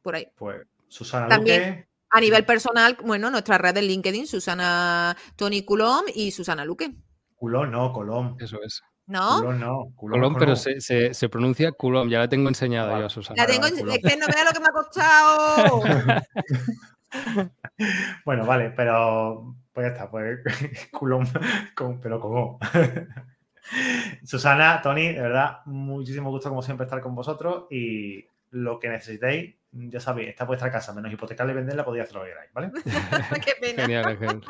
por 0.02 0.16
ahí. 0.16 0.28
Pues 0.36 0.68
Susana 0.90 1.30
También, 1.30 1.88
A 2.10 2.20
nivel 2.20 2.44
personal, 2.44 2.98
bueno, 3.06 3.32
nuestra 3.32 3.58
red 3.58 3.74
de 3.74 3.84
LinkedIn, 3.84 4.28
Susana 4.28 5.16
Tony 5.38 5.64
Culom 5.64 6.04
y 6.14 6.32
Susana 6.32 6.66
Luque. 6.66 6.94
Culón, 7.38 7.72
no, 7.72 7.94
Colom. 7.94 8.36
Eso 8.38 8.62
es. 8.62 8.84
¿No? 9.12 9.40
Culón 9.40 9.60
no. 9.60 9.88
Culón, 9.98 10.36
pero 10.40 10.56
se, 10.56 10.80
se, 10.80 11.30
pronuncia 11.30 11.74
culón. 11.74 12.10
Ya 12.10 12.20
la 12.20 12.30
tengo 12.30 12.48
enseñada 12.48 12.98
yo 12.98 13.08
a 13.08 13.10
Susana. 13.10 13.44
La 13.44 13.46
tengo, 13.46 13.66
es 13.66 13.74
que 13.74 14.16
no 14.16 14.26
vea 14.28 14.46
lo 14.46 14.52
que 14.52 14.60
me 14.62 14.68
ha 14.68 14.72
costado. 14.72 15.82
bueno, 18.26 18.46
vale, 18.46 18.72
pero 18.72 19.54
pues 19.74 19.86
ya 19.86 19.92
está, 19.92 20.10
pues 20.10 20.40
culón, 20.92 21.28
pero 22.02 22.22
como. 22.22 22.58
Susana, 24.24 24.82
Tony, 24.82 25.14
de 25.14 25.22
verdad, 25.22 25.58
muchísimo 25.66 26.30
gusto 26.30 26.48
como 26.48 26.62
siempre 26.62 26.86
estar 26.86 27.02
con 27.02 27.14
vosotros 27.14 27.66
y 27.70 28.26
lo 28.50 28.80
que 28.80 28.88
necesitéis, 28.88 29.56
ya 29.72 30.00
sabéis, 30.00 30.30
está 30.30 30.46
vuestra 30.46 30.72
casa, 30.72 30.94
menos 30.94 31.14
hipotecarla 31.14 31.54
y 31.54 31.56
venderla, 31.56 31.86
podéis 31.86 32.04
hacer 32.04 32.16
lo 32.16 32.24
que 32.24 32.30
queráis, 32.30 32.52
¿vale? 32.54 32.72
Qué 33.46 33.54
pena. 33.60 33.84
Genial, 33.84 34.06
Ángel. 34.06 34.42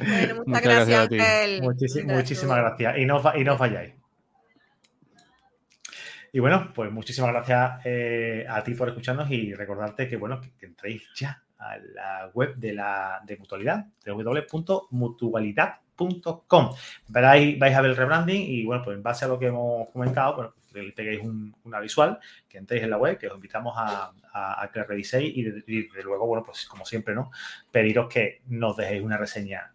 bueno, 0.00 0.44
muchas, 0.46 0.62
gracias, 0.62 1.00
Ángel. 1.00 1.62
muchísimas 1.62 2.56
gracias. 2.56 2.98
Y 2.98 3.04
no, 3.04 3.20
y 3.34 3.44
no 3.44 3.58
falláis. 3.58 3.92
Y 6.32 6.40
bueno, 6.40 6.72
pues 6.74 6.90
muchísimas 6.92 7.32
gracias 7.32 7.80
eh, 7.84 8.44
a 8.48 8.62
ti 8.62 8.74
por 8.74 8.88
escucharnos 8.88 9.30
y 9.30 9.52
recordarte 9.54 10.08
que, 10.08 10.16
bueno, 10.16 10.40
que, 10.40 10.50
entréis 10.66 11.02
ya 11.14 11.42
a 11.58 11.76
la 11.78 12.30
web 12.34 12.54
de 12.56 12.72
la 12.74 13.20
de 13.24 13.36
Mutualidad, 13.36 13.86
www.mutualidad.com. 14.06 16.74
Veráis, 17.08 17.58
vais 17.58 17.74
a 17.74 17.80
ver 17.80 17.90
el 17.90 17.96
rebranding 17.96 18.42
y, 18.42 18.64
bueno, 18.64 18.84
pues 18.84 18.96
en 18.96 19.02
base 19.02 19.24
a 19.24 19.28
lo 19.28 19.38
que 19.38 19.46
hemos 19.46 19.88
comentado, 19.90 20.36
bueno, 20.36 20.54
que 20.84 20.92
peguéis 20.92 21.20
una 21.64 21.80
visual, 21.80 22.18
que 22.48 22.58
entréis 22.58 22.82
en 22.82 22.90
la 22.90 22.98
web, 22.98 23.18
que 23.18 23.28
os 23.28 23.34
invitamos 23.34 23.74
a, 23.76 24.12
que 24.72 24.84
reviséis 24.84 25.36
y, 25.36 25.42
de, 25.42 26.02
luego, 26.02 26.26
bueno, 26.26 26.44
pues 26.44 26.66
como 26.66 26.84
siempre, 26.84 27.14
¿no? 27.14 27.30
Pediros 27.70 28.08
que 28.08 28.42
nos 28.46 28.76
dejéis 28.76 29.02
una 29.02 29.16
reseña 29.16 29.72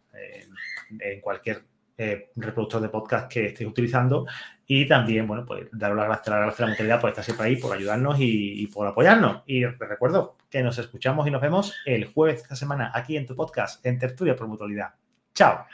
en, 0.99 1.21
cualquier 1.21 1.63
eh, 1.97 2.31
reproductor 2.35 2.81
de 2.81 2.89
podcast 2.89 3.31
que 3.31 3.47
estéis 3.47 3.69
utilizando 3.69 4.25
y 4.65 4.87
también, 4.87 5.27
bueno, 5.27 5.45
pues 5.45 5.67
daros 5.71 5.97
las 5.97 6.07
gracias, 6.07 6.27
la 6.27 6.39
gracia 6.39 6.63
a 6.63 6.67
la 6.67 6.71
mutualidad 6.71 7.01
por 7.01 7.09
estar 7.09 7.23
siempre 7.23 7.47
ahí, 7.47 7.55
por 7.57 7.75
ayudarnos 7.75 8.15
y, 8.19 8.67
por 8.67 8.87
apoyarnos. 8.87 9.43
Y 9.45 9.65
recuerdo 9.65 10.37
que 10.49 10.63
nos 10.63 10.77
escuchamos 10.77 11.27
y 11.27 11.31
nos 11.31 11.41
vemos 11.41 11.75
el 11.85 12.05
jueves 12.05 12.37
de 12.37 12.41
esta 12.43 12.55
semana 12.55 12.91
aquí 12.93 13.17
en 13.17 13.25
tu 13.25 13.35
podcast, 13.35 13.85
en 13.85 13.99
Tertulia 13.99 14.35
por 14.35 14.47
Mutualidad. 14.47 14.93
Chao. 15.33 15.65